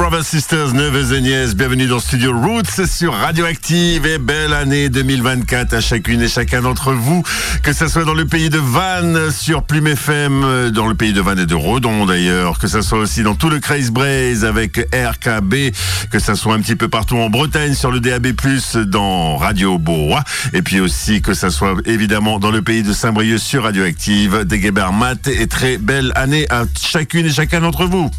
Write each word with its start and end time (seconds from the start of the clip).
Brothers, 0.00 0.24
sisters, 0.24 0.72
neveux 0.72 1.14
et 1.14 1.20
nièces. 1.20 1.54
Bienvenue 1.54 1.86
dans 1.86 2.00
Studio 2.00 2.32
Roots 2.32 2.86
sur 2.86 3.12
Radioactive 3.12 4.06
et 4.06 4.16
belle 4.16 4.54
année 4.54 4.88
2024 4.88 5.74
à 5.74 5.80
chacune 5.82 6.22
et 6.22 6.28
chacun 6.28 6.62
d'entre 6.62 6.94
vous. 6.94 7.22
Que 7.62 7.74
ce 7.74 7.86
soit 7.86 8.04
dans 8.04 8.14
le 8.14 8.24
pays 8.24 8.48
de 8.48 8.56
Vannes 8.56 9.30
sur 9.30 9.62
Plume 9.62 9.88
FM, 9.88 10.70
dans 10.70 10.86
le 10.86 10.94
pays 10.94 11.12
de 11.12 11.20
Vannes 11.20 11.40
et 11.40 11.44
de 11.44 11.54
Redon 11.54 12.06
d'ailleurs. 12.06 12.58
Que 12.58 12.66
ce 12.66 12.80
soit 12.80 12.98
aussi 12.98 13.22
dans 13.22 13.34
tout 13.34 13.50
le 13.50 13.60
Craze 13.60 13.90
Braze 13.90 14.46
avec 14.46 14.78
RKB. 14.78 15.54
Que 16.10 16.18
ce 16.18 16.34
soit 16.34 16.54
un 16.54 16.60
petit 16.60 16.76
peu 16.76 16.88
partout 16.88 17.18
en 17.18 17.28
Bretagne 17.28 17.74
sur 17.74 17.90
le 17.90 18.00
DAB+, 18.00 18.28
dans 18.86 19.36
Radio 19.36 19.76
Boa. 19.76 20.24
Et 20.54 20.62
puis 20.62 20.80
aussi 20.80 21.20
que 21.20 21.34
ce 21.34 21.50
soit 21.50 21.74
évidemment 21.84 22.38
dans 22.38 22.50
le 22.50 22.62
pays 22.62 22.82
de 22.82 22.94
Saint-Brieuc 22.94 23.38
sur 23.38 23.64
Radioactive. 23.64 24.44
Des 24.46 24.70
Mat 24.70 25.28
et 25.28 25.46
très 25.46 25.76
belle 25.76 26.10
année 26.14 26.46
à 26.48 26.64
chacune 26.80 27.26
et 27.26 27.30
chacun 27.30 27.60
d'entre 27.60 27.84
vous. 27.84 28.10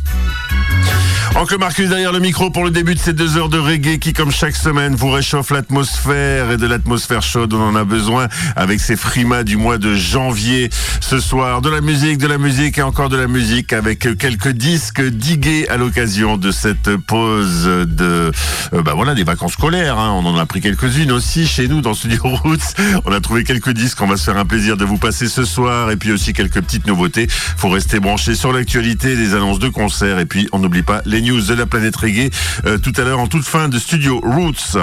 Oncle 1.35 1.57
Marcus 1.57 1.89
derrière 1.89 2.11
le 2.11 2.19
micro 2.19 2.49
pour 2.51 2.63
le 2.65 2.71
début 2.71 2.93
de 2.93 2.99
ces 2.99 3.13
deux 3.13 3.37
heures 3.37 3.47
de 3.47 3.57
reggae 3.57 3.99
qui, 3.99 4.11
comme 4.11 4.31
chaque 4.31 4.55
semaine, 4.55 4.95
vous 4.95 5.09
réchauffe 5.09 5.49
l'atmosphère 5.49 6.51
et 6.51 6.57
de 6.57 6.67
l'atmosphère 6.67 7.21
chaude. 7.21 7.53
On 7.53 7.61
en 7.61 7.75
a 7.75 7.85
besoin 7.85 8.27
avec 8.55 8.81
ces 8.81 8.97
frimas 8.97 9.43
du 9.43 9.55
mois 9.55 9.77
de 9.77 9.95
janvier. 9.95 10.69
Ce 10.99 11.19
soir, 11.19 11.61
de 11.61 11.69
la 11.69 11.79
musique, 11.79 12.17
de 12.17 12.27
la 12.27 12.37
musique 12.37 12.77
et 12.77 12.81
encore 12.81 13.09
de 13.09 13.15
la 13.15 13.27
musique 13.27 13.71
avec 13.71 13.99
quelques 14.17 14.49
disques 14.49 15.01
digués 15.01 15.67
à 15.69 15.77
l'occasion 15.77 16.37
de 16.37 16.51
cette 16.51 16.97
pause 16.97 17.63
de, 17.63 18.31
euh, 18.73 18.81
bah 18.83 18.93
voilà, 18.93 19.15
des 19.15 19.23
vacances 19.23 19.53
scolaires. 19.53 19.97
Hein. 19.97 20.11
On 20.13 20.25
en 20.25 20.37
a 20.37 20.45
pris 20.45 20.59
quelques-unes 20.59 21.11
aussi 21.11 21.47
chez 21.47 21.67
nous 21.67 21.81
dans 21.81 21.93
Studio 21.93 22.21
Roots. 22.23 22.75
On 23.05 23.11
a 23.13 23.21
trouvé 23.21 23.45
quelques 23.45 23.71
disques. 23.71 24.01
On 24.01 24.07
va 24.07 24.17
se 24.17 24.25
faire 24.25 24.37
un 24.37 24.45
plaisir 24.45 24.75
de 24.75 24.83
vous 24.83 24.97
passer 24.97 25.27
ce 25.27 25.45
soir 25.45 25.91
et 25.91 25.95
puis 25.95 26.11
aussi 26.11 26.33
quelques 26.33 26.61
petites 26.61 26.87
nouveautés. 26.87 27.27
Faut 27.29 27.69
rester 27.69 28.01
branché 28.01 28.35
sur 28.35 28.51
l'actualité, 28.51 29.15
des 29.15 29.33
annonces 29.33 29.59
de 29.59 29.69
concerts 29.69 30.19
et 30.19 30.25
puis 30.25 30.49
on 30.51 30.59
n'oublie 30.59 30.83
pas 30.83 31.01
les 31.05 31.20
news 31.21 31.41
de 31.41 31.53
la 31.53 31.65
planète 31.65 31.95
reggae 31.95 32.29
euh, 32.65 32.77
tout 32.77 32.93
à 32.97 33.03
l'heure 33.03 33.19
en 33.19 33.27
toute 33.27 33.45
fin 33.45 33.69
de 33.69 33.79
studio 33.79 34.19
Roots. 34.23 34.77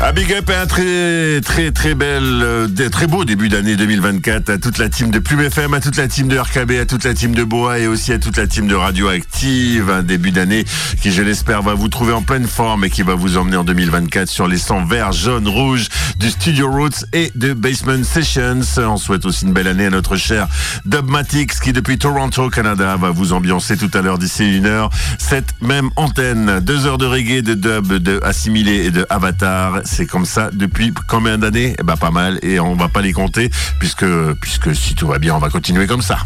Un 0.00 0.12
big 0.12 0.32
up 0.32 0.48
et 0.48 0.54
un 0.54 0.66
très 0.66 1.40
très 1.40 1.72
très 1.72 1.94
bel, 1.96 2.22
euh, 2.22 2.88
très 2.88 3.08
beau 3.08 3.24
début 3.24 3.48
d'année 3.48 3.74
2024 3.74 4.48
à 4.48 4.58
toute 4.58 4.78
la 4.78 4.88
team 4.88 5.10
de 5.10 5.18
Plume 5.18 5.40
FM, 5.40 5.74
à 5.74 5.80
toute 5.80 5.96
la 5.96 6.06
team 6.06 6.28
de 6.28 6.38
RKB, 6.38 6.78
à 6.80 6.86
toute 6.86 7.02
la 7.02 7.14
team 7.14 7.34
de 7.34 7.42
Boa 7.42 7.80
et 7.80 7.88
aussi 7.88 8.12
à 8.12 8.20
toute 8.20 8.36
la 8.36 8.46
team 8.46 8.68
de 8.68 8.76
Radioactive. 8.76 9.90
Un 9.90 10.04
début 10.04 10.30
d'année 10.30 10.64
qui, 11.02 11.10
je 11.10 11.20
l'espère, 11.20 11.62
va 11.62 11.74
vous 11.74 11.88
trouver 11.88 12.12
en 12.12 12.22
pleine 12.22 12.46
forme 12.46 12.84
et 12.84 12.90
qui 12.90 13.02
va 13.02 13.16
vous 13.16 13.38
emmener 13.38 13.56
en 13.56 13.64
2024 13.64 14.28
sur 14.28 14.46
les 14.46 14.56
sons 14.56 14.84
verts, 14.84 15.10
jaunes, 15.10 15.48
rouges 15.48 15.88
du 16.16 16.30
Studio 16.30 16.70
Roots 16.70 17.04
et 17.12 17.32
de 17.34 17.52
Basement 17.52 18.04
Sessions. 18.04 18.60
On 18.78 18.98
souhaite 18.98 19.26
aussi 19.26 19.46
une 19.46 19.52
belle 19.52 19.66
année 19.66 19.86
à 19.86 19.90
notre 19.90 20.14
cher 20.14 20.46
Dubmatix 20.84 21.58
qui 21.58 21.72
depuis 21.72 21.98
Toronto, 21.98 22.50
Canada, 22.50 22.96
va 22.96 23.10
vous 23.10 23.32
ambiancer 23.32 23.76
tout 23.76 23.90
à 23.94 24.00
l'heure 24.00 24.18
d'ici 24.18 24.56
une 24.58 24.66
heure 24.66 24.90
cette 25.18 25.60
même 25.60 25.90
antenne. 25.96 26.60
Deux 26.60 26.86
heures 26.86 26.98
de 26.98 27.06
reggae, 27.06 27.42
de 27.42 27.54
dub, 27.54 27.94
de 27.94 28.20
assimilé 28.22 28.86
et 28.86 28.90
de 28.92 29.04
avatar 29.10 29.80
c'est 29.88 30.06
comme 30.06 30.26
ça 30.26 30.50
depuis 30.52 30.92
combien 31.08 31.38
d'années? 31.38 31.74
Eh 31.78 31.82
ben 31.82 31.96
pas 31.96 32.10
mal 32.10 32.38
et 32.42 32.60
on 32.60 32.74
va 32.74 32.88
pas 32.88 33.00
les 33.00 33.12
compter 33.12 33.50
puisque 33.78 34.06
puisque 34.40 34.74
si 34.74 34.94
tout 34.94 35.06
va 35.08 35.18
bien, 35.18 35.34
on 35.34 35.38
va 35.38 35.48
continuer 35.48 35.86
comme 35.86 36.02
ça. 36.02 36.18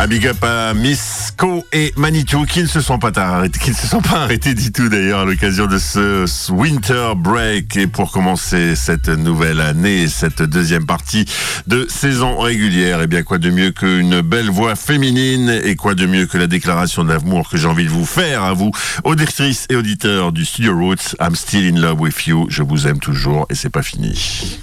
Un 0.00 0.06
big 0.06 0.28
up 0.28 0.44
à 0.44 0.74
Miss 0.74 1.32
Co 1.36 1.66
et 1.72 1.92
Manitou 1.96 2.44
qui 2.44 2.62
ne 2.62 2.68
se 2.68 2.80
sont 2.80 3.00
pas 3.00 3.10
arrêtés, 3.16 3.58
qui 3.58 3.70
ne 3.70 3.74
se 3.74 3.88
sont 3.88 4.00
pas 4.00 4.22
arrêtés 4.22 4.54
du 4.54 4.70
tout 4.70 4.88
d'ailleurs 4.88 5.20
à 5.20 5.24
l'occasion 5.24 5.66
de 5.66 5.76
ce 5.76 6.52
winter 6.52 7.14
break 7.16 7.76
et 7.76 7.88
pour 7.88 8.12
commencer 8.12 8.76
cette 8.76 9.08
nouvelle 9.08 9.60
année, 9.60 10.06
cette 10.06 10.40
deuxième 10.40 10.86
partie 10.86 11.24
de 11.66 11.84
saison 11.88 12.38
régulière. 12.38 13.00
Et 13.00 13.04
eh 13.04 13.06
bien 13.08 13.24
quoi 13.24 13.38
de 13.38 13.50
mieux 13.50 13.72
qu'une 13.72 14.20
belle 14.20 14.50
voix 14.50 14.76
féminine 14.76 15.50
et 15.64 15.74
quoi 15.74 15.96
de 15.96 16.06
mieux 16.06 16.26
que 16.26 16.38
la 16.38 16.46
déclaration 16.46 17.02
d'amour 17.02 17.48
que 17.48 17.56
j'ai 17.56 17.66
envie 17.66 17.84
de 17.84 17.90
vous 17.90 18.06
faire 18.06 18.44
à 18.44 18.52
vous, 18.52 18.70
auditrices 19.02 19.66
et 19.68 19.74
auditeurs 19.74 20.30
du 20.30 20.44
Studio 20.44 20.78
Roots. 20.78 21.16
I'm 21.20 21.34
still 21.34 21.74
in 21.74 21.80
love 21.80 22.00
with 22.00 22.24
you. 22.28 22.46
Je 22.50 22.62
vous 22.62 22.86
aime 22.86 23.00
toujours 23.00 23.46
et 23.50 23.56
c'est 23.56 23.68
pas 23.68 23.82
fini. 23.82 24.60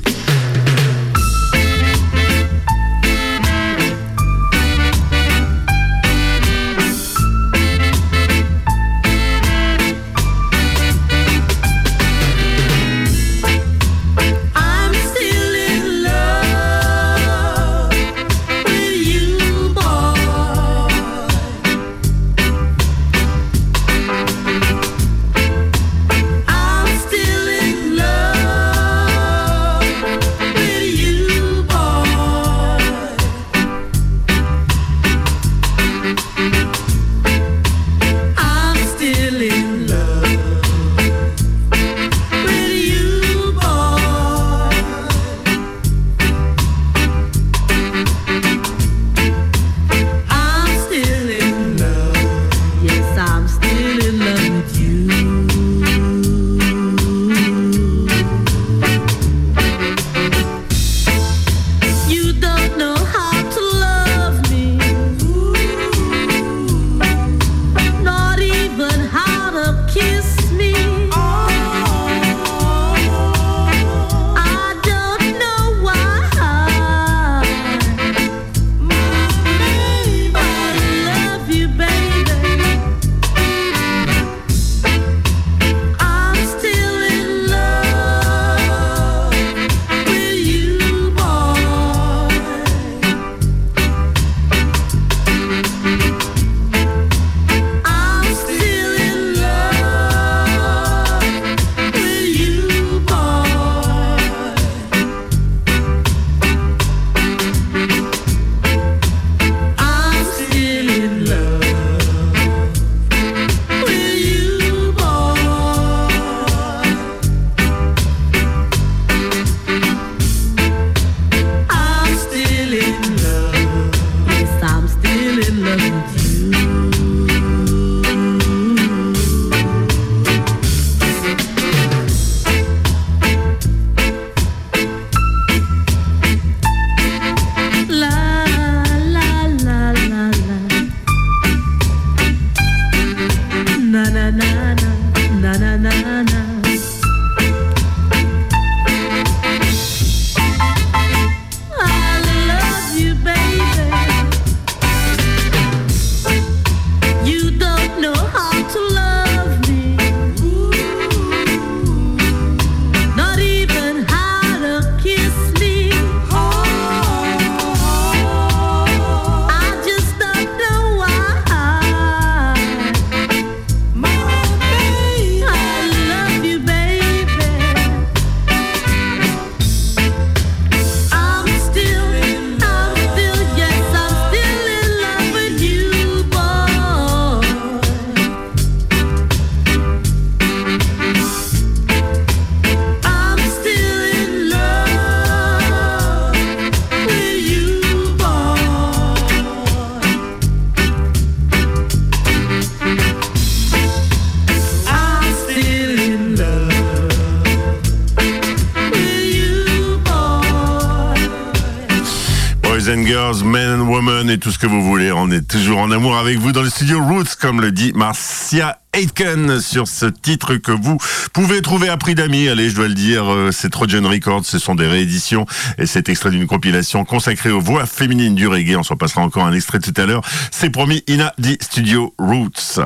Avec 216.26 216.40
vous 216.40 216.52
dans 216.52 216.64
le 216.64 216.72
studio 216.72 217.04
Roots, 217.04 217.36
comme 217.40 217.62
le 217.62 217.72
dit 217.72 217.92
Marcia 217.94 218.80
Aitken 218.94 219.60
sur 219.60 219.88
ce 219.88 220.08
titre 220.08 220.56
que 220.56 220.72
vous 220.72 220.98
pouvez 221.34 221.62
trouver 221.62 221.88
à 221.88 221.98
prix 221.98 222.16
d'amis. 222.16 222.48
Allez, 222.48 222.72
je 222.72 222.76
dois 222.76 222.88
le 222.88 222.96
dire, 222.96 223.32
euh, 223.32 223.52
c'est 223.52 223.70
Trojan 223.70 224.02
Records, 224.02 224.44
ce 224.44 224.58
sont 224.58 224.74
des 224.74 224.88
rééditions 224.88 225.46
et 225.78 225.86
c'est 225.86 226.10
extrait 226.10 226.32
d'une 226.32 226.48
compilation 226.48 227.06
consacrée 227.06 227.52
aux 227.52 227.62
voix 227.62 227.86
féminines 227.86 228.34
du 228.34 228.48
reggae. 228.48 228.76
On 228.76 228.82
s'en 228.82 228.96
passera 228.96 229.22
encore 229.22 229.46
un 229.46 229.54
extrait 229.54 229.78
tout 229.78 229.94
à 229.98 230.08
l'heure. 230.08 230.24
C'est 230.50 230.72
promis, 230.72 231.04
Ina 231.08 231.32
dit 231.38 231.60
Studio 231.62 232.12
Roots. 232.18 232.80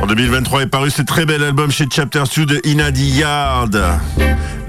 En 0.00 0.06
2023 0.06 0.62
est 0.62 0.66
paru 0.68 0.90
ce 0.90 1.02
très 1.02 1.26
bel 1.26 1.42
album 1.42 1.70
chez 1.70 1.84
Chapter 1.92 2.22
2 2.34 2.46
de 2.46 2.60
Inadi 2.64 3.18
Yard. 3.18 3.78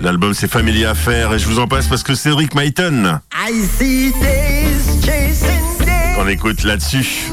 L'album 0.01 0.33
c'est 0.33 0.49
Family 0.49 0.83
Affair 0.83 1.33
et 1.33 1.39
je 1.39 1.47
vous 1.47 1.59
en 1.59 1.67
passe 1.67 1.87
parce 1.87 2.03
que 2.03 2.15
Cédric 2.15 2.53
Maïton. 2.53 3.21
On 6.19 6.27
écoute 6.27 6.63
là-dessus. 6.63 7.31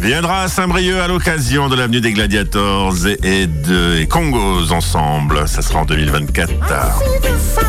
Viendra 0.00 0.48
Saint-Brieuc 0.48 0.98
à 0.98 1.06
l'occasion 1.06 1.68
de 1.68 1.76
l'avenue 1.76 2.00
des 2.00 2.12
Gladiators 2.12 3.06
et, 3.22 3.46
de 3.46 4.04
Congos 4.06 4.72
ensemble. 4.72 5.46
Ça 5.46 5.62
sera 5.62 5.80
en 5.80 5.84
2024. 5.84 7.67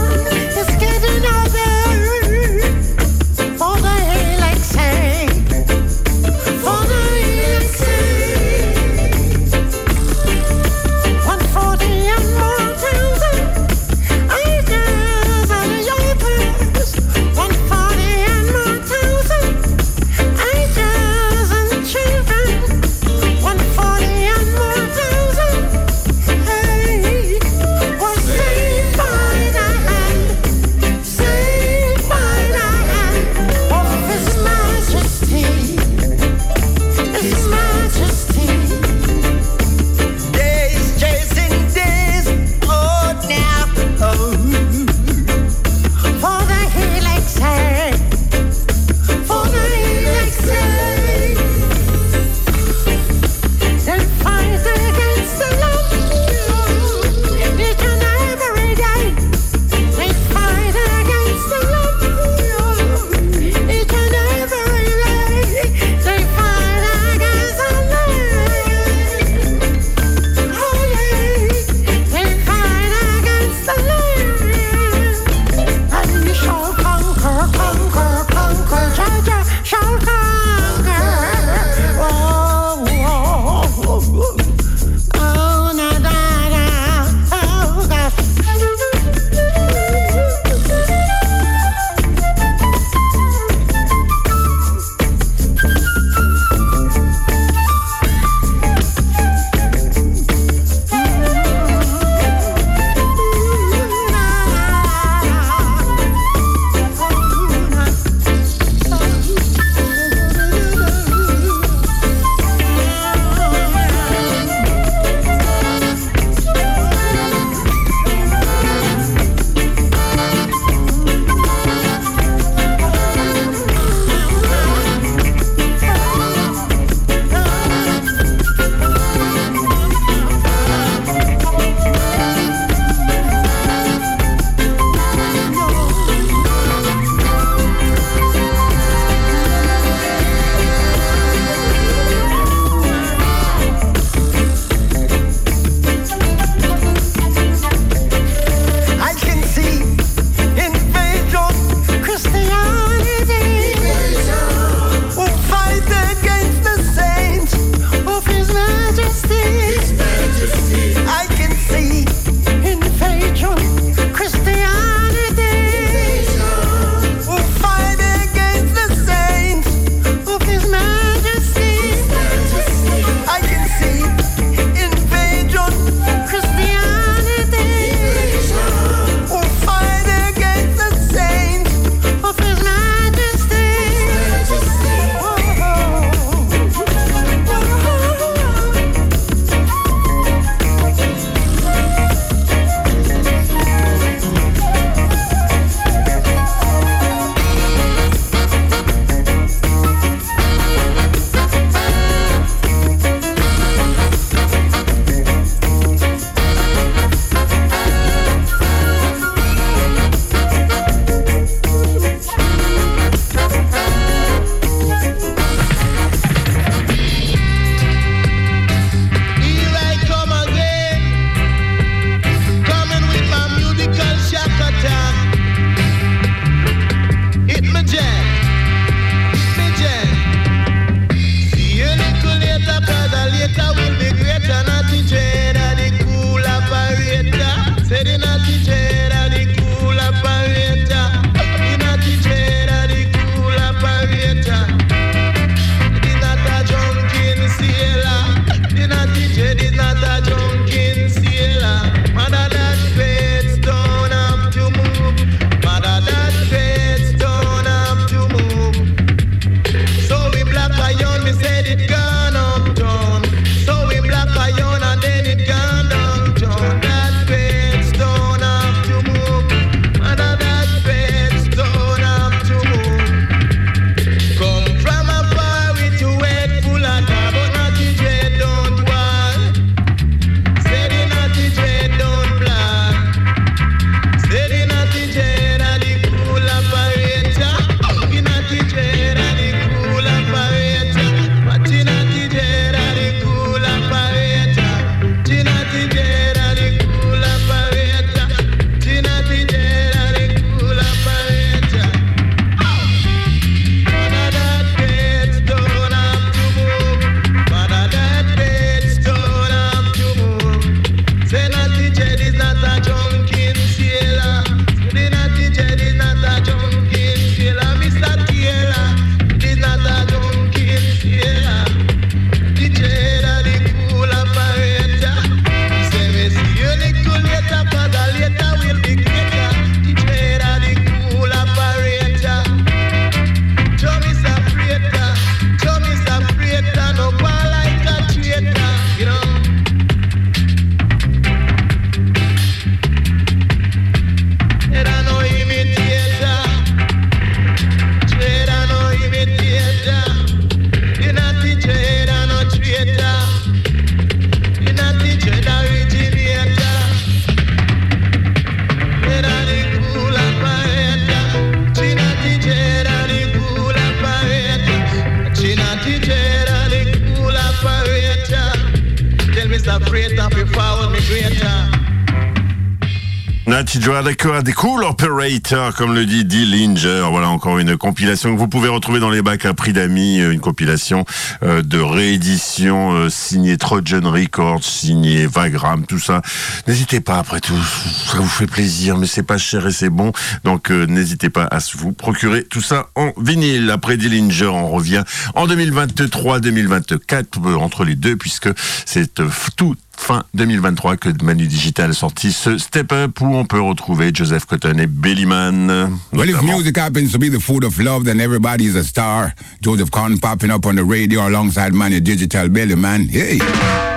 D'accord, 374.03 374.43
des 374.43 374.53
cool 374.53 374.85
operator, 374.85 375.75
comme 375.75 375.93
le 375.93 376.05
dit 376.05 376.23
Dillinger. 376.23 377.05
Voilà 377.11 377.27
encore 377.27 377.59
une 377.59 377.75
compilation 377.75 378.33
que 378.33 378.39
vous 378.39 378.47
pouvez 378.47 378.69
retrouver 378.69 379.01
dans 379.01 379.09
les 379.09 379.21
bacs 379.21 379.45
à 379.45 379.53
prix 379.53 379.73
d'amis, 379.73 380.21
euh, 380.21 380.31
une 380.31 380.39
compilation 380.39 381.03
euh, 381.43 381.61
de 381.61 381.79
réédition 381.79 382.93
euh, 382.93 383.09
signée 383.09 383.57
Trojan 383.57 384.09
Records, 384.09 384.63
signée 384.63 385.27
Vagram, 385.27 385.85
tout 385.85 385.99
ça. 385.99 386.21
N'hésitez 386.65 387.01
pas, 387.01 387.19
après 387.19 387.41
tout, 387.41 387.61
ça 388.05 388.19
vous 388.19 388.27
fait 388.27 388.47
plaisir, 388.47 388.97
mais 388.97 389.05
c'est 389.05 389.21
pas 389.21 389.37
cher 389.37 389.67
et 389.67 389.71
c'est 389.71 389.89
bon. 389.89 390.13
Donc 390.45 390.69
n'hésitez 390.69 391.29
pas 391.29 391.43
à 391.43 391.59
vous 391.75 391.91
procurer 391.91 392.45
tout 392.45 392.61
ça 392.61 392.87
en 392.95 393.11
vinyle. 393.17 393.69
Après 393.69 393.97
Dillinger, 393.97 394.47
on 394.47 394.69
revient 394.69 395.03
en 395.35 395.45
2023-2024 395.45 397.55
entre 397.55 397.83
les 397.83 397.95
deux, 397.95 398.15
puisque 398.15 398.49
c'est 398.85 399.13
tout 399.57 399.75
fin 400.09 400.23
2023 400.33 400.97
que 400.97 401.09
Manu 401.23 401.45
Digital 401.45 401.93
sorti 401.93 402.31
ce 402.31 402.57
Step 402.57 402.91
Up 402.91 403.21
où 403.21 403.35
on 403.35 403.45
peut 403.45 403.61
retrouver 403.61 404.09
Joseph 404.11 404.45
Cotton 404.45 404.79
et 404.79 404.87
Bellyman. 404.87 405.89
Well, 406.11 406.29
if 406.29 406.41
music 406.41 406.77
happens 406.77 407.11
to 407.11 407.19
be 407.19 407.29
the 407.29 407.39
food 407.39 407.63
of 407.63 407.77
love, 407.77 408.05
then 408.05 408.19
everybody's 408.19 408.75
a 408.75 408.83
star. 408.83 409.35
Joseph 409.61 409.91
Cotton 409.91 410.17
popping 410.17 410.49
up 410.49 410.65
on 410.65 410.77
the 410.77 410.83
radio 410.83 411.27
alongside 411.27 411.73
Manu 411.73 411.99
Digital. 411.99 412.49
Hey! 412.49 413.88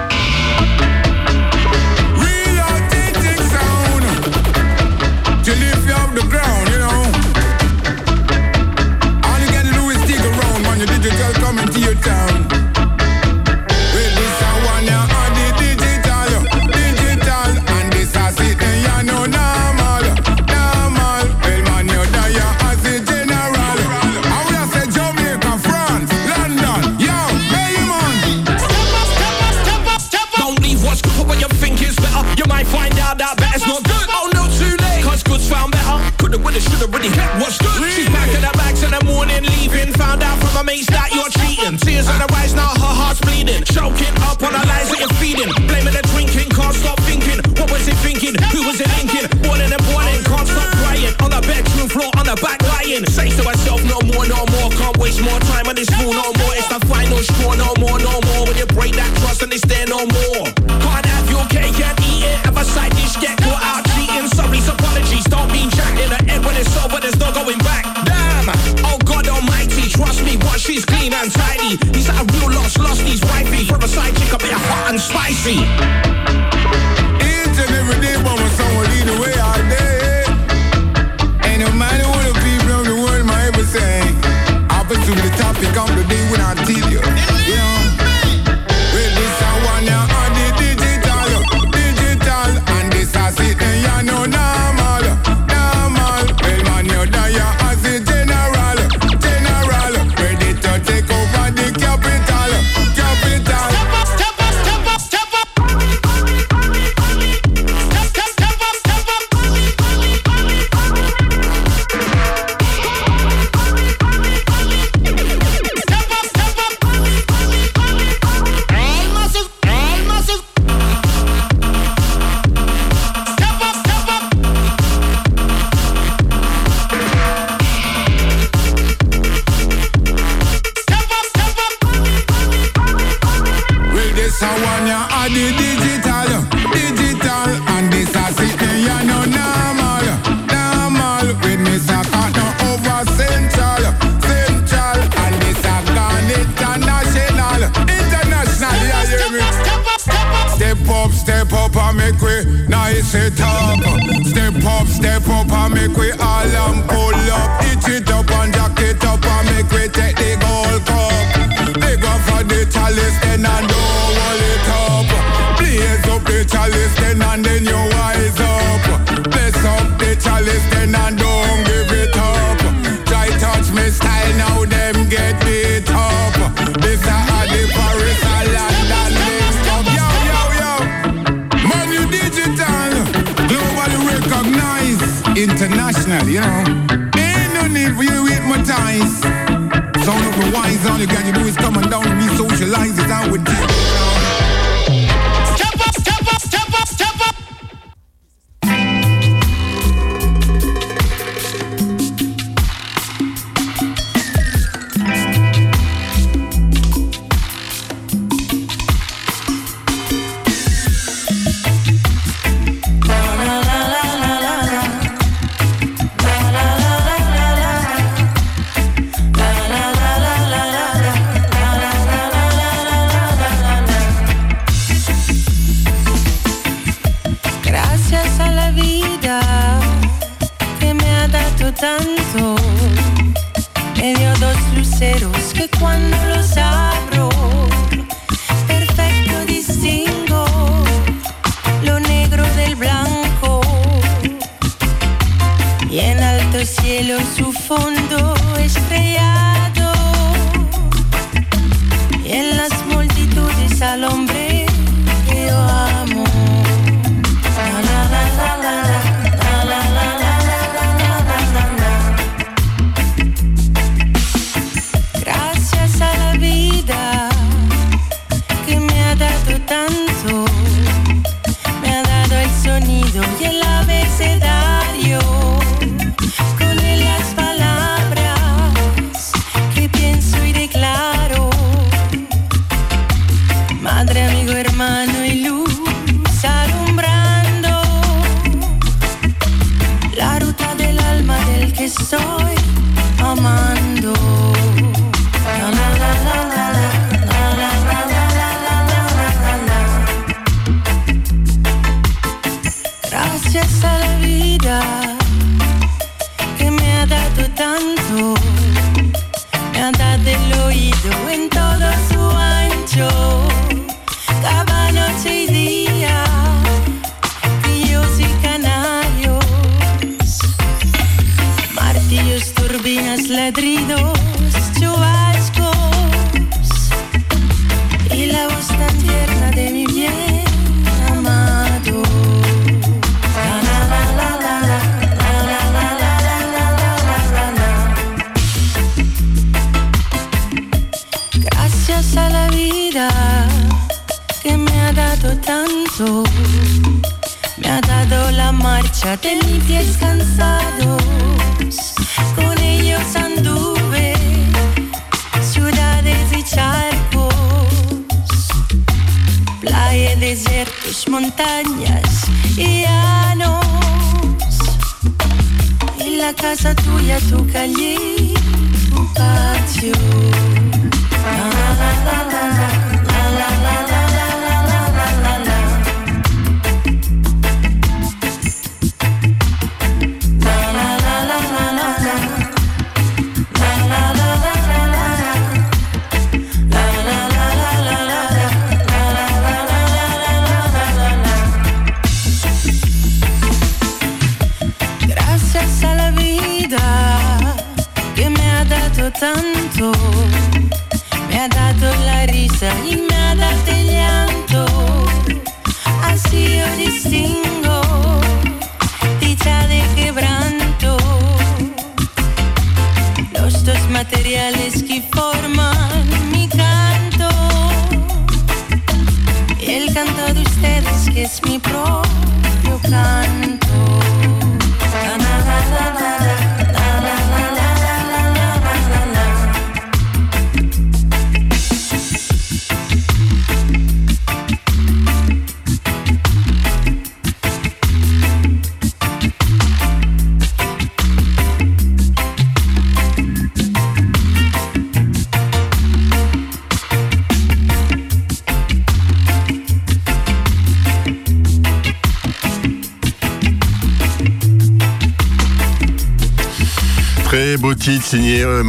Al 75.45 76.12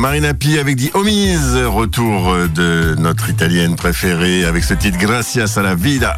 Marina 0.04 0.34
Pi 0.34 0.60
avec 0.60 0.76
dit 0.76 0.92
Homies. 0.96 1.38
Retour 1.66 2.36
de 2.54 2.94
notre 3.00 3.30
italienne 3.30 3.78
préférée 3.78 4.44
avec 4.44 4.66
ce 4.66 4.74
titre 4.74 4.98
Gracias 4.98 5.56
a 5.56 5.62
la 5.62 5.76
vida. 5.76 6.18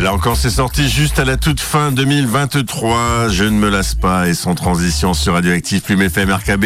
Là 0.00 0.14
encore, 0.14 0.38
c'est 0.38 0.48
sorti 0.48 0.88
juste 0.88 1.18
à 1.18 1.26
la 1.26 1.36
toute 1.36 1.60
fin 1.60 1.92
2023. 1.92 3.28
Je 3.28 3.44
ne 3.44 3.50
me 3.50 3.68
lasse 3.68 3.94
pas 3.94 4.28
et 4.28 4.34
sans 4.34 4.54
transition 4.54 5.12
sur 5.12 5.34
Radioactive, 5.34 5.82
Plume 5.82 6.00
FM, 6.00 6.30
RKB 6.30 6.64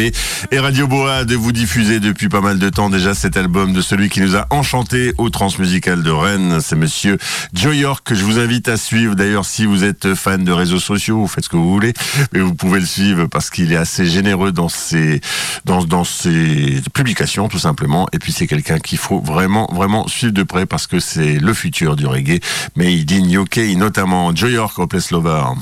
et 0.51 0.59
Radio 0.59 0.87
Boa 0.87 1.25
de 1.25 1.35
vous 1.35 1.51
diffuser 1.51 1.99
depuis 1.99 2.29
pas 2.29 2.39
mal 2.39 2.59
de 2.59 2.69
temps 2.69 2.89
déjà 2.89 3.13
cet 3.13 3.35
album 3.35 3.73
de 3.73 3.81
celui 3.81 4.07
qui 4.07 4.21
nous 4.21 4.37
a 4.37 4.47
enchanté 4.51 5.13
au 5.17 5.29
Transmusical 5.29 6.01
de 6.01 6.11
Rennes. 6.11 6.59
C'est 6.61 6.77
monsieur 6.77 7.17
Joe 7.53 7.75
York 7.75 8.07
que 8.07 8.15
je 8.15 8.23
vous 8.23 8.39
invite 8.39 8.69
à 8.69 8.77
suivre. 8.77 9.15
D'ailleurs, 9.15 9.43
si 9.43 9.65
vous 9.65 9.83
êtes 9.83 10.15
fan 10.15 10.45
de 10.45 10.51
réseaux 10.53 10.79
sociaux, 10.79 11.17
vous 11.17 11.27
faites 11.27 11.43
ce 11.43 11.49
que 11.49 11.57
vous 11.57 11.69
voulez, 11.69 11.91
mais 12.31 12.39
vous 12.39 12.55
pouvez 12.55 12.79
le 12.79 12.85
suivre 12.85 13.25
parce 13.25 13.49
qu'il 13.49 13.73
est 13.73 13.77
assez 13.77 14.05
généreux 14.05 14.53
dans 14.53 14.69
ses, 14.69 15.19
dans, 15.65 15.83
dans 15.83 16.05
ses 16.05 16.81
publications, 16.93 17.49
tout 17.49 17.59
simplement. 17.59 18.07
Et 18.13 18.19
puis, 18.19 18.31
c'est 18.31 18.47
quelqu'un 18.47 18.79
qu'il 18.79 18.97
faut 18.97 19.19
vraiment, 19.19 19.69
vraiment 19.73 20.07
suivre 20.07 20.33
de 20.33 20.43
près 20.43 20.65
parce 20.65 20.87
que 20.87 21.01
c'est 21.01 21.37
le 21.37 21.53
futur 21.53 21.97
du 21.97 22.05
reggae. 22.05 22.39
Mais 22.77 22.93
il 22.93 23.05
dit 23.05 23.24
UK, 23.25 23.75
notamment 23.75 24.31
Joe 24.33 24.51
York 24.51 24.87
Place 24.87 25.11
Lover. 25.11 25.53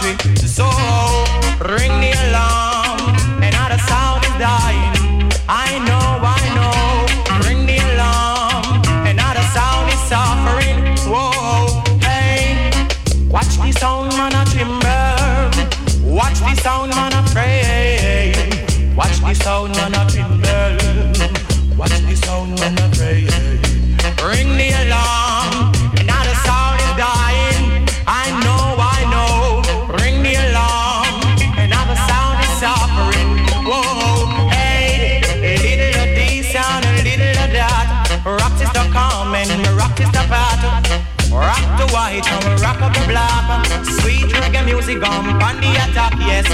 Country. 0.00 0.48
So 0.48 0.64
ring 0.64 0.89
the 43.10 43.16
black. 43.16 43.84
Sweet 44.00 44.30
reggae 44.40 44.64
music 44.64 45.02
on 45.06 45.38
pandy 45.38 45.70
attack, 45.84 46.14
yes. 46.18 46.46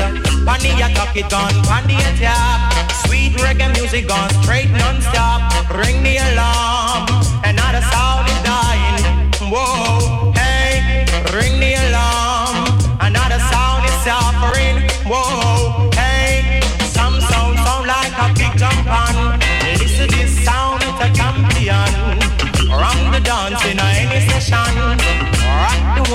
Pandy 0.45 0.71
attack 0.83 1.17
it 1.17 1.33
on 1.33 1.53
pandy 1.65 1.97
attack. 1.97 2.91
Sweet 3.07 3.33
reggae 3.45 3.73
music 3.75 4.11
on 4.11 4.31
straight 4.43 4.71
non-stop. 4.71 5.41
Ring 5.71 6.03
the 6.03 6.17
alarm, 6.17 7.07
another 7.45 7.83
sound 7.93 8.29
is 8.29 8.41
dying. 8.43 9.05
Whoa, 9.53 10.33
hey, 10.33 11.05
ring 11.35 11.61
the 11.61 11.75
alarm, 11.89 12.79
another 13.01 13.41
sound 13.51 13.85
is 13.89 13.97
suffering. 14.07 14.77
Whoa, 15.07 15.91
hey, 15.95 16.61
some 16.97 17.21
sound 17.21 17.59
sound 17.59 17.87
like 17.87 18.15
a 18.25 18.29
big 18.35 18.53
jump 18.59 18.87
on. 18.89 19.39
Listen 19.79 20.09
to 20.09 20.17
this 20.17 20.45
sound, 20.45 20.83
it's 20.83 21.01
a 21.05 21.09
champion. 21.19 21.93
Run 22.69 23.13
the 23.13 23.21
dance 23.21 23.65
in 23.65 23.79
any 23.79 24.21
session. 24.29 25.06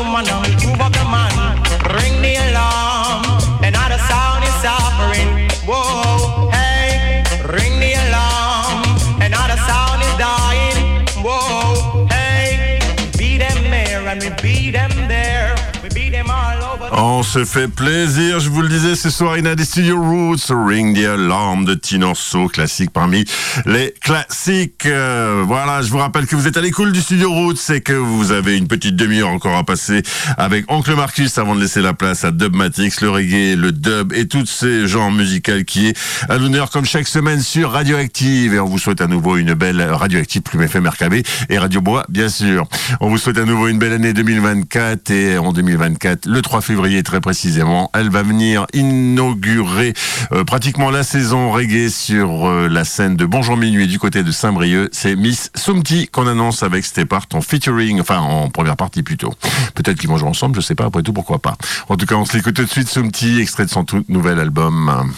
The 0.01 0.07
woman 0.07 0.27
and 0.27 0.65
move 0.65 0.81
up 0.81 0.91
the 0.93 1.05
man. 1.13 1.61
Ring 1.93 2.21
the 2.23 2.33
alarm, 2.49 3.21
another 3.61 3.99
sound 4.09 4.43
is 4.43 4.55
suffering. 4.65 5.29
Whoa, 5.69 6.49
hey, 6.49 7.23
ring 7.45 7.79
the 7.79 7.93
alarm, 8.05 8.81
another 9.21 9.57
sound 9.69 10.01
is 10.01 10.13
dying. 10.17 11.05
Whoa, 11.21 12.07
hey, 12.09 12.79
beat 13.15 13.45
them 13.45 13.61
there 13.69 14.07
and 14.07 14.19
we 14.23 14.29
beat 14.41 14.71
them 14.71 14.89
there. 15.07 15.53
We 15.83 15.89
beat 15.89 16.09
them 16.09 16.31
all 16.31 16.63
over. 16.73 16.89
Oh, 16.91 17.10
On 17.21 17.23
se 17.23 17.45
fait 17.45 17.67
plaisir, 17.67 18.39
je 18.39 18.49
vous 18.49 18.63
le 18.63 18.67
disais, 18.67 18.95
ce 18.95 19.11
soir, 19.11 19.37
il 19.37 19.45
y 19.45 19.47
a 19.47 19.53
des 19.53 19.63
studios 19.63 20.01
Roots, 20.01 20.49
Ring 20.49 20.99
the 20.99 21.05
Alarm 21.05 21.65
de 21.65 21.75
Tinorso, 21.75 22.47
classique 22.47 22.89
parmi 22.89 23.25
les 23.67 23.93
classiques. 24.01 24.87
Euh, 24.87 25.43
voilà, 25.45 25.83
je 25.83 25.91
vous 25.91 25.99
rappelle 25.99 26.25
que 26.25 26.35
vous 26.35 26.47
êtes 26.47 26.57
à 26.57 26.61
l'écoute 26.61 26.91
du 26.91 26.99
studio 26.99 27.31
Roots 27.31 27.69
et 27.69 27.81
que 27.81 27.93
vous 27.93 28.31
avez 28.31 28.57
une 28.57 28.67
petite 28.67 28.95
demi-heure 28.95 29.29
encore 29.29 29.55
à 29.55 29.63
passer 29.63 30.01
avec 30.39 30.65
Oncle 30.71 30.95
Marcus 30.95 31.37
avant 31.37 31.53
de 31.53 31.61
laisser 31.61 31.83
la 31.83 31.93
place 31.93 32.25
à 32.25 32.31
Dubmatix, 32.31 33.01
le 33.01 33.11
reggae, 33.11 33.55
le 33.55 33.71
dub 33.71 34.13
et 34.13 34.27
tous 34.27 34.47
ces 34.47 34.87
genres 34.87 35.11
musicaux 35.11 35.63
qui 35.67 35.89
est 35.89 35.97
à 36.27 36.39
l'honneur 36.39 36.71
comme 36.71 36.85
chaque 36.85 37.07
semaine 37.07 37.41
sur 37.41 37.69
Radioactive. 37.69 38.55
Et 38.55 38.59
on 38.59 38.65
vous 38.65 38.79
souhaite 38.79 38.99
à 38.99 39.05
nouveau 39.05 39.37
une 39.37 39.53
belle 39.53 39.79
Radioactive 39.79 40.41
Plume 40.41 40.63
FM 40.63 40.87
RKB 40.87 41.23
et 41.49 41.59
Radio 41.59 41.81
Bois, 41.81 42.03
bien 42.09 42.29
sûr. 42.29 42.67
On 42.99 43.09
vous 43.09 43.19
souhaite 43.19 43.37
à 43.37 43.45
nouveau 43.45 43.67
une 43.67 43.77
belle 43.77 43.93
année 43.93 44.13
2024 44.13 45.11
et 45.11 45.37
en 45.37 45.53
2024, 45.53 46.25
le 46.25 46.41
3 46.41 46.61
février 46.61 47.03
très 47.11 47.19
précisément, 47.19 47.91
elle 47.93 48.09
va 48.09 48.23
venir 48.23 48.67
inaugurer 48.71 49.93
euh, 50.31 50.45
pratiquement 50.45 50.89
la 50.89 51.03
saison 51.03 51.51
reggae 51.51 51.89
sur 51.89 52.47
euh, 52.47 52.69
la 52.69 52.85
scène 52.85 53.17
de 53.17 53.25
Bonjour 53.25 53.57
Minuit 53.57 53.85
du 53.85 53.99
côté 53.99 54.23
de 54.23 54.31
Saint-Brieuc. 54.31 54.87
C'est 54.93 55.17
Miss 55.17 55.51
Sumti 55.53 56.07
qu'on 56.07 56.25
annonce 56.25 56.63
avec 56.63 56.85
Stepart 56.85 57.27
en 57.33 57.41
featuring, 57.41 57.99
enfin 57.99 58.19
en 58.19 58.49
première 58.49 58.77
partie 58.77 59.03
plutôt. 59.03 59.33
Peut-être 59.75 59.99
qu'ils 59.99 60.07
vont 60.07 60.15
jouer 60.15 60.29
ensemble, 60.29 60.55
je 60.55 60.61
sais 60.61 60.73
pas, 60.73 60.85
après 60.85 61.03
tout 61.03 61.11
pourquoi 61.11 61.39
pas. 61.39 61.57
En 61.89 61.97
tout 61.97 62.05
cas, 62.05 62.15
on 62.15 62.23
se 62.23 62.37
l'écoute 62.37 62.55
tout 62.55 62.63
de 62.63 62.69
suite, 62.69 62.87
Sumti, 62.87 63.41
extrait 63.41 63.65
de 63.65 63.69
son 63.69 63.83
tout 63.83 64.05
nouvel 64.07 64.39
album. 64.39 65.11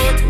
The 0.00 0.29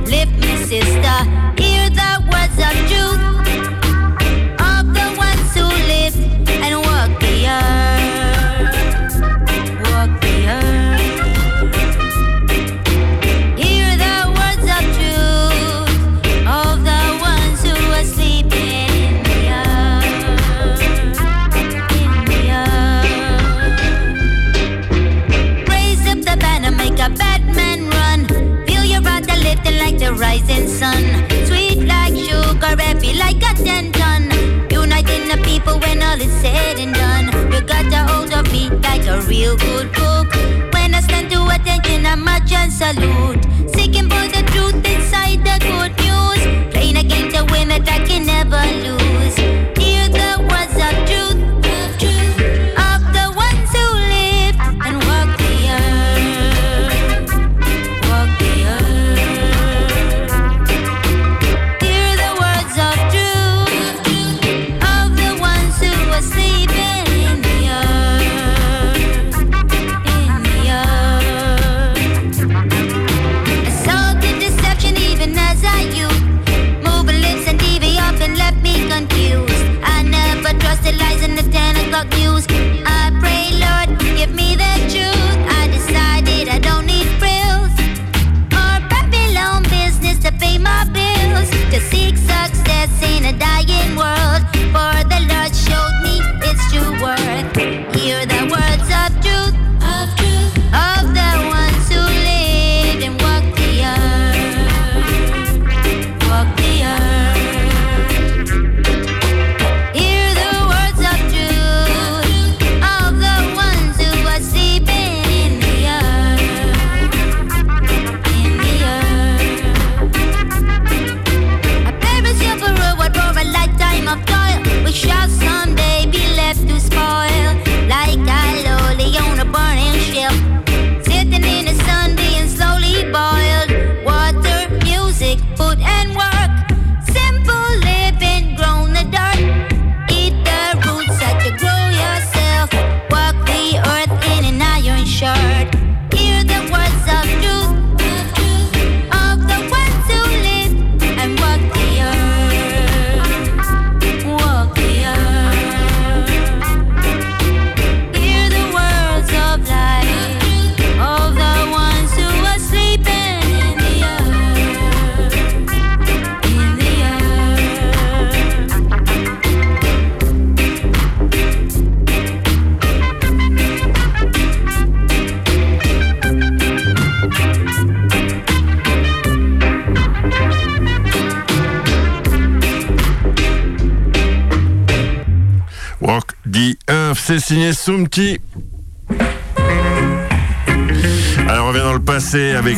people 35.61 35.79
when 35.81 36.03
all 36.03 36.21
is 36.21 36.33
said 36.41 36.79
and 36.79 36.95
done. 36.95 37.27
You 37.53 37.61
got 37.61 37.93
a 37.93 38.13
hold 38.13 38.33
of 38.33 38.51
me 38.53 38.71
like 38.81 39.07
a 39.07 39.21
real 39.23 39.57
good 39.57 39.93
book. 39.93 40.29
When 40.73 40.95
I 40.95 41.01
stand 41.01 41.31
to 41.31 41.47
attention, 41.47 42.07
I 42.07 42.15
march 42.15 42.53
and 42.53 42.73
salute. 42.73 43.45
Seeking 43.75 44.09
for 44.09 44.25
the 44.35 44.43
truth 44.53 44.85
inside 44.85 45.41
the 45.45 45.57
good 45.71 45.93
news. 46.05 46.73
Playing 46.73 46.97
a 46.97 47.05
game 47.05 47.31
to 47.33 47.45
win 47.53 47.71
it, 47.71 47.85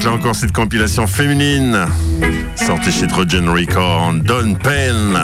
J'ai 0.02 0.08
encore 0.08 0.34
cette 0.34 0.50
compilation 0.50 1.06
féminine 1.06 1.86
sortie 2.56 2.90
chez 2.90 3.06
Trojan 3.06 3.52
Record, 3.52 4.14
Don 4.24 4.54
Penn. 4.54 5.16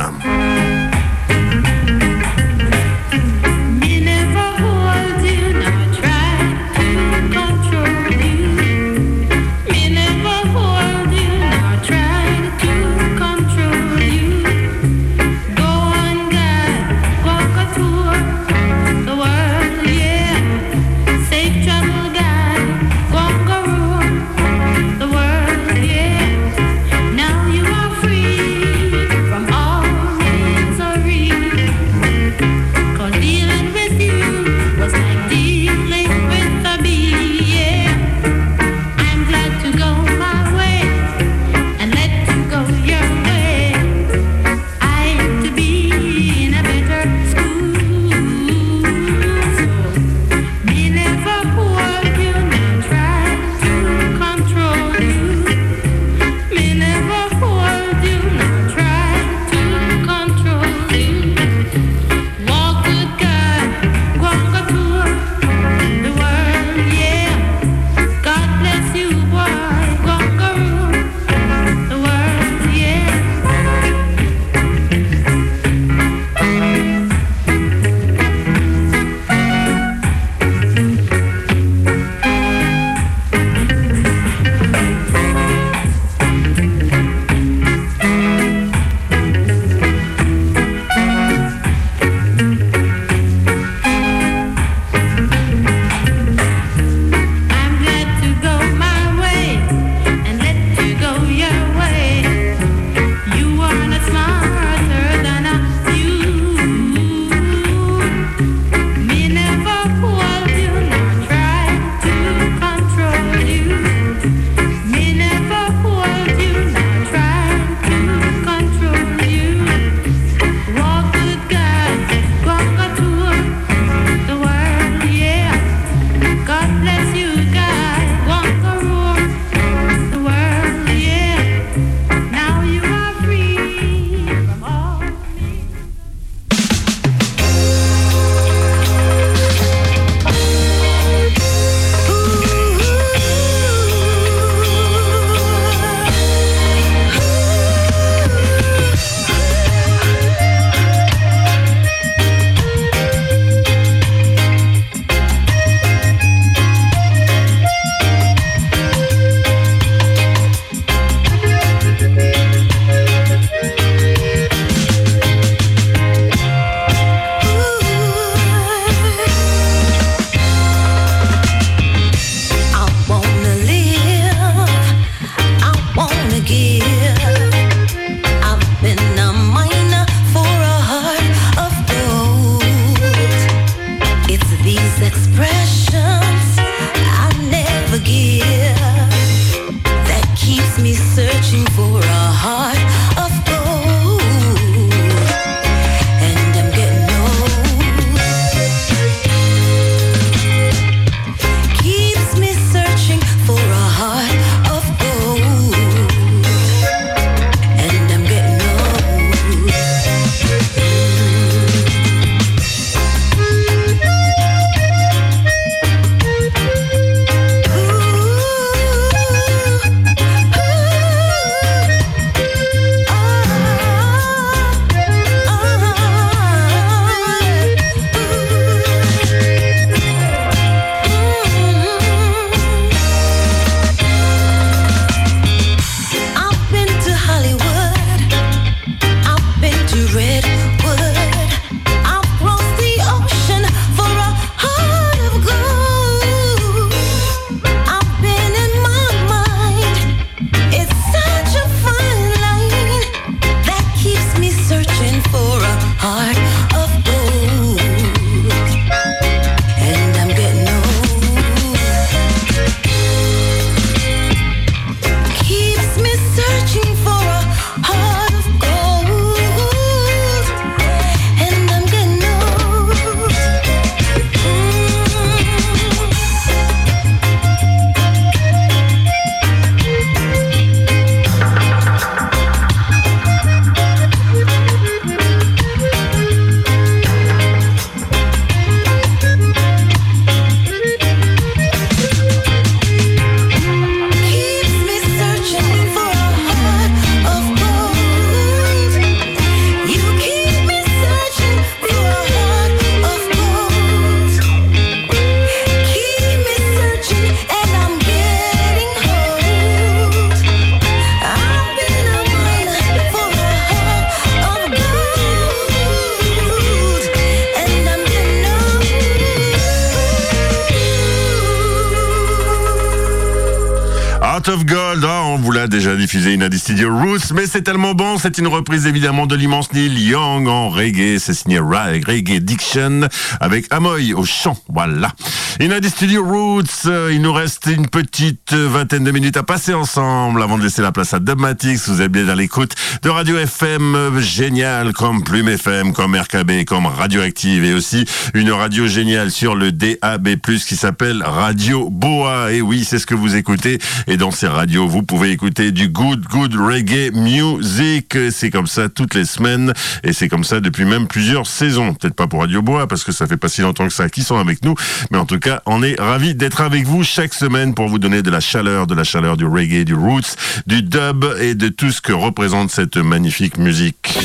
Diffusé 326.08 326.38
in 326.40 326.56
Studio 326.56 326.88
Roots, 326.90 327.34
mais 327.34 327.46
c'est 327.46 327.60
tellement 327.60 327.92
bon, 327.92 328.16
c'est 328.16 328.38
une 328.38 328.46
reprise 328.46 328.86
évidemment 328.86 329.26
de 329.26 329.36
l'immense 329.36 329.74
Neil 329.74 329.92
Young 330.08 330.48
en 330.48 330.70
reggae, 330.70 331.18
c'est 331.18 331.34
signé 331.34 331.58
Reggae 331.58 332.40
Diction 332.40 333.00
avec 333.40 333.66
Amoy 333.70 334.14
au 334.14 334.24
chant, 334.24 334.56
voilà. 334.70 335.12
In 335.60 335.68
Studio 335.86 336.24
Roots, 336.24 336.86
euh, 336.86 337.10
il 337.12 337.20
nous 337.20 337.32
reste 337.32 337.66
une 337.66 337.88
petite 337.88 338.54
vingtaine 338.54 339.04
de 339.04 339.10
minutes 339.10 339.36
à 339.36 339.42
passer 339.42 339.74
ensemble 339.74 340.42
avant 340.42 340.56
de 340.56 340.62
laisser 340.62 340.80
la 340.80 340.92
place 340.92 341.12
à 341.12 341.18
Dubmatix, 341.18 341.90
vous 341.90 342.00
êtes 342.00 342.10
bien 342.10 342.24
dans 342.24 342.34
l'écoute 342.34 342.74
de 343.02 343.10
Radio 343.10 343.36
FM, 343.36 343.94
euh, 343.94 344.20
génial 344.20 344.94
comme 344.94 345.22
Plume 345.22 345.48
FM, 345.48 345.92
comme 345.92 346.16
RKB, 346.16 346.64
comme 346.64 346.86
Radioactive 346.86 347.64
et 347.64 347.74
aussi 347.74 348.06
une 348.32 348.50
radio 348.50 348.86
géniale 348.86 349.30
sur 349.30 349.54
le 349.54 349.72
DAB+, 349.72 350.36
qui 350.66 350.76
s'appelle 350.76 351.22
Radio 351.22 351.90
Boa, 351.90 352.52
et 352.52 352.62
oui, 352.62 352.84
c'est 352.88 352.98
ce 352.98 353.06
que 353.06 353.14
vous 353.14 353.36
écoutez, 353.36 353.78
et 354.06 354.16
dans 354.16 354.30
ces 354.30 354.46
radios, 354.48 354.88
vous 354.88 355.02
pouvez 355.02 355.32
écouter 355.32 355.70
du 355.70 355.88
good, 355.98 356.24
good 356.28 356.54
reggae 356.54 357.10
music. 357.12 358.16
C'est 358.30 358.50
comme 358.50 358.68
ça 358.68 358.88
toutes 358.88 359.14
les 359.14 359.24
semaines 359.24 359.72
et 360.04 360.12
c'est 360.12 360.28
comme 360.28 360.44
ça 360.44 360.60
depuis 360.60 360.84
même 360.84 361.08
plusieurs 361.08 361.46
saisons. 361.46 361.92
Peut-être 361.94 362.14
pas 362.14 362.28
pour 362.28 362.40
Radio 362.40 362.62
Bois 362.62 362.86
parce 362.86 363.02
que 363.02 363.10
ça 363.10 363.26
fait 363.26 363.36
pas 363.36 363.48
si 363.48 363.62
longtemps 363.62 363.88
que 363.88 363.92
ça 363.92 364.08
qu'ils 364.08 364.22
sont 364.22 364.36
avec 364.36 364.64
nous, 364.64 364.76
mais 365.10 365.18
en 365.18 365.26
tout 365.26 365.40
cas, 365.40 365.60
on 365.66 365.82
est 365.82 366.00
ravis 366.00 366.36
d'être 366.36 366.60
avec 366.60 366.86
vous 366.86 367.02
chaque 367.02 367.34
semaine 367.34 367.74
pour 367.74 367.88
vous 367.88 367.98
donner 367.98 368.22
de 368.22 368.30
la 368.30 368.38
chaleur, 368.38 368.86
de 368.86 368.94
la 368.94 369.02
chaleur 369.02 369.36
du 369.36 369.44
reggae, 369.44 369.84
du 369.84 369.94
roots, 369.94 370.36
du 370.68 370.82
dub 370.82 371.24
et 371.40 371.56
de 371.56 371.68
tout 371.68 371.90
ce 371.90 372.00
que 372.00 372.12
représente 372.12 372.70
cette 372.70 372.96
magnifique 372.96 373.58
musique. 373.58 374.16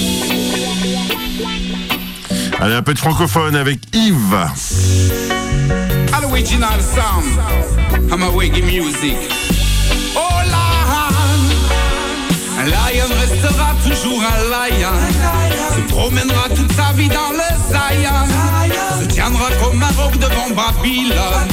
Allez, 2.59 2.75
un 2.75 2.83
peu 2.83 2.93
de 2.93 2.99
francophone 2.99 3.55
avec 3.55 3.79
Yves. 3.95 4.47
Music. 8.61 9.42
Un 12.63 12.67
lion 12.67 13.09
restera 13.19 13.75
toujours 13.85 14.21
un 14.23 14.41
lion. 14.49 14.95
Se 15.75 15.81
promènera 15.93 16.47
toute 16.55 16.71
sa 16.71 16.93
vie 16.93 17.09
dans 17.09 17.33
le 17.33 17.49
Zion. 17.67 18.23
Se 19.01 19.05
tiendra 19.05 19.49
comme 19.61 19.83
un 19.83 20.01
roc 20.01 20.17
devant 20.17 20.49
Babylone. 20.55 21.49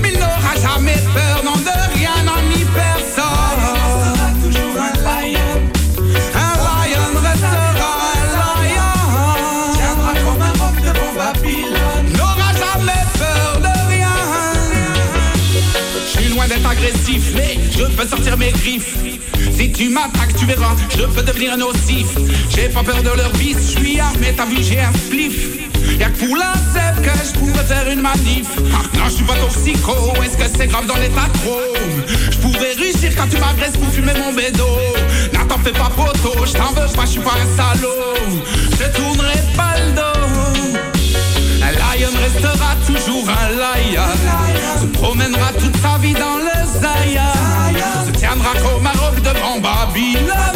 Mais 0.00 0.12
il 0.14 0.18
n'aura 0.18 0.54
jamais 0.56 0.96
peur, 1.12 1.42
non 1.44 1.52
de 1.52 1.98
rien, 1.98 2.22
non 2.24 2.40
ni 2.48 2.64
personne. 2.64 3.26
toujours 4.42 4.80
un 4.80 4.94
lion. 5.04 5.52
Un 6.34 6.54
lion 6.64 7.10
restera 7.20 7.90
un 8.16 8.62
lion. 8.64 8.94
Tiendra 9.74 10.12
comme 10.24 10.40
un 10.40 10.64
roc 10.64 10.76
devant 10.80 11.12
Babylone. 11.18 12.08
N'aura 12.16 12.50
jamais 12.54 13.04
peur 13.18 13.60
de 13.60 13.92
rien. 13.92 14.16
Je 16.06 16.18
suis 16.18 16.28
loin 16.32 16.46
d'être 16.48 16.66
agressif, 16.70 17.34
mais 17.34 17.67
je 17.78 17.84
peux 17.84 18.08
sortir 18.08 18.36
mes 18.36 18.50
griffes. 18.50 18.96
Si 19.56 19.72
tu 19.72 19.88
m'attaques, 19.88 20.34
tu 20.36 20.46
verras, 20.46 20.74
je 20.96 21.04
peux 21.04 21.22
devenir 21.22 21.56
nocif. 21.56 22.06
J'ai 22.50 22.68
pas 22.68 22.82
peur 22.82 23.02
de 23.02 23.10
leur 23.16 23.32
vice, 23.36 23.58
je 23.74 23.78
suis 23.80 24.00
armé, 24.00 24.34
t'as 24.36 24.46
vu, 24.46 24.62
j'ai 24.62 24.80
un 24.80 24.92
spliff. 24.92 25.68
Y'a 25.98 26.10
que 26.10 26.26
pour 26.26 26.36
la 26.36 26.52
sève 26.72 27.02
que 27.02 27.10
je 27.10 27.38
pourrais 27.38 27.64
faire 27.64 27.88
une 27.90 28.00
manif. 28.00 28.48
Ah, 28.74 28.82
non, 28.96 29.04
je 29.06 29.14
suis 29.14 29.24
pas 29.24 29.34
toxico, 29.34 29.94
est-ce 30.24 30.36
que 30.36 30.58
c'est 30.58 30.66
grave 30.66 30.86
dans 30.86 30.96
l'état 30.96 31.28
trop 31.42 31.60
Je 32.30 32.36
pourrais 32.38 32.74
réussir 32.74 33.12
quand 33.16 33.28
tu 33.28 33.38
m'agresses 33.38 33.76
pour 33.76 33.90
fumer 33.92 34.12
mon 34.14 34.32
bédo. 34.32 34.66
N'attends, 35.32 35.58
fais 35.58 35.72
pas 35.72 35.90
poteau, 35.94 36.34
je 36.46 36.52
t'en 36.52 36.72
veux 36.72 36.92
pas, 36.94 37.04
je 37.04 37.10
suis 37.10 37.20
pas 37.20 37.34
un 37.34 37.56
salaud. 37.56 38.14
Je 38.72 38.96
tournerai 38.96 39.38
pas 39.56 39.74
le 39.78 39.92
dos. 39.92 40.18
Un 41.62 41.72
lion 41.72 42.10
restera 42.22 42.76
toujours 42.86 43.28
un 43.28 43.48
lion. 43.50 44.02
Se 44.80 44.86
promènera 44.86 45.52
toute 45.52 45.76
sa 45.80 45.98
vie 45.98 46.14
dans 46.14 46.38
le 46.38 46.66
Zion. 46.80 47.47
Maroc 48.54 49.16
devant 49.22 49.60
Babylone. 49.60 50.47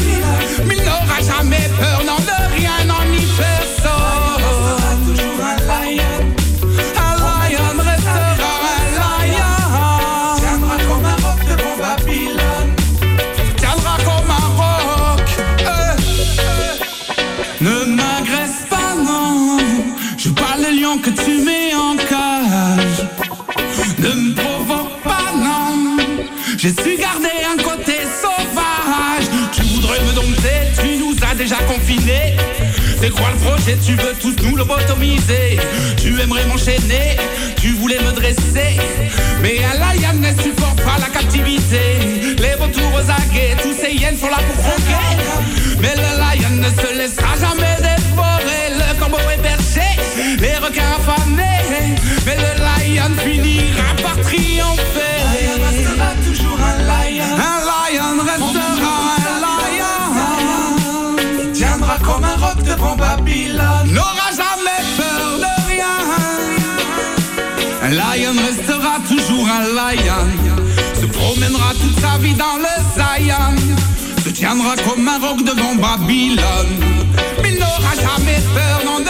Le 33.31 33.37
projet? 33.37 33.77
Tu 33.85 33.95
veux 33.95 34.15
tous 34.21 34.35
nous 34.43 34.57
lobotomiser. 34.57 35.59
Tu 35.97 36.21
aimerais 36.21 36.47
m'enchaîner. 36.47 37.17
Tu 37.61 37.73
voulais 37.75 37.99
me 38.01 38.13
dresser. 38.13 38.79
Mais 39.41 39.61
un 39.65 39.79
lion 39.79 40.21
ne 40.21 40.43
supporte 40.43 40.81
pas 40.83 40.99
la 41.01 41.09
captivité. 41.09 41.99
Les 42.39 42.55
vautours 42.59 42.95
aux 42.95 43.11
aguets 43.11 43.57
Tous 43.63 43.73
ces 43.73 43.93
hyènes 43.93 44.17
sont 44.17 44.29
là 44.29 44.39
pour 44.47 44.57
croquer 44.65 45.17
Mais 45.81 45.95
le 45.95 46.11
lion 46.19 46.51
ne 46.57 46.69
se 46.69 46.99
laissera 46.99 47.35
jamais 47.41 47.77
dévorer. 47.77 48.65
Le 48.79 48.99
corbeau 48.99 49.19
est 49.33 49.43
perché 49.43 49.87
Les 50.41 50.57
requins 50.57 50.97
affamés. 50.99 51.97
Mais 52.27 52.37
le 52.37 52.53
lion 52.65 53.11
finira 53.25 53.52
lion 67.93 68.35
restera 68.47 68.99
toujours 69.07 69.47
un 69.47 69.65
lion 69.75 70.27
Se 70.95 71.07
promènera 71.07 71.73
toute 71.81 72.01
sa 72.01 72.19
vie 72.19 72.35
dans 72.35 72.57
le 72.57 72.75
Zion 72.95 73.57
Se 74.25 74.31
tiendra 74.31 74.75
comme 74.77 75.07
un 75.07 75.19
roc 75.19 75.43
devant 75.45 75.75
Babylone. 75.75 76.73
Mais 77.43 77.51
il 77.51 77.59
n'aura 77.59 77.95
jamais 77.95 78.41
peur, 78.55 78.83
non 78.87 79.02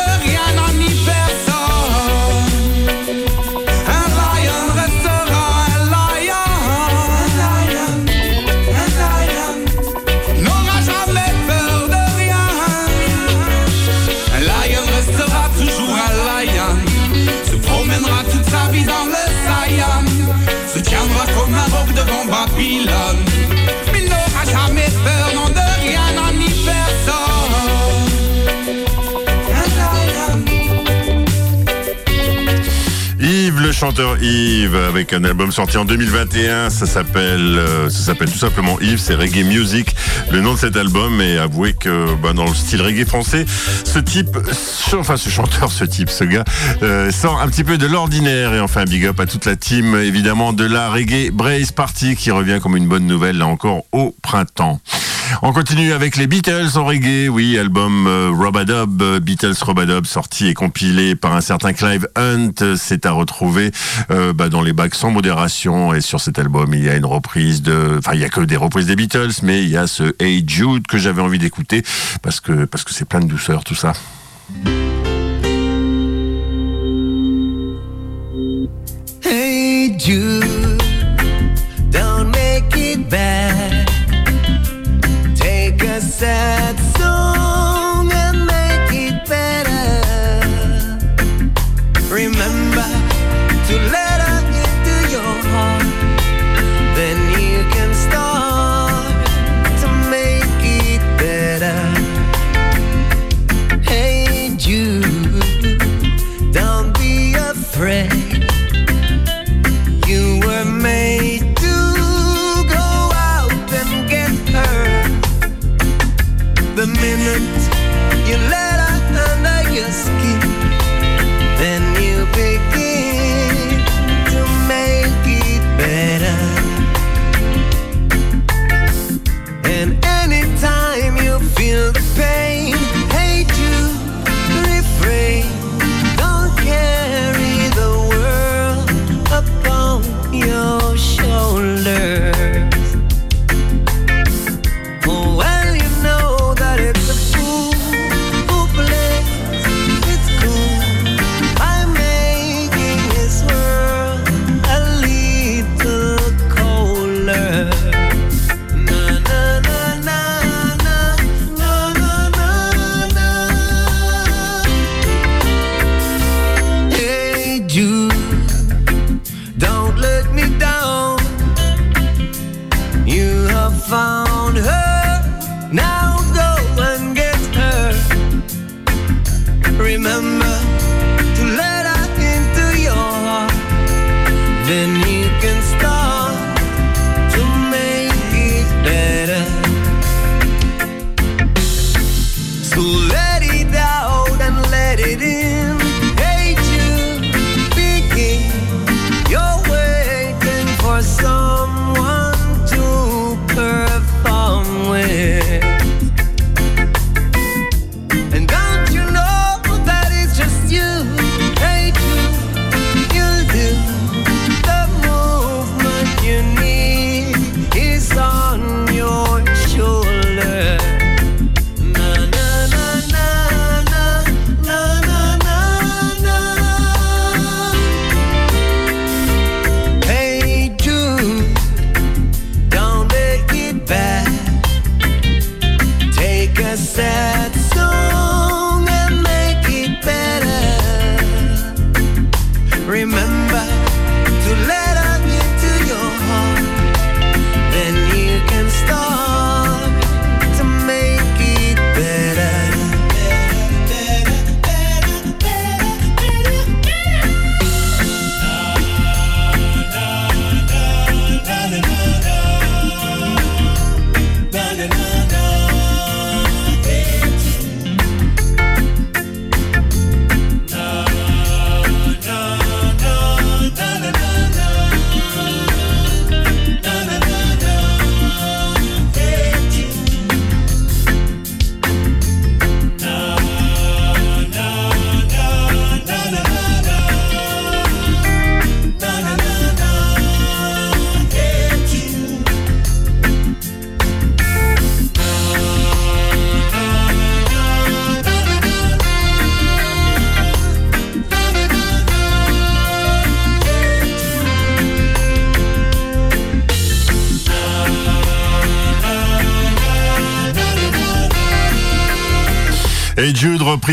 Yves, 34.22 34.76
avec 34.76 35.12
un 35.12 35.24
album 35.24 35.50
sorti 35.50 35.76
en 35.76 35.84
2021, 35.84 36.70
ça 36.70 36.86
s'appelle, 36.86 37.58
euh, 37.58 37.90
ça 37.90 38.06
s'appelle 38.06 38.30
tout 38.30 38.38
simplement 38.38 38.78
Yves, 38.80 39.00
c'est 39.00 39.16
Reggae 39.16 39.44
Music, 39.44 39.96
le 40.30 40.40
nom 40.40 40.54
de 40.54 40.58
cet 40.58 40.76
album. 40.76 41.20
Et 41.20 41.38
avouez 41.38 41.72
que 41.72 42.14
bah, 42.22 42.32
dans 42.32 42.44
le 42.44 42.54
style 42.54 42.82
reggae 42.82 43.04
français, 43.04 43.44
ce 43.84 43.98
type, 43.98 44.38
enfin 44.94 45.16
ce 45.16 45.28
chanteur, 45.28 45.72
ce 45.72 45.84
type, 45.84 46.08
ce 46.08 46.22
gars, 46.22 46.44
euh, 46.82 47.10
sort 47.10 47.40
un 47.40 47.48
petit 47.48 47.64
peu 47.64 47.78
de 47.78 47.86
l'ordinaire. 47.86 48.54
Et 48.54 48.60
enfin, 48.60 48.84
big 48.84 49.06
up 49.06 49.18
à 49.18 49.26
toute 49.26 49.44
la 49.44 49.56
team, 49.56 49.96
évidemment, 49.96 50.52
de 50.52 50.64
la 50.64 50.88
Reggae 50.88 51.32
Brace 51.32 51.72
Party 51.72 52.14
qui 52.14 52.30
revient 52.30 52.60
comme 52.62 52.76
une 52.76 52.86
bonne 52.86 53.06
nouvelle 53.06 53.38
là 53.38 53.46
encore 53.48 53.82
au 53.90 54.14
printemps. 54.22 54.80
On 55.42 55.52
continue 55.52 55.92
avec 55.92 56.16
les 56.16 56.26
Beatles 56.26 56.76
en 56.76 56.84
reggae, 56.84 57.28
oui, 57.28 57.58
album 57.58 58.06
euh, 58.06 58.30
Robadub, 58.30 59.02
euh, 59.02 59.20
Beatles 59.20 59.54
Robadub, 59.60 60.06
sorti 60.06 60.46
et 60.48 60.54
compilé 60.54 61.14
par 61.16 61.34
un 61.34 61.40
certain 61.40 61.72
Clive 61.72 62.06
Hunt, 62.16 62.52
euh, 62.62 62.76
c'est 62.78 63.06
à 63.06 63.12
retrouver 63.12 63.72
euh, 64.10 64.32
bah, 64.32 64.48
dans 64.48 64.62
les 64.62 64.72
bacs 64.72 64.94
sans 64.94 65.10
modération, 65.10 65.94
et 65.94 66.00
sur 66.00 66.20
cet 66.20 66.38
album 66.38 66.74
il 66.74 66.84
y 66.84 66.88
a 66.88 66.96
une 66.96 67.06
reprise 67.06 67.62
de, 67.62 67.96
enfin 67.98 68.12
il 68.14 68.20
y 68.20 68.24
a 68.24 68.28
que 68.28 68.40
des 68.40 68.56
reprises 68.56 68.86
des 68.86 68.96
Beatles, 68.96 69.32
mais 69.42 69.62
il 69.62 69.70
y 69.70 69.76
a 69.76 69.86
ce 69.86 70.14
Hey 70.20 70.44
Jude 70.46 70.86
que 70.86 70.98
j'avais 70.98 71.22
envie 71.22 71.38
d'écouter, 71.38 71.82
parce 72.22 72.40
que 72.40 72.64
parce 72.64 72.84
que 72.84 72.92
c'est 72.92 73.08
plein 73.08 73.20
de 73.20 73.26
douceur 73.26 73.64
tout 73.64 73.74
ça. 73.74 73.92
Hey 79.24 79.98
Jude, 79.98 80.61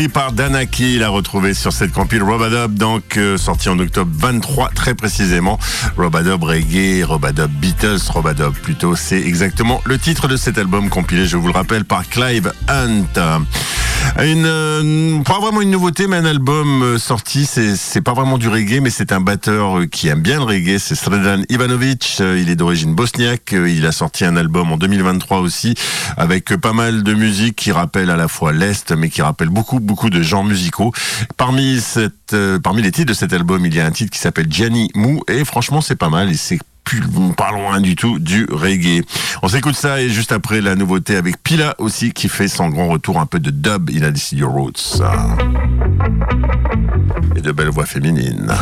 par 0.08 0.32
Danaki, 0.32 0.96
il 0.96 1.02
a 1.02 1.08
retrouvé 1.08 1.52
sur 1.52 1.72
cette 1.72 1.92
compile 1.92 2.22
Robadub, 2.22 2.74
donc 2.74 3.16
euh, 3.16 3.36
sorti 3.36 3.68
en 3.68 3.78
octobre 3.78 4.10
23 4.14 4.70
très 4.70 4.94
précisément. 4.94 5.58
Robadub 5.96 6.42
Reggae, 6.42 7.04
Robadub 7.04 7.50
Beatles, 7.50 7.98
Robadub 8.08 8.52
plutôt, 8.52 8.96
c'est 8.96 9.20
exactement 9.20 9.80
le 9.84 9.98
titre 9.98 10.28
de 10.28 10.36
cet 10.36 10.58
album 10.58 10.88
compilé, 10.88 11.26
je 11.26 11.36
vous 11.36 11.48
le 11.48 11.52
rappelle, 11.52 11.84
par 11.84 12.08
Clive 12.08 12.52
Hunt. 12.68 13.42
Une, 14.22 14.44
euh, 14.44 15.22
pas 15.22 15.40
vraiment 15.40 15.62
une 15.62 15.70
nouveauté, 15.70 16.06
mais 16.06 16.16
un 16.16 16.26
album 16.26 16.82
euh, 16.82 16.98
sorti, 16.98 17.46
c'est 17.46 18.02
pas 18.02 18.12
vraiment 18.12 18.36
du 18.36 18.48
reggae, 18.48 18.80
mais 18.82 18.90
c'est 18.90 19.12
un 19.12 19.20
batteur 19.20 19.78
euh, 19.78 19.86
qui 19.86 20.08
aime 20.08 20.20
bien 20.20 20.36
le 20.36 20.44
reggae, 20.44 20.78
c'est 20.78 20.94
Sredan 20.94 21.42
Ivanovic, 21.48 22.18
euh, 22.20 22.38
il 22.38 22.50
est 22.50 22.54
d'origine 22.54 22.94
bosniaque, 22.94 23.52
il 23.52 23.86
a 23.86 23.92
sorti 23.92 24.26
un 24.26 24.36
album 24.36 24.72
en 24.72 24.76
2023 24.76 25.38
aussi, 25.38 25.74
avec 26.18 26.54
pas 26.56 26.74
mal 26.74 27.02
de 27.02 27.14
musique 27.14 27.56
qui 27.56 27.72
rappelle 27.72 28.10
à 28.10 28.16
la 28.16 28.28
fois 28.28 28.52
l'Est, 28.52 28.92
mais 28.92 29.08
qui 29.08 29.22
rappelle 29.22 29.48
beaucoup, 29.48 29.80
beaucoup 29.80 30.10
de 30.10 30.20
genres 30.20 30.44
musicaux. 30.44 30.92
Parmi 31.38 31.80
cette, 31.80 32.34
euh, 32.34 32.58
parmi 32.58 32.82
les 32.82 32.92
titres 32.92 33.08
de 33.08 33.14
cet 33.14 33.32
album, 33.32 33.64
il 33.64 33.74
y 33.74 33.80
a 33.80 33.86
un 33.86 33.90
titre 33.90 34.10
qui 34.10 34.18
s'appelle 34.18 34.48
Gianni 34.50 34.90
Mou, 34.94 35.22
et 35.28 35.46
franchement, 35.46 35.80
c'est 35.80 35.96
pas 35.96 36.10
mal, 36.10 36.30
et 36.30 36.34
c'est 36.34 36.58
pas 37.36 37.52
loin 37.52 37.80
du 37.80 37.96
tout 37.96 38.18
du 38.18 38.46
reggae. 38.50 39.02
On 39.42 39.48
s'écoute 39.48 39.74
ça 39.74 40.00
et 40.00 40.08
juste 40.08 40.32
après 40.32 40.60
la 40.60 40.74
nouveauté 40.74 41.16
avec 41.16 41.42
Pila 41.42 41.74
aussi 41.78 42.12
qui 42.12 42.28
fait 42.28 42.48
son 42.48 42.68
grand 42.68 42.88
retour 42.88 43.18
un 43.20 43.26
peu 43.26 43.38
de 43.38 43.50
dub 43.50 43.90
in 43.90 44.02
Addis 44.02 44.30
Your 44.32 44.50
Roots. 44.50 45.00
Et 47.36 47.40
de 47.40 47.52
belles 47.52 47.68
voix 47.68 47.86
féminines. 47.86 48.52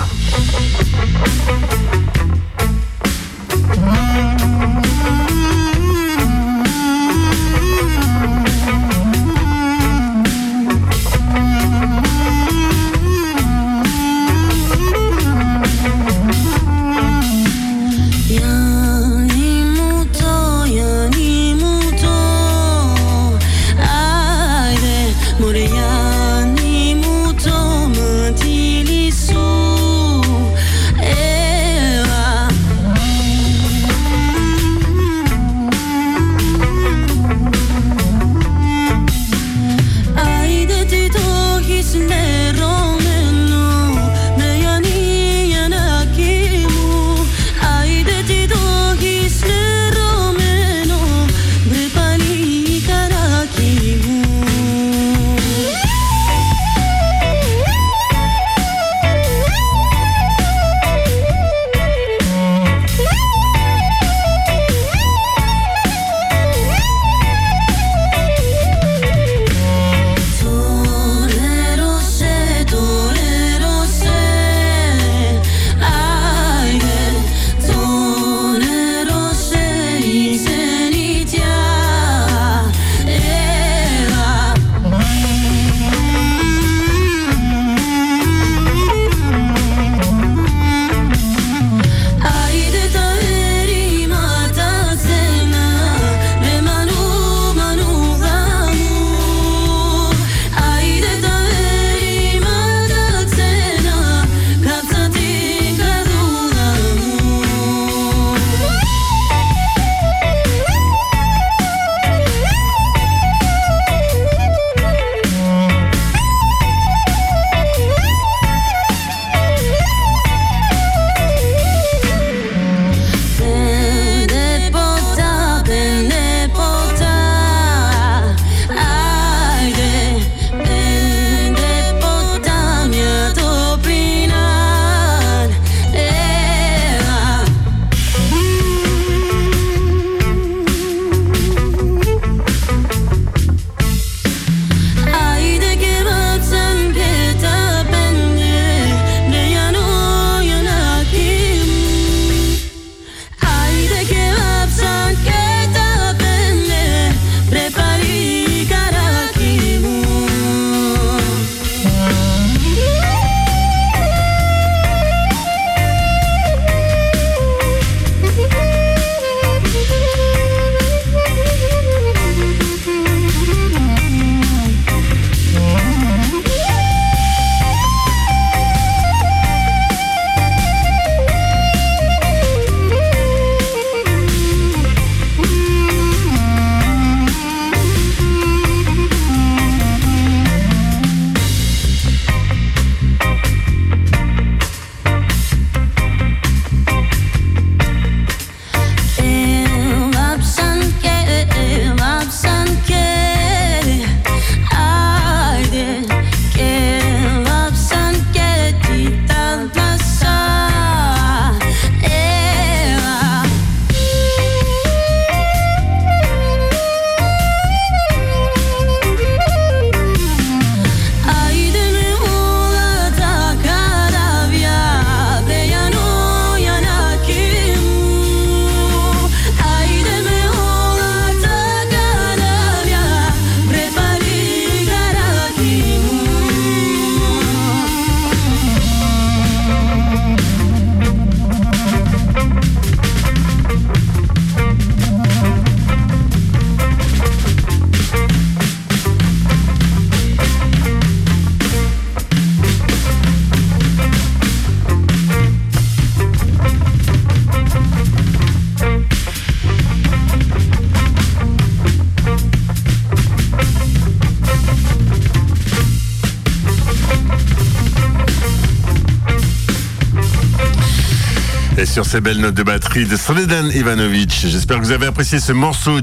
Sur 271.99 272.07
ces 272.07 272.21
belles 272.21 272.39
notes 272.39 272.55
de 272.55 272.63
batterie 272.63 273.07
de 273.07 273.17
Sredan 273.17 273.71
Ivanovic. 273.75 274.31
J'espère 274.47 274.79
que 274.79 274.85
vous 274.85 274.93
avez 274.93 275.07
apprécié 275.07 275.41
ce 275.41 275.51
morceau 275.51 275.99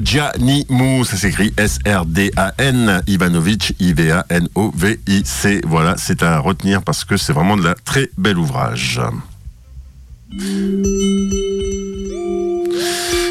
Mou. 0.68 1.06
Ça 1.06 1.16
s'écrit 1.16 1.54
S-R-D-A-N 1.56 3.02
Ivanovic, 3.06 3.74
I-V-A-N-O-V-I-C. 3.80 5.62
Voilà, 5.64 5.94
c'est 5.96 6.22
à 6.22 6.38
retenir 6.38 6.82
parce 6.82 7.06
que 7.06 7.16
c'est 7.16 7.32
vraiment 7.32 7.56
de 7.56 7.64
la 7.64 7.74
très 7.74 8.10
bel 8.18 8.36
ouvrage. 8.36 9.00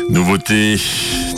Nouveauté 0.10 0.82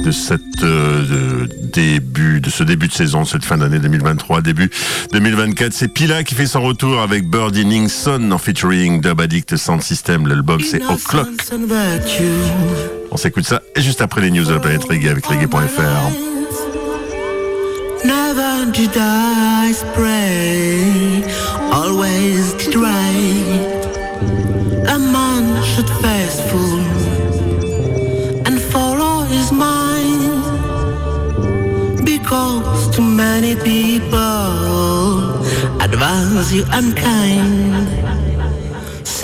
de 0.04 0.12
cette 0.12 0.64
euh, 0.64 1.48
début 1.74 2.39
de 2.41 2.50
ce 2.50 2.64
début 2.64 2.88
de 2.88 2.93
saison, 2.93 3.26
cette 3.26 3.45
fin 3.45 3.58
d'année 3.58 3.80
2023, 3.80 4.41
début 4.41 4.70
2024, 5.14 5.74
c'est 5.74 5.88
Pila 5.88 6.24
qui 6.24 6.36
fait 6.36 6.45
son 6.45 6.62
retour 6.62 7.02
avec 7.02 7.30
Birdie 7.30 7.66
Ningson 7.66 8.32
en 8.32 8.38
featuring 8.38 9.02
Dub 9.02 9.20
Addict 9.20 9.56
Sound 9.56 9.82
System. 9.82 10.28
L'album 10.28 10.62
c'est 10.62 10.84
O'Clock. 10.84 11.28
On 13.12 13.18
s'écoute 13.18 13.45
ça 13.45 13.62
et 13.76 13.82
juste 13.82 14.02
après 14.02 14.22
les 14.22 14.32
news 14.32 14.45
de 14.45 14.54
la 14.54 14.60
planète 14.60 14.84
reggae 14.84 15.10
avec 15.10 15.26
reggae.fr. 15.26 16.28
Never 18.06 18.72
did 18.72 18.95
I 18.95 19.74
spray, 19.74 21.24
always 21.72 22.36
advise 35.98 36.54
you 36.54 36.64
I'm 36.70 36.93
kind. 36.93 37.97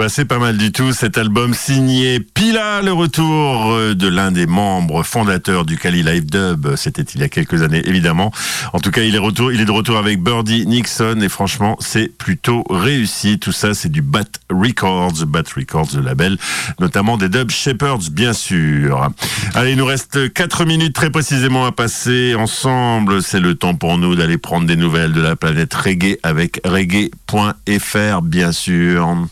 Bah, 0.00 0.08
c'est 0.08 0.24
pas 0.24 0.38
mal 0.38 0.56
du 0.56 0.72
tout 0.72 0.94
cet 0.94 1.18
album 1.18 1.52
signé 1.52 2.20
Pila, 2.20 2.80
le 2.80 2.90
retour 2.90 3.70
euh, 3.70 3.94
de 3.94 4.08
l'un 4.08 4.32
des 4.32 4.46
membres 4.46 5.02
fondateurs 5.02 5.66
du 5.66 5.76
Cali 5.76 6.02
Live 6.02 6.24
Dub. 6.24 6.74
C'était 6.76 7.02
il 7.02 7.20
y 7.20 7.22
a 7.22 7.28
quelques 7.28 7.60
années, 7.60 7.82
évidemment. 7.84 8.32
En 8.72 8.80
tout 8.80 8.90
cas, 8.90 9.02
il 9.02 9.14
est, 9.14 9.18
de 9.18 9.70
retour 9.70 9.98
avec 9.98 10.22
Birdie 10.22 10.66
Nixon 10.66 11.20
et 11.20 11.28
franchement, 11.28 11.76
c'est 11.80 12.16
plutôt 12.16 12.64
réussi. 12.70 13.38
Tout 13.38 13.52
ça, 13.52 13.74
c'est 13.74 13.90
du 13.90 14.00
Bat 14.00 14.24
Records, 14.48 15.26
Bat 15.26 15.42
Records, 15.54 15.88
le 15.94 16.00
label, 16.00 16.38
notamment 16.78 17.18
des 17.18 17.28
Dub 17.28 17.50
Shepherds, 17.50 18.10
bien 18.10 18.32
sûr. 18.32 19.10
Allez, 19.52 19.72
il 19.72 19.76
nous 19.76 19.84
reste 19.84 20.32
4 20.32 20.64
minutes 20.64 20.94
très 20.94 21.10
précisément 21.10 21.66
à 21.66 21.72
passer 21.72 22.34
ensemble. 22.34 23.22
C'est 23.22 23.40
le 23.40 23.54
temps 23.54 23.74
pour 23.74 23.98
nous 23.98 24.14
d'aller 24.14 24.38
prendre 24.38 24.66
des 24.66 24.76
nouvelles 24.76 25.12
de 25.12 25.20
la 25.20 25.36
planète 25.36 25.74
reggae 25.74 26.16
avec 26.22 26.58
reggae.fr, 26.64 28.22
bien 28.22 28.52
sûr. 28.52 29.28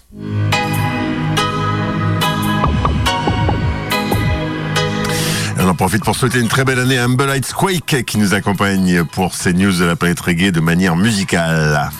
On 5.61 5.69
en 5.69 5.75
profite 5.75 6.05
pour 6.05 6.17
souhaiter 6.17 6.41
une 6.41 6.49
très 6.49 6.65
belle 6.65 6.79
année 6.79 6.99
à 6.99 7.05
Humble 7.05 7.27
Lights 7.27 7.53
Quake 7.53 8.05
qui 8.05 8.19
nous 8.19 8.35
accompagne 8.35 9.05
pour 9.05 9.35
ces 9.35 9.53
news 9.53 9.73
de 9.73 9.85
la 9.85 9.97
planète 9.97 10.21
reggae 10.21 10.51
de 10.51 10.61
manière 10.61 10.97
musicale. 10.97 11.91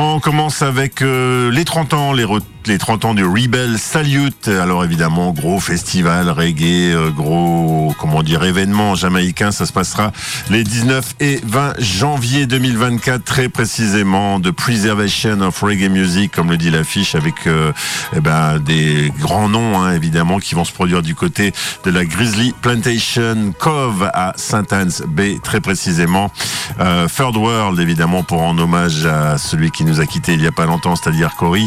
On 0.00 0.20
commence 0.20 0.62
avec 0.62 1.02
euh, 1.02 1.50
les 1.50 1.64
30 1.64 1.92
ans, 1.92 2.12
les, 2.12 2.24
les 2.66 2.78
30 2.78 3.04
ans 3.04 3.14
du 3.14 3.24
Rebel 3.24 3.80
Salute. 3.80 4.46
Alors 4.46 4.84
évidemment, 4.84 5.32
gros 5.32 5.58
festival 5.58 6.30
reggae, 6.30 6.94
euh, 6.94 7.10
gros, 7.10 7.92
comment 7.98 8.22
dire, 8.22 8.44
événement 8.44 8.94
jamaïcain. 8.94 9.50
Ça 9.50 9.66
se 9.66 9.72
passera 9.72 10.12
les 10.50 10.62
19 10.62 11.16
et 11.18 11.40
20 11.42 11.80
janvier 11.80 12.46
2024, 12.46 13.24
très 13.24 13.48
précisément, 13.48 14.38
de 14.38 14.52
Preservation 14.52 15.40
of 15.40 15.60
Reggae 15.60 15.90
Music, 15.90 16.30
comme 16.30 16.50
le 16.50 16.58
dit 16.58 16.70
l'affiche, 16.70 17.16
avec 17.16 17.48
euh, 17.48 17.72
eh 18.14 18.20
ben, 18.20 18.60
des 18.60 19.12
grands 19.18 19.48
noms, 19.48 19.82
hein, 19.82 19.94
évidemment, 19.94 20.38
qui 20.38 20.54
vont 20.54 20.64
se 20.64 20.72
produire 20.72 21.02
du 21.02 21.16
côté 21.16 21.52
de 21.84 21.90
la 21.90 22.04
Grizzly 22.04 22.54
Plantation 22.62 23.52
Cove 23.58 24.08
à 24.14 24.32
Saint-Anne's 24.36 25.02
Bay, 25.08 25.38
très 25.42 25.60
précisément. 25.60 26.30
Third 26.78 27.36
World, 27.36 27.80
évidemment, 27.80 28.22
pour 28.22 28.42
en 28.42 28.56
hommage 28.58 29.04
à 29.04 29.38
celui 29.38 29.72
qui 29.72 29.87
nous 29.88 30.00
a 30.00 30.06
quitté 30.06 30.34
il 30.34 30.42
y 30.42 30.46
a 30.46 30.52
pas 30.52 30.66
longtemps, 30.66 30.94
c'est-à-dire 30.96 31.34
Cory. 31.36 31.66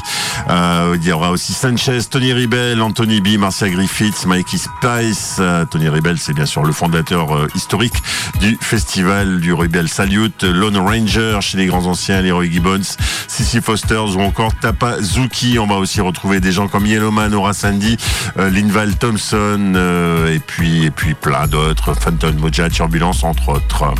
Euh, 0.49 0.95
il 1.01 1.07
y 1.07 1.11
aura 1.11 1.31
aussi 1.31 1.53
Sanchez, 1.53 1.99
Tony 2.09 2.33
Ribel, 2.33 2.81
Anthony 2.81 3.19
B, 3.19 3.39
Marcia 3.39 3.69
Griffiths, 3.69 4.25
Mikey 4.25 4.57
Spice. 4.57 5.37
Euh, 5.39 5.65
Tony 5.65 5.89
Ribel, 5.89 6.17
c'est 6.17 6.33
bien 6.33 6.45
sûr 6.45 6.63
le 6.63 6.71
fondateur 6.71 7.35
euh, 7.35 7.47
historique 7.55 7.95
du 8.39 8.57
festival 8.61 9.39
du 9.39 9.53
Rebel 9.53 9.89
Salute. 9.89 10.43
Lone 10.43 10.77
Ranger 10.77 11.39
chez 11.41 11.57
les 11.57 11.65
grands 11.65 11.85
anciens, 11.85 12.21
Leroy 12.21 12.49
Gibbons, 12.51 12.95
Sissy 13.27 13.61
Fosters 13.61 14.15
ou 14.15 14.21
encore 14.21 14.53
Tapa 14.55 15.01
Zuki. 15.01 15.57
On 15.59 15.67
va 15.67 15.75
aussi 15.75 16.01
retrouver 16.01 16.39
des 16.39 16.51
gens 16.51 16.67
comme 16.67 16.85
Yellowman, 16.85 17.33
Aura 17.33 17.53
Sandy, 17.53 17.97
Linval 18.37 18.95
Thompson 18.95 19.73
et 20.31 20.39
puis 20.39 20.85
et 20.85 20.91
puis 20.91 21.13
plein 21.13 21.47
d'autres, 21.47 21.93
Phantom 21.93 22.35
Moja, 22.35 22.69
Turbulence 22.69 23.23
entre 23.23 23.49
autres. 23.49 23.93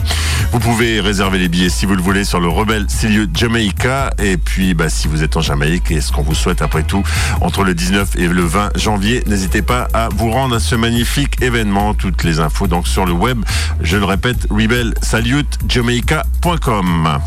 Vous 0.51 0.59
pouvez 0.59 0.99
réserver 0.99 1.39
les 1.39 1.47
billets 1.47 1.69
si 1.69 1.85
vous 1.85 1.95
le 1.95 2.01
voulez 2.01 2.23
sur 2.23 2.39
le 2.39 2.47
Rebel 2.47 2.85
Salute 2.89 3.35
Jamaica 3.37 4.00
et 4.17 4.37
puis 4.37 4.73
bah, 4.73 4.89
si 4.89 5.07
vous 5.07 5.23
êtes 5.23 5.37
en 5.37 5.41
Jamaïque 5.41 5.91
et 5.91 6.01
ce 6.01 6.11
qu'on 6.11 6.23
vous 6.23 6.35
souhaite 6.35 6.61
après 6.61 6.83
tout 6.83 7.03
entre 7.41 7.63
le 7.63 7.73
19 7.73 8.17
et 8.17 8.27
le 8.27 8.43
20 8.43 8.77
janvier. 8.77 9.23
N'hésitez 9.27 9.61
pas 9.61 9.87
à 9.93 10.09
vous 10.09 10.29
rendre 10.31 10.55
à 10.55 10.59
ce 10.59 10.75
magnifique 10.75 11.41
événement. 11.41 11.93
Toutes 11.93 12.23
les 12.23 12.39
infos 12.39 12.67
donc 12.67 12.87
sur 12.87 13.05
le 13.05 13.13
web. 13.13 13.39
Je 13.81 13.97
le 13.97 14.05
répète, 14.05 14.47
rebelsalutejamaica.com. 14.49 17.19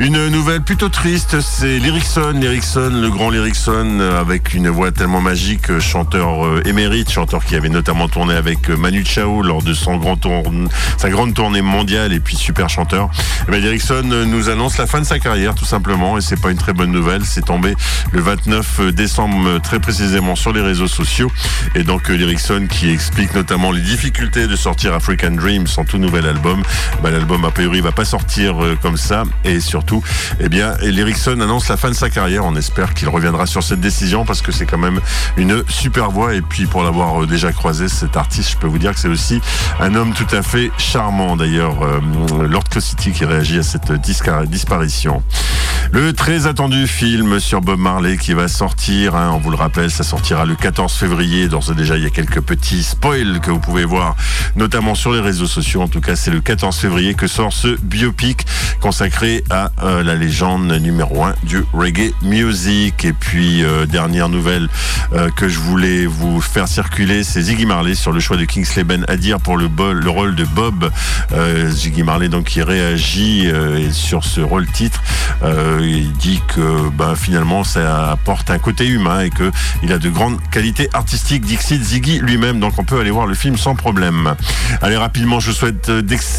Une 0.00 0.28
nouvelle 0.28 0.62
plutôt 0.62 0.88
triste, 0.88 1.40
c'est 1.40 1.80
Lyricson, 1.80 2.34
Lyricson, 2.36 2.90
le 2.92 3.10
grand 3.10 3.30
Lyricson, 3.30 3.98
avec 3.98 4.54
une 4.54 4.68
voix 4.68 4.92
tellement 4.92 5.20
magique, 5.20 5.76
chanteur 5.80 6.46
euh, 6.46 6.62
émérite, 6.64 7.10
chanteur 7.10 7.44
qui 7.44 7.56
avait 7.56 7.68
notamment 7.68 8.08
tourné 8.08 8.34
avec 8.34 8.70
euh, 8.70 8.76
Manu 8.76 9.04
Chao 9.04 9.42
lors 9.42 9.60
de 9.60 9.74
sa 9.74 11.10
grande 11.10 11.34
tournée 11.34 11.62
mondiale 11.62 12.12
et 12.12 12.20
puis 12.20 12.36
super 12.36 12.68
chanteur. 12.68 13.10
Et 13.48 13.50
bien, 13.50 13.58
Lyricson 13.58 14.04
nous 14.04 14.50
annonce 14.50 14.78
la 14.78 14.86
fin 14.86 15.00
de 15.00 15.04
sa 15.04 15.18
carrière 15.18 15.56
tout 15.56 15.64
simplement 15.64 16.07
et 16.16 16.20
c'est 16.20 16.40
pas 16.40 16.50
une 16.50 16.58
très 16.58 16.72
bonne 16.72 16.92
nouvelle. 16.92 17.24
C'est 17.24 17.44
tombé 17.44 17.74
le 18.12 18.20
29 18.20 18.92
décembre 18.92 19.60
très 19.60 19.80
précisément 19.80 20.36
sur 20.36 20.52
les 20.52 20.62
réseaux 20.62 20.88
sociaux 20.88 21.30
et 21.74 21.82
donc 21.82 22.08
Lyricson 22.08 22.66
qui 22.68 22.90
explique 22.90 23.34
notamment 23.34 23.70
les 23.70 23.80
difficultés 23.80 24.46
de 24.46 24.56
sortir 24.56 24.94
African 24.94 25.32
Dream, 25.32 25.66
son 25.66 25.84
tout 25.84 25.98
nouvel 25.98 26.26
album. 26.26 26.62
Ben, 27.02 27.10
L'album 27.10 27.44
a 27.44 27.50
priori 27.50 27.80
va 27.80 27.92
pas 27.92 28.04
sortir 28.04 28.62
euh, 28.62 28.76
comme 28.80 28.96
ça 28.96 29.24
et 29.44 29.60
surtout 29.60 30.02
eh 30.40 30.48
bien, 30.48 30.74
l'Erickson 30.82 31.40
annonce 31.40 31.68
la 31.68 31.76
fin 31.76 31.90
de 31.90 31.94
sa 31.94 32.10
carrière. 32.10 32.44
On 32.44 32.56
espère 32.56 32.94
qu'il 32.94 33.08
reviendra 33.08 33.46
sur 33.46 33.62
cette 33.62 33.80
décision 33.80 34.24
parce 34.24 34.42
que 34.42 34.52
c'est 34.52 34.66
quand 34.66 34.78
même 34.78 35.00
une 35.36 35.62
super 35.68 36.10
voix. 36.10 36.34
Et 36.34 36.42
puis, 36.42 36.66
pour 36.66 36.82
l'avoir 36.82 37.22
euh, 37.22 37.26
déjà 37.26 37.52
croisé, 37.52 37.88
cet 37.88 38.16
artiste, 38.16 38.52
je 38.52 38.56
peux 38.56 38.66
vous 38.66 38.78
dire 38.78 38.94
que 38.94 39.00
c'est 39.00 39.08
aussi 39.08 39.40
un 39.80 39.94
homme 39.94 40.12
tout 40.14 40.26
à 40.34 40.42
fait 40.42 40.70
charmant. 40.78 41.36
D'ailleurs, 41.36 41.82
euh, 41.82 42.46
Lord 42.46 42.64
City 42.78 43.12
qui 43.12 43.24
réagit 43.24 43.58
à 43.58 43.62
cette 43.62 43.92
disparition. 43.92 45.22
Très 46.14 46.46
attendu 46.46 46.86
film 46.86 47.40
sur 47.40 47.60
Bob 47.60 47.80
Marley 47.80 48.18
qui 48.18 48.32
va 48.32 48.46
sortir, 48.46 49.16
hein, 49.16 49.32
on 49.34 49.38
vous 49.38 49.50
le 49.50 49.56
rappelle, 49.56 49.90
ça 49.90 50.04
sortira 50.04 50.44
le 50.44 50.54
14 50.54 50.92
février. 50.92 51.48
D'ores 51.48 51.74
déjà, 51.74 51.96
il 51.96 52.04
y 52.04 52.06
a 52.06 52.10
quelques 52.10 52.40
petits 52.40 52.84
spoils 52.84 53.40
que 53.40 53.50
vous 53.50 53.58
pouvez 53.58 53.84
voir, 53.84 54.14
notamment 54.54 54.94
sur 54.94 55.12
les 55.12 55.20
réseaux 55.20 55.48
sociaux. 55.48 55.82
En 55.82 55.88
tout 55.88 56.00
cas, 56.00 56.14
c'est 56.14 56.30
le 56.30 56.40
14 56.40 56.76
février 56.76 57.14
que 57.14 57.26
sort 57.26 57.52
ce 57.52 57.76
biopic 57.82 58.46
consacré 58.80 59.42
à 59.50 59.72
euh, 59.82 60.04
la 60.04 60.14
légende 60.14 60.70
numéro 60.80 61.24
un 61.24 61.34
du 61.42 61.64
reggae 61.72 62.12
music. 62.22 63.04
Et 63.04 63.12
puis, 63.12 63.64
euh, 63.64 63.84
dernière 63.86 64.28
nouvelle 64.28 64.68
euh, 65.14 65.30
que 65.30 65.48
je 65.48 65.58
voulais 65.58 66.06
vous 66.06 66.40
faire 66.40 66.68
circuler, 66.68 67.24
c'est 67.24 67.42
Ziggy 67.42 67.66
Marley 67.66 67.96
sur 67.96 68.12
le 68.12 68.20
choix 68.20 68.36
de 68.36 68.44
Kingsley 68.44 68.84
Ben 68.84 69.04
Adir 69.08 69.40
pour 69.40 69.56
le, 69.56 69.68
le 69.92 70.10
rôle 70.10 70.36
de 70.36 70.44
Bob. 70.44 70.90
Ziggy 71.68 72.04
Marley 72.04 72.28
donc 72.28 72.44
qui 72.44 72.62
réagit 72.62 73.50
sur 73.90 74.24
ce 74.24 74.40
rôle 74.40 74.66
titre. 74.66 75.02
Il 75.90 76.12
dit 76.12 76.40
que 76.54 76.88
ben, 76.90 77.14
finalement 77.14 77.64
ça 77.64 78.10
apporte 78.10 78.50
un 78.50 78.58
côté 78.58 78.86
humain 78.86 79.20
et 79.20 79.30
que 79.30 79.50
il 79.82 79.92
a 79.92 79.98
de 79.98 80.08
grandes 80.08 80.38
qualités 80.50 80.88
artistiques. 80.92 81.44
Dixit 81.44 81.82
Ziggy 81.82 82.20
lui-même, 82.20 82.60
donc 82.60 82.74
on 82.78 82.84
peut 82.84 83.00
aller 83.00 83.10
voir 83.10 83.26
le 83.26 83.34
film 83.34 83.56
sans 83.56 83.74
problème. 83.74 84.34
Allez 84.82 84.96
rapidement, 84.96 85.40
je 85.40 85.50
vous 85.50 85.56
souhaite 85.56 85.90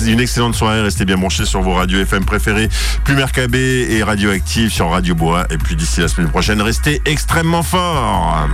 une 0.06 0.20
excellente 0.20 0.56
soirée. 0.56 0.82
Restez 0.82 1.06
bien 1.06 1.18
branchés 1.18 1.46
sur 1.46 1.62
vos 1.62 1.74
radios 1.74 2.00
FM 2.00 2.26
préférées. 2.26 2.70
Plus 3.04 3.22
RKB 3.22 3.56
et 3.56 4.04
Radioactive 4.04 4.72
sur 4.72 4.90
Radio 4.90 5.16
Bois. 5.16 5.46
Et 5.50 5.58
puis 5.58 5.76
d'ici 5.76 6.02
la 6.02 6.08
semaine 6.08 6.30
prochaine, 6.30 6.62
restez 6.62 7.02
extrêmement 7.06 7.64
forts. 7.64 8.48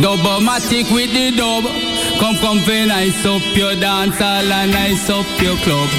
Dobomatic 0.00 0.90
with 0.94 1.12
the 1.12 1.36
dub. 1.36 1.64
Come 2.18 2.36
come 2.40 2.58
very 2.60 2.86
nice 2.86 3.20
up 3.26 3.42
your 3.54 3.76
dance 3.76 4.16
hall 4.16 4.48
and 4.48 4.72
nice 4.72 5.10
up 5.10 5.28
your 5.42 5.56
club. 5.60 5.90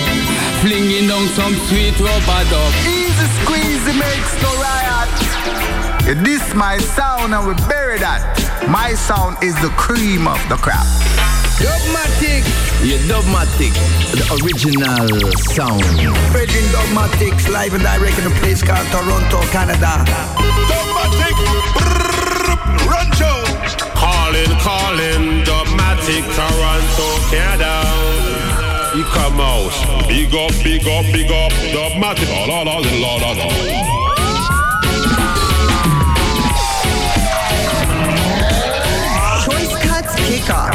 Flinging 0.66 1.08
down 1.08 1.28
some 1.38 1.54
sweet 1.70 1.93
rubber 2.02 2.43
dub. 2.49 2.74
Easy 2.82 3.28
squeeze 3.45 3.86
makes 3.93 4.34
no 4.41 4.49
riot. 4.58 6.26
This 6.26 6.41
my 6.56 6.80
sound 6.80 7.36
and 7.36 7.45
we 7.45 7.54
bury 7.70 7.99
that. 7.99 8.26
My 8.68 8.95
sound 8.95 9.38
is 9.43 9.54
the 9.62 9.70
cream 9.78 10.28
of 10.28 10.41
the 10.49 10.58
crop. 10.58 10.86
Dogmatic. 11.62 12.41
Yeah, 12.82 12.97
Dogmatic. 13.06 13.70
The 14.18 14.26
original 14.41 15.30
sound. 15.54 15.86
Spreading 16.34 16.66
Dogmatics 16.74 17.49
live 17.49 17.76
and 17.76 17.84
direct 17.84 18.18
in 18.18 18.26
a 18.26 18.34
place 18.41 18.64
called 18.64 18.88
Toronto, 18.89 19.45
Canada. 19.54 20.02
Dogmatic. 20.66 21.38
Run 22.89 23.12
show. 23.14 23.90
Calling, 24.32 24.59
calling. 24.59 25.43
Dogmatic, 25.43 26.23
Toronto, 26.23 27.07
Canada. 27.29 27.84
You 28.95 29.03
come 29.03 29.41
out. 29.41 30.07
Big 30.07 30.34
up, 30.34 30.53
big 30.63 30.88
up, 30.88 31.03
big 31.11 31.29
up. 31.29 31.51
Dogmatic. 31.73 32.29
La, 32.47 32.61
la, 32.61 32.77
la, 32.77 33.15
la, 33.17 33.32
la. 33.34 33.47
kickoff. 40.32 40.71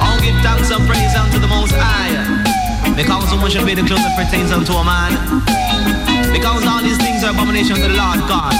I'll 0.00 0.20
give 0.20 0.38
thanks 0.42 0.70
and 0.70 0.86
praise 0.86 1.16
unto 1.16 1.40
the 1.40 1.48
Most 1.48 1.74
High, 1.74 2.94
because 2.94 3.28
so 3.28 3.36
much 3.36 3.52
should 3.52 3.66
be 3.66 3.74
the 3.74 3.82
clothes 3.82 3.98
that 3.98 4.16
pertains 4.16 4.52
unto 4.52 4.74
a 4.74 4.84
man. 4.84 6.03
Because 6.32 6.64
all 6.66 6.82
these 6.82 6.98
things 6.98 7.24
are 7.24 7.30
abomination 7.30 7.76
to 7.76 7.82
the 7.82 7.96
Lord 7.96 8.20
God. 8.28 8.54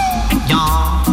Yeah. 0.49 1.05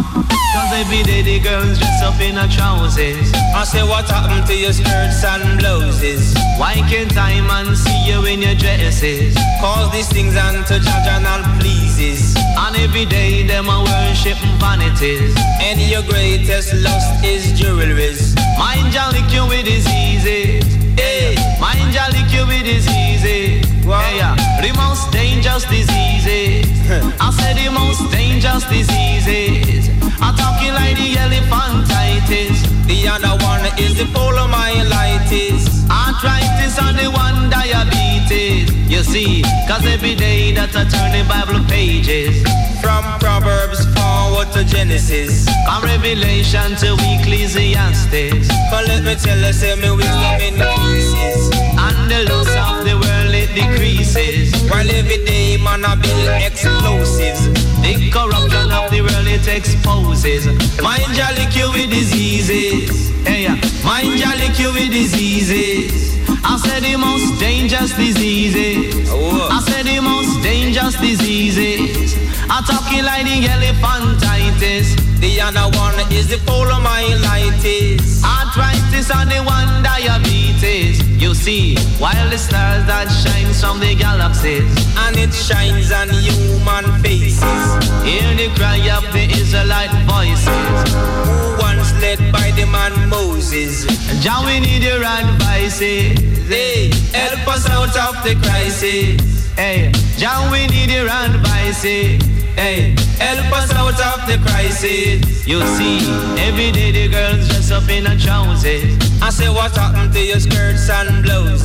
Cause 0.52 0.72
every 0.74 1.02
day 1.02 1.22
the 1.22 1.40
girls 1.40 1.78
dress 1.78 2.02
up 2.02 2.20
in 2.20 2.36
a 2.36 2.46
trousers. 2.48 3.32
I 3.54 3.64
say 3.64 3.82
what 3.82 4.08
happened 4.08 4.46
to 4.48 4.54
your 4.54 4.72
skirts 4.72 5.24
and 5.24 5.58
blouses? 5.58 6.34
Why 6.58 6.74
can't 6.90 7.16
I 7.16 7.40
man 7.40 7.74
see 7.74 8.04
you 8.04 8.24
in 8.26 8.42
your 8.42 8.54
dresses? 8.54 9.34
Cause 9.60 9.90
these 9.92 10.08
things 10.12 10.36
unto 10.36 10.78
judge 10.78 11.08
and 11.08 11.26
all 11.26 11.42
pleases. 11.58 12.36
And 12.36 12.76
every 12.76 13.06
day 13.06 13.46
them 13.46 13.68
a 13.68 13.80
worship 13.80 14.36
vanities. 14.60 15.34
And 15.60 15.80
your 15.80 16.02
greatest 16.02 16.74
lust 16.74 17.24
is 17.24 17.52
jewelries. 17.58 18.36
Mind 18.58 18.92
your 18.92 19.08
liquor 19.12 19.48
with 19.48 19.64
diseases. 19.64 20.81
Hey, 20.96 21.34
mind 21.60 21.94
your 21.94 22.08
liquor 22.12 22.46
with 22.46 22.64
diseases. 22.64 23.64
Hey, 23.84 24.16
yeah. 24.16 24.36
The 24.60 24.72
most 24.76 25.10
dangerous 25.12 25.64
diseases. 25.64 26.66
I 27.20 27.30
said 27.30 27.56
the 27.56 27.70
most 27.70 28.10
dangerous 28.10 28.64
diseases. 28.64 29.88
I'm 30.20 30.34
talking 30.36 30.72
like 30.72 30.96
the 30.96 31.14
elephantitis. 31.14 32.71
The 32.86 33.08
other 33.08 33.34
one 33.44 33.64
is 33.78 33.96
the 33.96 34.04
polymyelitis. 34.04 35.88
Arthritis 35.90 36.78
and 36.78 36.98
the 36.98 37.10
one 37.10 37.50
diabetes. 37.50 38.72
You 38.90 39.02
see, 39.02 39.42
cause 39.68 39.84
every 39.86 40.14
day 40.14 40.52
that 40.52 40.74
I 40.74 40.84
turn 40.84 41.10
the 41.12 41.24
Bible 41.28 41.64
pages. 41.68 42.42
From 42.80 43.04
Proverbs 43.20 43.86
forward 43.94 44.50
to 44.52 44.64
Genesis. 44.64 45.46
From 45.64 45.84
Revelation 45.84 46.76
to 46.82 46.96
Ecclesiastes. 46.98 48.48
But 48.70 48.88
let 48.88 49.04
me 49.04 49.14
tell 49.14 49.38
you, 49.38 49.52
say 49.52 49.74
me 49.76 49.90
wisdom 49.90 50.40
increases. 50.40 51.50
And 51.78 52.10
the 52.10 52.26
loss 52.30 52.50
of 52.50 52.84
the 52.84 52.94
world 52.94 53.34
it 53.34 53.54
decreases. 53.54 54.52
While 54.70 54.90
every 54.90 55.24
day 55.24 55.56
man 55.56 55.84
I 55.84 55.94
build 55.94 56.28
explosives. 56.42 57.71
The 57.82 58.10
corruption 58.10 58.70
of 58.70 58.90
the 58.90 59.00
world 59.02 59.26
it 59.26 59.46
exposes. 59.48 60.46
Mind 60.80 61.12
jolly 61.14 61.46
cure 61.50 61.72
with 61.72 61.90
diseases. 61.90 63.10
Hey, 63.26 63.48
mind 63.84 64.18
jolly 64.18 64.48
cure 64.54 64.72
with 64.72 64.90
diseases. 64.90 66.18
I 66.44 66.56
said 66.58 66.82
the 66.82 66.96
most 66.96 67.40
dangerous 67.40 67.94
diseases. 67.94 69.10
I 69.10 69.60
said 69.66 69.86
the 69.86 70.00
most 70.00 70.42
dangerous 70.42 70.96
diseases. 70.96 72.14
I'm 72.48 72.64
talking 72.64 73.04
like 73.04 73.24
the 73.24 73.46
elephantitis. 73.46 75.11
The 75.22 75.40
other 75.40 75.70
one 75.78 75.94
is 76.10 76.26
the 76.26 76.38
polymyelitis. 76.50 78.24
Arthritis 78.26 79.08
and 79.14 79.30
the 79.30 79.38
one 79.46 79.70
diabetes. 79.84 80.98
You 81.22 81.32
see, 81.32 81.76
while 82.02 82.28
the 82.28 82.36
stars 82.36 82.84
that 82.90 83.06
shines 83.06 83.60
from 83.60 83.78
the 83.78 83.94
galaxies, 83.94 84.66
and 84.98 85.16
it 85.16 85.32
shines 85.32 85.92
on 85.92 86.10
human 86.10 86.90
faces. 87.02 87.62
Hear 88.02 88.34
the 88.34 88.50
cry 88.58 88.82
of 88.90 89.06
the 89.14 89.30
Israelite 89.30 89.94
voices. 90.10 90.74
Who 90.90 91.54
once 91.62 91.94
led 92.02 92.18
by 92.32 92.50
the 92.58 92.66
man 92.66 92.90
Moses. 93.08 93.86
Jah, 94.24 94.42
we 94.44 94.58
need 94.58 94.82
your 94.82 95.04
advices. 95.04 96.18
Hey, 96.50 96.90
help 97.14 97.46
us 97.46 97.70
out 97.70 97.94
of 97.94 98.24
the 98.26 98.34
crisis. 98.42 99.54
Hey, 99.54 99.92
Jah, 100.18 100.50
we 100.50 100.66
need 100.66 100.90
your 100.90 101.08
advices. 101.08 102.41
Hey, 102.54 102.94
help 103.18 103.52
us 103.52 103.72
out 103.72 103.98
of 103.98 104.26
the 104.28 104.38
crisis. 104.48 105.46
You 105.46 105.60
see, 105.76 105.98
every 106.38 106.70
day 106.70 106.92
the 106.92 107.08
girls 107.08 107.48
dress 107.48 107.70
up 107.70 107.88
in 107.88 108.06
a 108.06 108.18
trousers. 108.18 108.96
I 109.22 109.30
say, 109.30 109.48
what 109.48 109.74
happened 109.76 110.12
to 110.12 110.20
your 110.22 110.40
skirts 110.40 110.88
and 110.90 111.22
blouses? 111.22 111.62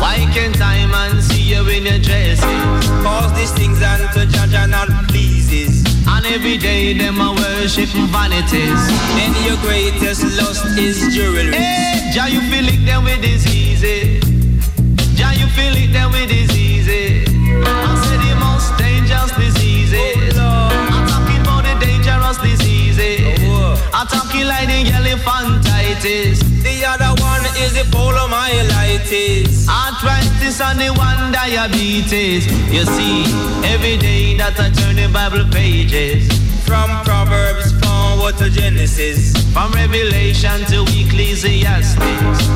Why 0.00 0.28
can't 0.34 0.60
I 0.60 0.86
man 0.86 1.22
see 1.22 1.42
you 1.42 1.66
in 1.68 1.84
your 1.84 1.98
dresses? 1.98 2.44
Cause 3.02 3.32
these 3.36 3.52
things 3.52 3.82
unto 3.82 4.26
judge 4.26 4.54
and 4.54 4.70
not 4.70 4.88
pleases. 5.08 5.84
And 6.06 6.26
every 6.26 6.56
day 6.58 6.92
them 6.92 7.20
a 7.20 7.32
worship 7.32 7.88
vanities. 8.12 8.82
Then 9.16 9.32
your 9.46 9.56
greatest 9.62 10.24
lust 10.36 10.64
is 10.78 11.14
jewelry. 11.14 11.54
Hey, 11.54 12.10
Jah, 12.12 12.28
you 12.28 12.40
feel 12.50 12.68
it 12.68 12.84
them 12.84 13.04
with 13.04 13.22
diseases. 13.22 14.22
Jah, 15.16 15.32
you 15.34 15.46
feel 15.56 15.74
it 15.76 15.92
them 15.92 16.12
with 16.12 16.28
diseases. 16.28 16.77
I'm 23.98 24.06
talking 24.06 24.46
like 24.46 24.68
the 24.68 24.84
elephantitis. 24.94 26.38
The 26.62 26.86
other 26.86 27.20
one 27.20 27.42
is 27.58 27.74
the 27.74 27.82
polymyelitis. 27.90 29.66
Arthritis 29.66 30.60
and 30.60 30.78
the 30.78 30.90
one 30.94 31.32
diabetes. 31.32 32.46
You 32.70 32.86
see, 32.86 33.24
every 33.66 33.96
day 33.96 34.36
that 34.36 34.54
I 34.54 34.70
turn 34.70 34.94
the 34.94 35.10
Bible 35.12 35.50
pages. 35.50 36.30
From 36.64 37.02
Proverbs 37.02 37.74
forward 37.82 38.38
to 38.38 38.48
Genesis. 38.48 39.34
From 39.52 39.72
Revelation 39.72 40.62
to 40.70 40.86
Ecclesiastes. 40.86 41.98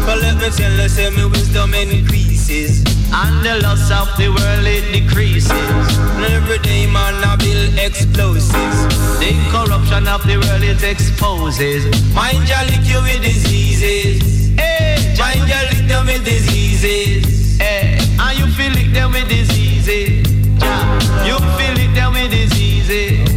But 0.06 0.21
tell 0.50 0.72
you, 0.72 0.88
say 0.88 1.10
me 1.10 1.24
wisdom 1.24 1.74
increases. 1.74 2.82
And 3.14 3.44
the 3.44 3.60
loss 3.62 3.90
of 3.90 4.08
the 4.16 4.28
world 4.28 4.66
it 4.66 4.90
decreases. 4.92 5.50
Every 5.52 6.58
day 6.58 6.86
man 6.86 7.14
I 7.22 7.36
build 7.36 7.78
explosives. 7.78 8.78
The 9.20 9.30
corruption 9.52 10.08
of 10.08 10.22
the 10.26 10.36
world 10.42 10.62
it 10.62 10.82
exposes. 10.82 11.84
Mind 12.14 12.48
your 12.48 12.64
liquor 12.70 13.02
with 13.02 13.22
diseases. 13.22 14.50
Hey, 14.58 15.14
mind 15.18 15.46
your 15.46 15.62
liquor 15.70 16.02
with 16.06 16.24
diseases. 16.24 17.58
Hey, 17.58 17.98
and 18.18 18.38
you 18.38 18.46
feel 18.56 18.74
it 18.74 18.92
them 18.94 19.12
with 19.12 19.28
diseases. 19.28 20.26
Yeah. 20.58 21.26
You 21.26 21.36
feel 21.56 21.78
it 21.78 21.94
them 21.94 22.14
with 22.14 22.30
diseases. 22.30 23.28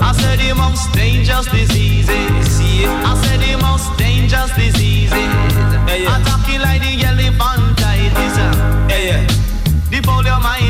I 0.00 0.12
said 0.12 0.38
the 0.40 0.54
most 0.54 0.92
dangerous 0.92 1.46
diseases. 1.46 2.08
I 2.08 3.14
said 3.22 3.40
the 3.40 3.58
most 3.62 3.96
dangerous 3.98 4.50
diseases. 4.56 5.67
Yeah, 5.96 6.22
talking 6.24 6.60
like 6.60 6.80
the 6.82 7.00
elephantitis. 7.00 8.36
Uh. 8.36 8.88
Yeah, 8.90 8.98
yeah. 9.08 9.26
The 9.90 9.98
poliomyelitis, 10.04 10.67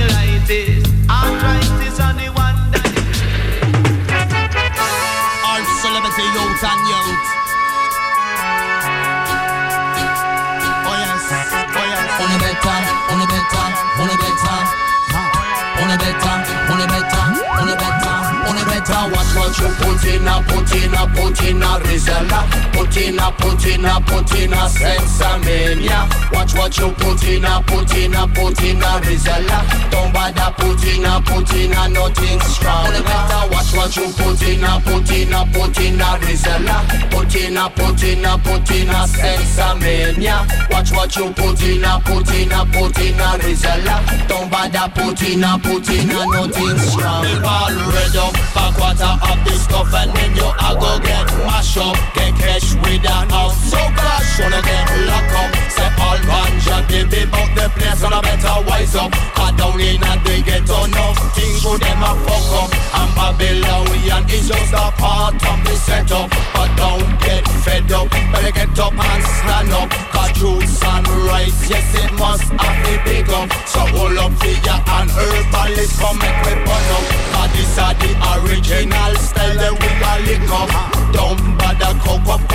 Watch 19.69 19.77
what 19.85 20.01
you 20.01 20.01
put 20.01 20.05
in 20.09 20.29
a, 20.29 20.43
put 20.43 20.73
in 20.73 20.95
a, 20.95 21.07
put 21.13 21.45
in 21.45 21.63
a 21.63 21.71
Rizella. 21.85 22.41
Put 22.73 22.97
in 22.97 23.19
a, 23.19 23.33
put 23.33 23.67
in 23.67 23.85
a, 23.85 24.01
put 24.01 24.33
in 24.39 24.53
a 24.53 24.65
Sensamania. 24.69 26.33
Watch 26.33 26.55
what 26.55 26.79
you 26.79 26.91
put 26.93 27.23
in 27.25 27.45
a, 27.45 27.63
put 27.67 27.95
in 27.95 28.15
a, 28.15 28.27
put 28.29 28.63
in 28.63 28.81
a 28.81 29.01
Rizella. 29.05 29.91
Don't 29.91 30.13
bother 30.13 30.55
put 30.57 30.85
in 30.89 31.05
a, 31.05 31.21
put 31.21 31.53
a 31.53 31.89
nothing 31.89 32.41
strong. 32.41 32.87
On 32.87 32.95
est 32.95 33.03
better. 33.03 33.49
Watch 33.53 33.75
what 33.75 33.97
you 33.97 34.09
put 34.17 34.43
in 34.43 34.65
a, 34.65 34.81
put 34.81 35.11
in 35.11 35.33
a, 35.35 35.45
put 35.53 35.79
in 35.81 36.01
a 36.01 36.17
Rizella. 36.25 37.11
Put 37.11 37.35
in 37.35 37.57
a, 37.57 37.69
put 37.69 38.03
in 38.03 38.25
a, 38.25 38.39
put 38.39 38.71
in 38.71 38.89
a 38.89 39.05
Sensamania. 39.05 40.71
Watch 40.71 40.93
what 40.93 41.15
you 41.17 41.31
put 41.35 41.61
in 41.63 41.85
a, 41.85 42.01
put 42.05 42.31
in 42.33 42.53
a, 42.53 42.65
put 42.73 42.99
in 43.01 43.21
a 43.21 43.37
Rizella. 43.37 44.29
Don't 44.29 44.51
bother 44.51 44.89
put 44.95 45.23
in 45.29 45.45
a, 45.45 45.59
put 45.59 45.89
a 45.91 46.05
nothing 46.07 46.79
strong. 46.79 47.25
The 47.25 47.41
ball 47.43 47.75
red 47.93 48.17
up, 48.17 48.33
back 48.55 48.79
water 48.79 49.05
up 49.05 49.45
the 49.45 49.58
stuff 49.59 49.93
and 49.95 50.11
then 50.15 50.31
you 50.37 50.47
a 50.47 50.71
go 50.79 50.99
get 51.03 51.27
mash 51.45 51.77
up, 51.77 51.97
get 52.15 52.35
cash 52.39 52.75
with 52.83 53.05
an 53.05 53.29
house. 53.31 53.59
So 53.71 53.79
cash 53.99 54.41
wanna 54.41 54.63
get 54.63 54.87
lock 55.11 55.33
up. 55.43 55.51
Say 55.75 55.91
all 55.99 56.21
ganja 56.29 56.77
baby, 56.89 57.27
but 57.31 57.49
the 57.57 57.67
place 57.75 58.03
on 58.05 58.13
a 58.13 58.21
better 58.23 58.59
wise 58.67 58.95
up. 58.95 59.13
Cut 59.35 59.57
down 59.57 59.81
in 59.81 60.03
a 60.03 60.13
they 60.25 60.43
get 60.43 60.69
enough 60.69 61.19
things 61.35 61.63
for 61.63 61.79
them 61.79 62.03
a 62.03 62.13
fuck 62.25 62.49
up. 62.63 62.71
And 62.99 63.11
Babylonian 63.17 64.25
is 64.31 64.49
just 64.49 64.73
a 64.73 64.91
part 64.97 65.35
of 65.35 65.59
the 65.67 65.75
setup, 65.77 66.31
but 66.55 66.71
don't 66.77 67.11
get 67.21 67.45
fed 67.65 67.91
up. 67.93 68.11
Better 68.33 68.53
get 68.53 68.79
up 68.79 68.95
and 68.95 69.25
stand 69.25 69.73
up. 69.73 69.91
Cause 70.15 70.33
truths 70.39 70.83
and 70.83 71.09
rights, 71.29 71.69
yes 71.69 71.89
it 71.95 72.13
must 72.19 72.49
have 72.63 72.79
the 72.85 72.95
big 73.05 73.29
up. 73.31 73.49
So 73.67 73.81
hold 73.95 74.19
up 74.19 74.33
for 74.39 74.59
and 74.99 75.11
herbalist 75.11 75.99
come 76.01 76.19
make 76.19 76.39
we 76.45 76.55
burn 76.67 76.87
up. 76.97 77.05
Cause 77.35 77.53
this 77.55 77.79
are 77.79 77.95
the 77.95 78.11
original 78.35 79.15
style 79.17 79.48
we 79.57 79.89
are 80.05 80.21
lick 80.27 80.51
up. 80.51 80.71
Don't 81.13 81.57
bother 81.57 81.95
cook 82.03 82.29
up 82.29 82.49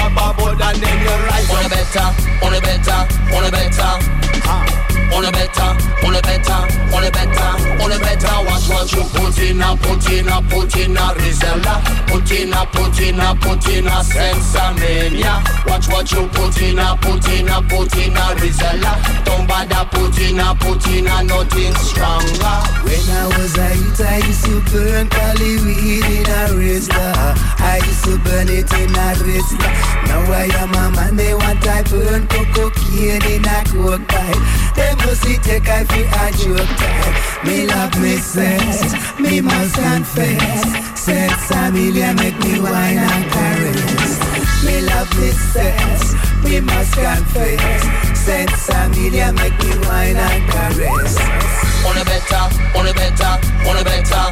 and 0.73 0.81
then 0.81 0.99
you 1.01 1.09
rise 1.27 1.49
On 1.49 1.61
est 1.61 1.69
better, 1.69 2.07
on 2.41 2.53
est 2.53 2.61
better, 2.61 3.07
on 3.35 3.43
est 3.43 3.51
better. 3.51 3.99
Ah. 4.45 4.82
On 5.16 5.22
est 5.22 5.32
better, 5.32 5.61
on 6.03 6.11
est 6.11 6.22
better, 6.24 6.53
on 6.91 7.01
est 7.03 7.11
better, 7.11 7.53
on 7.80 7.89
est 7.89 7.99
better. 7.99 8.34
Watch 8.45 8.68
what 8.68 8.91
you 8.91 9.03
put 9.14 9.38
in 9.38 9.61
a, 9.61 9.78
put 9.78 10.09
in 10.09 10.28
a, 10.28 10.41
put 10.41 10.76
in 10.76 10.97
a 10.97 11.14
Rizella. 11.22 11.76
Put 12.07 12.32
in 12.32 12.51
a, 12.51 12.66
put 12.66 12.99
in 12.99 13.20
a, 13.20 13.36
put 13.36 13.68
in 13.70 13.86
a 13.86 14.01
Sensamania. 14.01 15.43
Watch 15.68 15.88
what 15.89 16.11
you 16.11 16.28
put 16.30 16.59
in 16.61 16.80
a, 16.80 16.97
put 16.97 17.28
in 17.30 17.47
a, 17.47 17.61
put 17.61 17.95
in 17.95 18.18
a 18.18 18.26
Rizella. 18.41 19.24
Don't 19.24 19.47
bother 19.47 19.86
put 19.91 20.18
in 20.20 20.39
a, 20.39 20.55
put 20.55 20.86
in 20.88 21.05
a 21.05 21.24
nothing 21.24 21.76
stronger. 21.76 22.57
When 22.82 23.05
I 23.14 23.30
was 23.38 23.55
a 23.55 23.70
youth, 23.76 24.01
I 24.01 24.18
used 24.18 24.45
to 24.45 24.61
burn 24.72 25.09
Cali 25.09 25.57
weed 25.61 26.05
in 26.09 26.26
a 26.26 26.57
Rizla. 26.57 27.38
I 27.59 27.80
used 27.86 28.03
to 28.05 28.18
burn 28.18 28.49
it 28.49 28.72
in 28.74 28.89
a 28.89 29.14
Rizla. 29.22 29.70
Now 30.07 30.32
I 30.34 30.49
am 30.57 30.74
a 30.74 30.95
man, 30.95 31.16
they 31.16 31.36
want 31.36 31.66
I 31.68 31.84
burn 31.84 32.28
cocaine 32.28 33.22
in 33.30 33.45
a 33.45 33.64
coke 33.70 34.07
pipe. 34.07 34.64
Must 35.05 35.23
take 35.23 35.67
I 35.67 35.83
feel 35.85 36.07
a 36.07 36.25
joke 36.37 36.77
time. 36.77 37.45
Me 37.45 37.67
love 37.67 37.99
me 38.01 38.15
sense, 38.17 38.93
me 39.19 39.41
must 39.41 39.75
confess. 39.75 40.99
Sex 40.99 41.51
a 41.51 41.71
million 41.71 42.15
make 42.15 42.37
me 42.39 42.59
wine 42.59 42.97
and 42.97 43.25
caress. 43.31 44.63
Me 44.65 44.81
love 44.81 45.11
me 45.19 45.31
sex, 45.31 46.13
me 46.43 46.61
must 46.61 46.93
confess. 46.93 47.83
Sex 48.17 48.69
a 48.69 48.89
million 48.89 49.35
make 49.35 49.57
me 49.59 49.77
wine 49.87 50.15
and 50.15 50.51
caress. 50.51 51.17
On 51.85 51.97
a 51.97 52.05
better, 52.05 52.43
on 52.77 52.87
a 52.87 52.93
better, 52.93 53.33
on 53.69 53.77
a 53.77 53.83
better. 53.83 54.25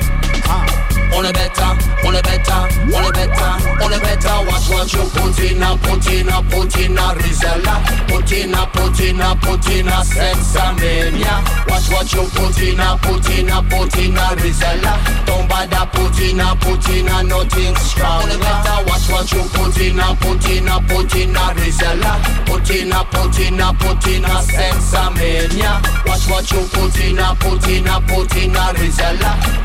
Ah. 0.45 0.90
On 1.13 1.25
a 1.25 1.33
better, 1.33 1.71
on 2.07 2.15
a 2.15 2.21
better, 2.23 2.61
on 2.95 3.03
a 3.03 3.11
better, 3.11 3.51
on 3.83 3.93
a 3.93 3.99
better. 3.99 4.35
Watch 4.47 4.69
what 4.69 4.93
you 4.93 5.03
put 5.11 5.39
in 5.43 5.61
a, 5.61 5.77
put 5.77 6.07
in 6.07 6.29
a, 6.29 6.41
put 6.49 6.75
in 6.79 6.97
a 6.97 7.05
Rizella. 7.19 7.75
Put 8.07 8.31
in 8.31 8.53
a, 8.55 8.65
put 8.71 8.99
in 9.01 9.19
a, 9.19 9.35
put 9.35 9.67
in 9.69 9.87
a 9.87 9.99
Sexamania. 10.07 11.67
Watch 11.67 11.91
what 11.91 12.11
you 12.13 12.23
put 12.31 12.57
in 12.63 12.79
a, 12.79 12.97
put 13.03 13.29
in 13.29 13.49
a, 13.49 13.61
put 13.61 13.97
in 13.99 14.15
a 14.15 14.25
Rizella. 14.39 15.25
Don't 15.25 15.49
bother 15.49 15.85
put 15.91 16.17
in 16.19 16.39
a, 16.39 17.23
nothing 17.23 17.75
strong. 17.75 18.23
On 18.23 18.31
a 18.31 18.37
better, 18.39 18.77
watch 18.87 19.09
what 19.11 19.31
you 19.31 19.43
put 19.51 19.77
in 19.81 19.99
a, 19.99 20.15
put 20.15 20.49
in 20.49 20.67
a, 20.67 20.79
put 20.87 21.15
in 21.15 21.35
a 21.35 21.45
Rizella. 21.59 22.45
Put 22.47 22.69
in 22.71 22.91
a, 22.91 23.03
put 23.11 23.37
in 23.37 23.59
a, 23.59 23.73
put 23.73 24.07
in 24.07 24.23
a 24.23 24.39
Sexamania. 24.47 25.83
Watch 26.07 26.29
what 26.31 26.49
you 26.51 26.63
put 26.71 26.97
in 27.03 27.19
a, 27.19 27.35
put 27.35 27.67
in 27.67 27.87
a, 27.87 27.99
put 28.07 28.35
in 28.37 28.55
a 28.55 28.73
Rizella. 28.79 29.61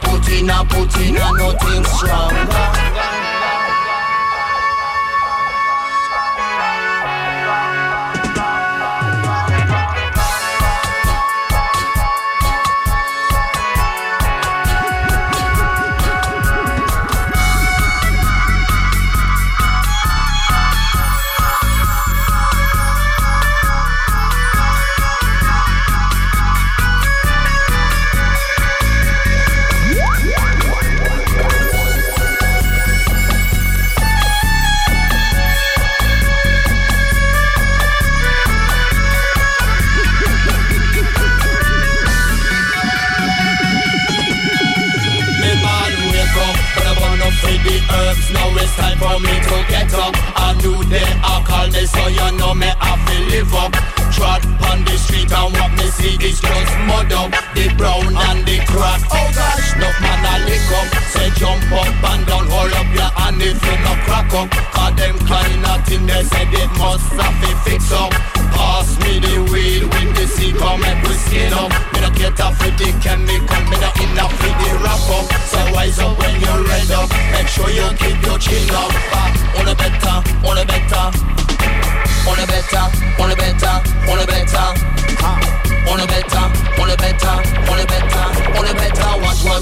Put 0.00 0.28
in 0.28 0.50
a, 0.50 0.64
put 0.72 0.96
in 1.00 1.16
a 1.16 1.32
nothing 1.36 1.84
stronger. 1.84 3.31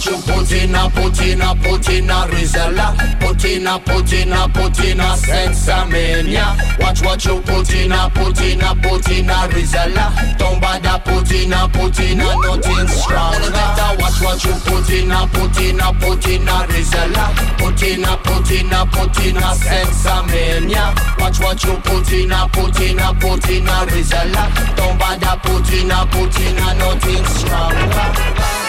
What 0.00 0.06
you 0.06 0.32
put 0.32 0.52
in 0.52 0.74
a, 0.74 0.88
put 0.90 1.20
in 1.20 1.40
a, 1.42 1.54
put 1.56 1.88
in 1.90 2.08
a 2.08 2.24
Rizella. 2.32 3.20
Put 3.20 3.44
in 3.44 3.66
a, 3.66 3.78
put 3.78 4.12
in 4.12 4.32
a, 4.32 4.48
put 4.48 4.80
in 4.82 5.00
a 5.00 5.12
Sensamania. 5.12 6.56
Watch 6.80 7.02
what 7.02 7.24
you 7.24 7.40
put 7.42 7.74
in 7.74 7.92
a, 7.92 8.08
put 8.14 8.40
in 8.40 8.62
a, 8.62 8.74
put 8.76 9.10
in 9.10 9.28
a 9.28 9.48
Rizella. 9.52 10.38
Don't 10.38 10.60
bother 10.60 10.98
put 11.04 11.30
in 11.32 11.52
a, 11.52 11.68
put 11.68 12.00
in 12.00 12.20
a 12.20 12.24
nothing 12.24 12.88
strong. 12.88 13.34
On 13.34 13.52
a 13.52 13.96
watch 14.00 14.22
what 14.22 14.42
you 14.42 14.54
put 14.64 14.88
in 14.88 15.10
a, 15.10 15.26
put 15.26 15.60
in 15.60 15.80
a, 15.80 15.92
put 15.92 16.26
in 16.26 16.48
a 16.48 16.56
Rizella. 16.72 17.58
Put 17.58 17.82
in 17.82 18.04
a, 18.04 18.16
put 18.16 18.50
in 18.50 18.72
a, 18.72 18.86
put 18.86 19.18
in 19.20 19.36
a 19.36 19.52
Sensamania. 19.52 20.96
Watch 21.18 21.40
what 21.40 21.62
you 21.62 21.76
put 21.84 22.10
in 22.12 22.32
a, 22.32 22.48
put 22.48 22.80
in 22.80 22.98
a, 22.98 23.12
put 23.20 23.50
in 23.50 23.68
a 23.68 23.84
Rizella. 23.92 24.76
Don't 24.76 24.98
bother 24.98 25.36
put 25.42 25.70
in 25.74 25.90
a, 25.90 26.06
put 26.06 26.40
in 26.40 26.56
a 26.56 26.74
nothing 26.74 27.24
strong. 27.26 28.59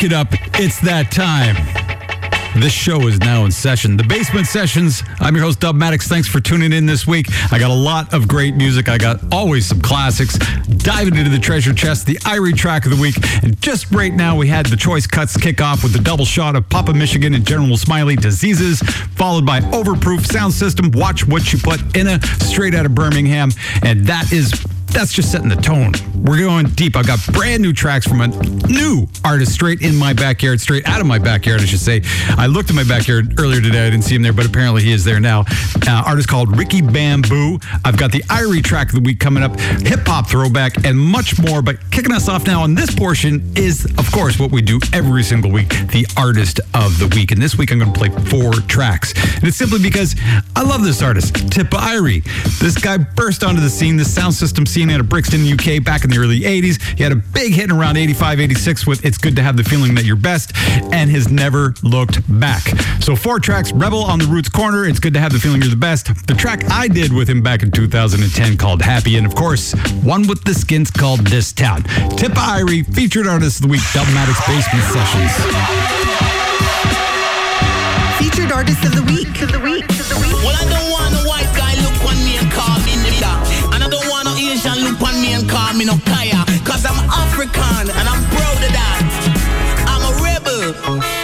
Crank 0.00 0.12
it 0.12 0.16
up. 0.16 0.28
It's 0.58 0.80
that 0.80 1.12
time. 1.12 1.56
This 2.58 2.72
show 2.72 3.06
is 3.06 3.18
now 3.20 3.44
in 3.44 3.50
session. 3.50 3.98
The 3.98 4.04
Basement 4.04 4.46
Sessions. 4.46 5.02
I'm 5.18 5.34
your 5.34 5.44
host, 5.44 5.60
Dubmatix. 5.60 6.04
Thanks 6.04 6.26
for 6.26 6.40
tuning 6.40 6.72
in 6.72 6.86
this 6.86 7.06
week. 7.06 7.26
I 7.52 7.58
got 7.58 7.70
a 7.70 7.74
lot 7.74 8.14
of 8.14 8.26
great 8.26 8.54
music. 8.54 8.88
I 8.88 8.96
got 8.96 9.20
always 9.30 9.66
some 9.66 9.82
classics. 9.82 10.38
Diving 10.68 11.16
into 11.16 11.28
the 11.28 11.38
treasure 11.38 11.74
chest, 11.74 12.06
the 12.06 12.16
Irie 12.20 12.56
track 12.56 12.86
of 12.86 12.92
the 12.92 13.00
week. 13.00 13.16
And 13.42 13.60
just 13.60 13.90
right 13.90 14.14
now, 14.14 14.36
we 14.36 14.48
had 14.48 14.64
the 14.66 14.76
choice 14.76 15.06
cuts 15.06 15.36
kick 15.36 15.60
off 15.60 15.82
with 15.82 15.92
the 15.92 16.00
double 16.00 16.24
shot 16.24 16.56
of 16.56 16.66
Papa 16.70 16.94
Michigan 16.94 17.34
and 17.34 17.46
General 17.46 17.76
Smiley 17.76 18.16
Diseases, 18.16 18.80
followed 19.16 19.44
by 19.44 19.60
Overproof 19.60 20.24
Sound 20.24 20.54
System. 20.54 20.92
Watch 20.92 21.26
what 21.26 21.52
you 21.52 21.58
put 21.58 21.94
in 21.94 22.06
a 22.06 22.22
straight 22.42 22.74
out 22.74 22.86
of 22.86 22.94
Birmingham. 22.94 23.50
And 23.82 24.06
that 24.06 24.32
is 24.32 24.50
that's 24.86 25.12
just 25.12 25.30
setting 25.30 25.50
the 25.50 25.56
tone. 25.56 25.92
We're 26.22 26.38
going 26.38 26.66
deep. 26.66 26.96
I've 26.96 27.06
got 27.06 27.18
brand 27.32 27.62
new 27.62 27.72
tracks 27.72 28.06
from 28.06 28.20
a 28.20 28.28
new 28.68 29.06
artist 29.24 29.52
straight 29.52 29.80
in 29.80 29.96
my 29.96 30.12
backyard, 30.12 30.60
straight 30.60 30.86
out 30.86 31.00
of 31.00 31.06
my 31.06 31.18
backyard, 31.18 31.62
I 31.62 31.64
should 31.64 31.80
say. 31.80 32.02
I 32.36 32.46
looked 32.46 32.68
in 32.68 32.76
my 32.76 32.84
backyard 32.84 33.40
earlier 33.40 33.60
today. 33.60 33.86
I 33.86 33.90
didn't 33.90 34.04
see 34.04 34.14
him 34.16 34.22
there, 34.22 34.32
but 34.32 34.46
apparently 34.46 34.82
he 34.82 34.92
is 34.92 35.02
there 35.02 35.18
now. 35.18 35.44
Uh, 35.88 36.02
artist 36.06 36.28
called 36.28 36.56
Ricky 36.56 36.82
Bamboo. 36.82 37.58
I've 37.84 37.96
got 37.96 38.12
the 38.12 38.20
Irie 38.24 38.62
track 38.62 38.88
of 38.88 38.94
the 38.94 39.00
week 39.00 39.18
coming 39.18 39.42
up, 39.42 39.58
hip 39.58 40.06
hop 40.06 40.28
throwback, 40.28 40.84
and 40.84 40.98
much 40.98 41.38
more. 41.40 41.62
But 41.62 41.90
kicking 41.90 42.12
us 42.12 42.28
off 42.28 42.46
now 42.46 42.62
on 42.62 42.74
this 42.74 42.94
portion 42.94 43.42
is, 43.56 43.86
of 43.96 44.12
course, 44.12 44.38
what 44.38 44.50
we 44.50 44.60
do 44.60 44.78
every 44.92 45.22
single 45.22 45.50
week 45.50 45.70
the 45.88 46.06
artist 46.16 46.60
of 46.74 46.98
the 46.98 47.08
week. 47.16 47.32
And 47.32 47.40
this 47.40 47.56
week 47.56 47.72
I'm 47.72 47.78
going 47.78 47.92
to 47.92 47.98
play 47.98 48.10
four 48.26 48.52
tracks. 48.68 49.14
And 49.36 49.44
it's 49.44 49.56
simply 49.56 49.80
because 49.80 50.14
I 50.60 50.62
love 50.62 50.84
this 50.84 51.00
artist, 51.00 51.32
Tippa 51.32 51.78
Irie. 51.78 52.22
This 52.58 52.76
guy 52.76 52.98
burst 52.98 53.42
onto 53.42 53.62
the 53.62 53.70
scene, 53.70 53.96
the 53.96 54.04
sound 54.04 54.34
system 54.34 54.66
scene 54.66 54.90
out 54.90 55.00
of 55.00 55.08
Brixton, 55.08 55.40
UK, 55.50 55.82
back 55.82 56.04
in 56.04 56.10
the 56.10 56.18
early 56.18 56.40
80s. 56.40 56.82
He 56.98 57.02
had 57.02 57.12
a 57.12 57.16
big 57.16 57.54
hit 57.54 57.70
around 57.70 57.96
85, 57.96 58.40
86 58.40 58.86
with 58.86 59.02
It's 59.02 59.16
Good 59.16 59.34
to 59.36 59.42
Have 59.42 59.56
the 59.56 59.64
Feeling 59.64 59.94
That 59.94 60.04
You're 60.04 60.16
Best, 60.16 60.52
and 60.92 61.10
has 61.10 61.30
never 61.32 61.72
looked 61.82 62.20
back. 62.38 62.60
So, 63.00 63.16
four 63.16 63.40
tracks 63.40 63.72
Rebel 63.72 64.04
on 64.04 64.18
the 64.18 64.26
Roots 64.26 64.50
Corner, 64.50 64.84
It's 64.84 65.00
Good 65.00 65.14
to 65.14 65.20
Have 65.20 65.32
the 65.32 65.38
Feeling 65.38 65.62
You're 65.62 65.70
the 65.70 65.76
Best. 65.76 66.26
The 66.26 66.34
track 66.34 66.70
I 66.70 66.88
did 66.88 67.10
with 67.10 67.30
him 67.30 67.40
back 67.40 67.62
in 67.62 67.70
2010 67.70 68.58
called 68.58 68.82
Happy, 68.82 69.16
and 69.16 69.26
of 69.26 69.34
course, 69.34 69.72
one 70.02 70.26
with 70.26 70.44
the 70.44 70.52
Skints 70.52 70.90
called 70.90 71.20
This 71.20 71.54
Town. 71.54 71.84
Tippa 72.20 72.60
Irie, 72.60 72.94
featured 72.94 73.26
artist 73.26 73.60
of 73.60 73.62
the 73.62 73.68
week, 73.68 73.80
Dubmatic's 73.94 74.46
Basement 74.46 74.84
Sessions. 74.92 75.99
Featured 78.50 78.66
artist 78.66 78.84
of 78.84 78.94
the 78.96 79.12
week. 79.14 79.30
Of 79.42 79.52
the 79.52 79.60
week. 79.62 79.86
Well, 80.42 80.58
I 80.58 80.66
don't 80.66 80.90
want 80.90 81.14
no 81.14 81.22
white 81.22 81.46
guy 81.54 81.78
look 81.86 81.94
on 82.02 82.18
me 82.26 82.34
and 82.34 82.50
call 82.50 82.82
me 82.82 82.98
nigga. 82.98 83.30
And 83.72 83.84
I 83.84 83.88
don't 83.88 84.08
want 84.10 84.26
no 84.26 84.34
Asian 84.34 84.82
look 84.82 85.00
on 85.06 85.22
me 85.22 85.34
and 85.34 85.48
call 85.48 85.72
me 85.74 85.84
no 85.84 85.94
kaya. 86.02 86.42
Cause 86.66 86.84
I'm 86.84 86.98
African 87.14 87.86
and 87.94 88.06
I'm 88.10 88.22
proud 88.34 88.58
of 88.58 88.72
that. 88.74 89.06
I'm 89.86 90.02
a 90.02 90.12
rebel. 90.18 91.19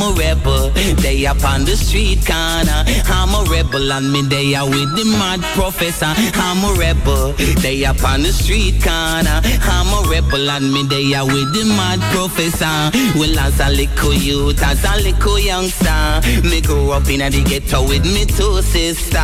I'm 0.00 0.14
a 0.14 0.16
rebel. 0.16 0.70
They 1.02 1.26
up 1.26 1.42
on 1.42 1.64
the 1.64 1.76
street 1.76 2.24
corner. 2.24 2.86
I'm 3.10 3.34
a 3.34 3.42
rebel 3.50 3.90
and 3.90 4.12
me 4.12 4.22
they 4.22 4.54
are 4.54 4.64
with 4.64 4.94
the 4.94 5.04
mad 5.18 5.42
professor. 5.58 6.14
I'm 6.38 6.62
a 6.62 6.78
rebel. 6.78 7.32
They 7.58 7.84
up 7.84 8.04
on 8.04 8.22
the 8.22 8.30
street 8.30 8.78
corner. 8.80 9.42
I'm 9.42 9.90
a 9.90 10.08
rebel 10.08 10.50
and 10.50 10.72
me 10.72 10.86
they 10.86 11.14
are 11.14 11.26
with 11.26 11.50
the 11.52 11.64
mad 11.74 11.98
professor. 12.14 12.94
Well, 13.18 13.38
as 13.40 13.58
a 13.58 13.70
little 13.70 14.14
youth, 14.14 14.62
as 14.62 14.84
a 14.86 15.02
little 15.02 15.36
youngster, 15.36 16.22
me 16.46 16.60
grow 16.60 16.92
up 16.92 17.10
in 17.10 17.18
the 17.18 17.42
ghetto 17.42 17.82
with 17.82 18.06
me 18.06 18.24
two 18.24 18.62
sister. 18.62 19.18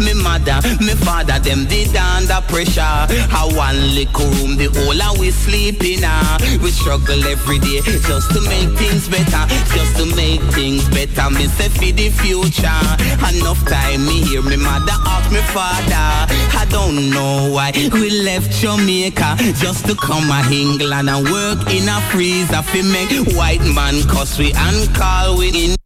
Me 0.00 0.14
mother, 0.14 0.56
me 0.80 0.96
father, 1.04 1.38
them 1.38 1.66
did 1.66 1.94
under 1.96 2.40
pressure. 2.48 2.96
How 3.28 3.52
one 3.52 3.76
little 3.92 4.24
room, 4.40 4.56
the 4.56 4.72
whole 4.72 5.02
of 5.02 5.18
we 5.18 5.30
sleep 5.30 5.84
in. 5.84 6.02
Uh. 6.02 6.38
We 6.62 6.70
struggle 6.70 7.22
every 7.28 7.58
day 7.58 7.84
just 8.08 8.32
to 8.32 8.40
make 8.48 8.72
things 8.80 9.06
better, 9.06 9.44
just 9.76 10.00
to 10.00 10.13
make 10.16 10.40
things 10.52 10.88
better. 10.88 11.30
Me 11.30 11.46
say 11.46 11.68
for 11.68 11.92
the 11.92 12.10
future. 12.10 12.82
Enough 13.28 13.64
time 13.66 14.06
me 14.06 14.22
hear 14.22 14.42
me 14.42 14.56
mother 14.56 14.98
ask 15.06 15.30
me 15.32 15.40
father. 15.54 16.08
I 16.56 16.66
don't 16.70 17.10
know 17.10 17.50
why 17.52 17.72
we 17.74 18.10
left 18.22 18.50
Jamaica 18.52 19.36
just 19.54 19.86
to 19.86 19.94
come 19.94 20.30
a 20.30 20.40
England 20.50 21.08
and 21.10 21.28
work 21.30 21.60
in 21.72 21.88
a 21.88 22.00
freezer 22.10 22.62
fi 22.62 22.82
make 22.82 23.34
white 23.36 23.64
man 23.74 24.02
cuss 24.08 24.38
we 24.38 24.52
and 24.52 24.94
call 24.94 25.38
we 25.38 25.48
in. 25.64 25.83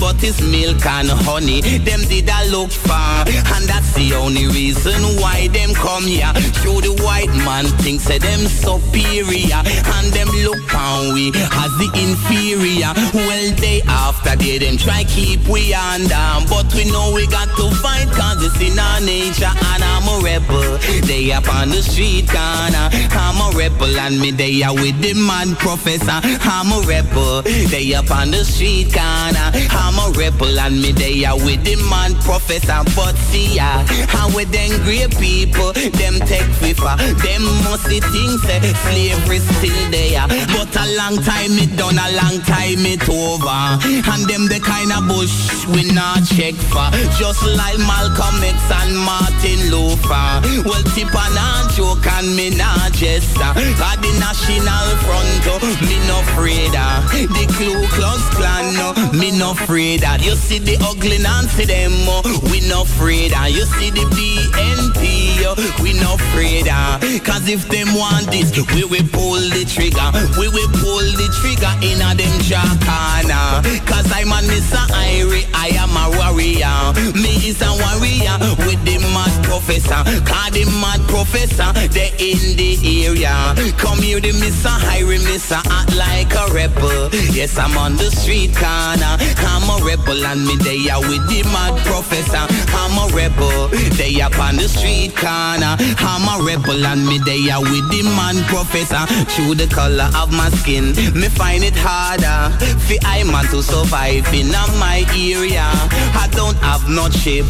But 0.00 0.22
it's 0.24 0.40
milk 0.40 0.84
and 0.86 1.10
honey, 1.10 1.60
them 1.60 2.00
did 2.08 2.28
I 2.30 2.48
look 2.48 2.70
for 2.70 3.12
And 3.52 3.64
that's 3.68 3.92
the 3.94 4.14
only 4.16 4.46
reason 4.48 5.00
why 5.20 5.48
them 5.48 5.74
come 5.74 6.04
here. 6.04 6.32
Show 6.64 6.80
the 6.80 6.96
white 7.04 7.32
man 7.44 7.66
thinks 7.84 8.08
that 8.08 8.22
them 8.22 8.48
superior. 8.48 9.60
And 10.00 10.08
them 10.16 10.28
look 10.40 10.64
on 10.74 11.12
we 11.12 11.28
as 11.36 11.72
the 11.76 11.88
inferior. 11.92 12.92
Well 13.12 13.54
day 13.56 13.82
after 13.86 14.36
they 14.36 14.58
them 14.58 14.76
try 14.76 15.04
keep 15.04 15.46
we 15.48 15.74
under 15.74 16.16
But 16.48 16.72
we 16.74 16.88
know 16.88 17.12
we 17.14 17.26
got 17.26 17.48
to 17.60 17.68
fight 17.84 18.08
cause 18.16 18.40
it's 18.40 18.60
in 18.64 18.78
our 18.78 19.00
nature. 19.00 19.52
And 19.52 19.82
I'm 19.84 20.08
a 20.08 20.24
rebel, 20.24 20.78
they 21.04 21.32
up 21.32 21.48
on 21.52 21.68
the 21.68 21.82
street 21.82 22.28
corner. 22.28 22.88
I'm 23.12 23.36
a 23.36 23.56
rebel 23.56 23.92
and 24.00 24.20
me 24.20 24.30
they 24.30 24.62
are 24.62 24.74
with 24.74 25.00
the 25.02 25.12
man 25.14 25.54
professor. 25.56 26.20
I'm 26.48 26.72
a 26.72 26.80
rebel, 26.86 27.42
they 27.42 27.92
up 27.94 28.10
on 28.10 28.30
the 28.30 28.44
street 28.44 28.94
corner 28.94 29.49
I'm 29.70 29.98
a 29.98 30.12
rebel 30.18 30.58
and 30.58 30.80
me 30.82 30.92
they 30.92 31.24
are 31.24 31.36
with 31.36 31.64
the 31.64 31.76
man 31.90 32.14
professor 32.22 32.82
But 32.96 33.16
see 33.30 33.56
ya, 33.56 33.84
how 34.08 34.28
with 34.34 34.50
them 34.52 34.70
great 34.84 35.10
people 35.18 35.72
Them 35.72 36.20
take 36.26 36.50
FIFA, 36.60 36.96
them 37.22 37.42
must 37.64 37.86
see 37.86 38.00
things 38.00 38.42
say 38.42 38.60
Slavery 38.60 39.38
still 39.38 39.90
there. 39.90 40.26
But 40.52 40.74
a 40.76 40.84
long 40.96 41.16
time 41.22 41.56
it 41.56 41.72
done, 41.76 41.96
a 41.96 42.08
long 42.12 42.40
time 42.44 42.84
it 42.84 43.06
over. 43.08 43.60
And 43.80 44.22
them 44.28 44.46
the 44.46 44.60
kind 44.60 44.92
of 44.92 45.08
bush 45.08 45.66
we 45.72 45.88
not 45.92 46.24
check 46.26 46.54
for. 46.68 46.88
Just 47.16 47.42
like 47.56 47.78
Malcolm 47.78 48.42
X 48.44 48.58
and 48.68 48.96
Martin 48.98 49.60
Luther. 49.72 50.42
Well 50.66 50.84
tip 50.94 51.14
and 51.14 51.38
a 51.38 51.70
joke 51.72 52.06
and 52.18 52.36
me 52.36 52.50
not 52.50 52.92
jester. 52.92 53.52
Cause 53.80 53.98
the 54.04 54.12
national 54.20 54.88
front, 55.06 55.46
oh, 55.48 55.60
me 55.86 55.96
no 56.08 56.20
afraid 56.20 56.74
of 56.76 57.08
The 57.32 57.44
Ku 57.56 57.72
Klux 57.96 58.20
Klan, 58.36 58.74
no, 58.76 58.92
me 59.16 59.32
no 59.32 59.39
afraid. 59.42 60.04
Of 60.04 60.22
You 60.22 60.34
see 60.34 60.58
the 60.58 60.76
ugly 60.80 61.18
Nancy 61.18 61.64
them, 61.64 61.92
oh, 62.08 62.22
we 62.50 62.60
no 62.68 62.82
afraid. 62.82 63.32
Of 63.32 63.48
You 63.48 63.64
see 63.78 63.90
the 63.90 64.04
BNP, 64.12 65.44
oh, 65.48 65.56
we 65.82 65.94
no 66.00 66.14
afraid 66.14 66.68
of 66.68 67.00
Cause 67.24 67.48
if 67.48 67.68
them 67.68 67.94
want 67.94 68.30
this, 68.30 68.52
we 68.74 68.84
will 68.84 69.06
pull 69.12 69.40
the 69.40 69.64
trigger. 69.64 70.08
We 70.38 70.48
will 70.48 70.70
pull 70.82 71.06
the 71.16 71.28
trigger 71.40 71.72
in 71.80 72.00
a 72.02 72.14
them 72.14 72.36
jacana 72.44 73.32
ah. 73.32 73.62
Cause 73.86 74.10
I'm 74.12 74.32
a 74.32 74.40
Mr. 74.44 74.82
Irie, 74.92 75.48
I 75.54 75.72
am 75.80 75.94
a 75.96 76.06
warrior. 76.16 76.92
Me 77.14 77.32
is 77.48 77.60
a 77.62 77.70
warrior 77.70 78.36
with 78.66 78.80
the 78.84 78.98
mad 79.14 79.32
professor. 79.44 80.00
Cause 80.26 80.52
the 80.52 80.64
mad 80.80 81.00
professor, 81.08 81.72
they 81.88 82.12
in 82.18 82.56
the 82.56 82.76
area. 83.06 83.54
Come 83.78 83.98
here 84.02 84.20
the 84.20 84.32
Mr. 84.32 84.72
Irie, 84.96 85.20
Mr. 85.20 85.60
Act 85.70 85.96
like 85.96 86.32
a 86.34 86.52
rebel. 86.52 87.10
Yes, 87.32 87.58
I'm 87.58 87.76
on 87.78 87.96
the 87.96 88.10
street 88.10 88.54
corner 88.56 89.16
I'm 89.38 89.68
a 89.70 89.84
rebel 89.84 90.24
and 90.26 90.46
me 90.46 90.56
they 90.56 90.88
are 90.90 91.00
with 91.00 91.26
the 91.28 91.42
mad 91.52 91.78
professor. 91.86 92.44
I'm 92.74 92.96
a 92.98 93.14
rebel, 93.14 93.68
they 93.96 94.20
up 94.20 94.38
on 94.38 94.56
the 94.56 94.68
street 94.68 95.16
corner. 95.16 95.76
I'm 95.98 96.26
a 96.28 96.42
rebel 96.44 96.86
and 96.86 97.06
me 97.06 97.18
they 97.18 97.50
are 97.50 97.62
with 97.62 97.86
the 97.90 98.02
man 98.16 98.42
professor. 98.46 99.06
Through 99.32 99.56
the 99.56 99.66
color 99.66 100.08
of 100.16 100.32
my 100.32 100.50
skin, 100.50 100.94
me 101.14 101.28
find 101.28 101.64
it 101.64 101.76
harder. 101.76 102.54
For 102.86 102.98
I 103.06 103.24
man 103.24 103.46
to 103.50 103.62
survive 103.62 104.32
in 104.32 104.50
my 104.78 105.04
area. 105.14 105.68
I 106.16 106.28
don't 106.32 106.56
have 106.58 106.88
no 106.88 107.08
chip 107.08 107.46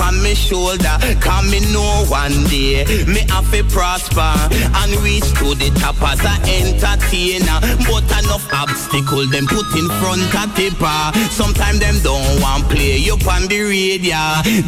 on 0.00 0.22
me 0.22 0.34
shoulder 0.34 0.96
Come 1.20 1.50
me 1.50 1.60
know 1.72 2.04
one 2.08 2.44
day 2.48 2.84
me 3.06 3.22
have 3.30 3.50
to 3.52 3.62
prosper 3.64 4.32
And 4.80 4.92
reach 5.02 5.28
to 5.40 5.54
the 5.54 5.70
top 5.78 6.00
as 6.02 6.20
a 6.24 6.34
entertainer. 6.48 7.58
But 7.86 8.06
enough 8.18 8.46
obstacle 8.52 9.26
them 9.28 9.46
put 9.46 9.66
in 9.76 9.88
front 10.00 10.24
of 10.34 10.54
tipper 10.56 11.00
Sometimes 11.28 11.80
them 11.80 11.96
don't 12.02 12.40
want 12.40 12.68
play 12.70 12.96
you 12.96 13.14
on 13.28 13.48
the 13.48 13.60
radio. 13.60 14.16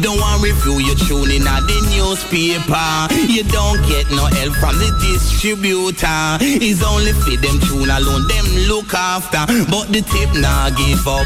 Don't 0.01 0.19
want 0.19 0.43
review 0.43 0.77
you 0.77 0.95
tuning 1.07 1.47
at 1.47 1.63
the 1.65 1.77
newspaper. 1.89 3.09
You 3.31 3.43
don't 3.49 3.81
get 3.89 4.09
no 4.11 4.25
help 4.29 4.53
from 4.61 4.77
the 4.77 4.89
distributor. 5.01 6.37
It's 6.41 6.83
only 6.83 7.13
for 7.13 7.37
them 7.39 7.57
tune 7.65 7.89
alone 7.89 8.27
them 8.27 8.45
look 8.67 8.93
after. 8.93 9.45
But 9.71 9.89
the 9.89 10.01
tip 10.03 10.33
nah 10.35 10.69
give 10.75 11.07
up. 11.07 11.25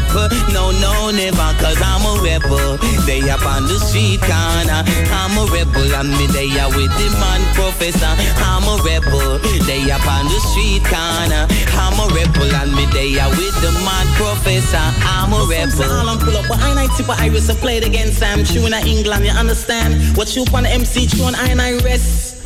No, 0.54 0.72
no, 0.80 1.12
never 1.12 1.52
cause 1.58 1.80
I'm 1.82 2.04
a 2.06 2.14
rebel. 2.22 2.78
They 3.10 3.24
up 3.30 3.44
on 3.44 3.68
the 3.68 3.80
street 3.80 4.22
corner. 4.22 4.86
I'm 5.12 5.34
a 5.40 5.44
rebel 5.50 5.90
and 5.98 6.12
me 6.16 6.28
they 6.32 6.52
are 6.60 6.72
with 6.72 6.94
the 6.96 7.08
man 7.20 7.42
professor. 7.56 8.14
I'm 8.44 8.66
a 8.68 8.76
rebel. 8.86 9.40
They 9.66 9.90
up 9.92 10.06
on 10.06 10.30
the 10.30 10.40
street 10.52 10.84
corner. 10.86 11.48
I'm 11.76 11.98
a 11.98 12.06
rebel 12.14 12.52
and 12.62 12.72
me 12.76 12.86
they 12.94 13.18
are 13.20 13.32
with 13.34 13.56
the 13.64 13.72
man 13.82 14.08
professor. 14.16 14.86
I'm 15.08 15.17
a 15.26 15.48
rebel 15.48 16.10
I'm 16.10 16.20
pull 16.20 16.38
up, 16.38 16.46
but 16.48 16.60
I 16.60 16.84
ain't 16.84 16.92
tip 16.98 17.10
I 17.10 17.30
was 17.30 17.54
played 17.56 17.84
against 17.84 18.20
Sam 18.20 18.44
True 18.44 18.66
in 18.66 18.74
England, 18.74 19.26
you 19.26 19.32
understand? 19.32 20.18
What 20.18 20.36
you 20.36 20.46
on 20.54 20.66
MC 20.66 21.08
and 21.26 21.36
I 21.36 21.50
and 21.50 21.62
I 21.62 21.78
rest 21.84 22.38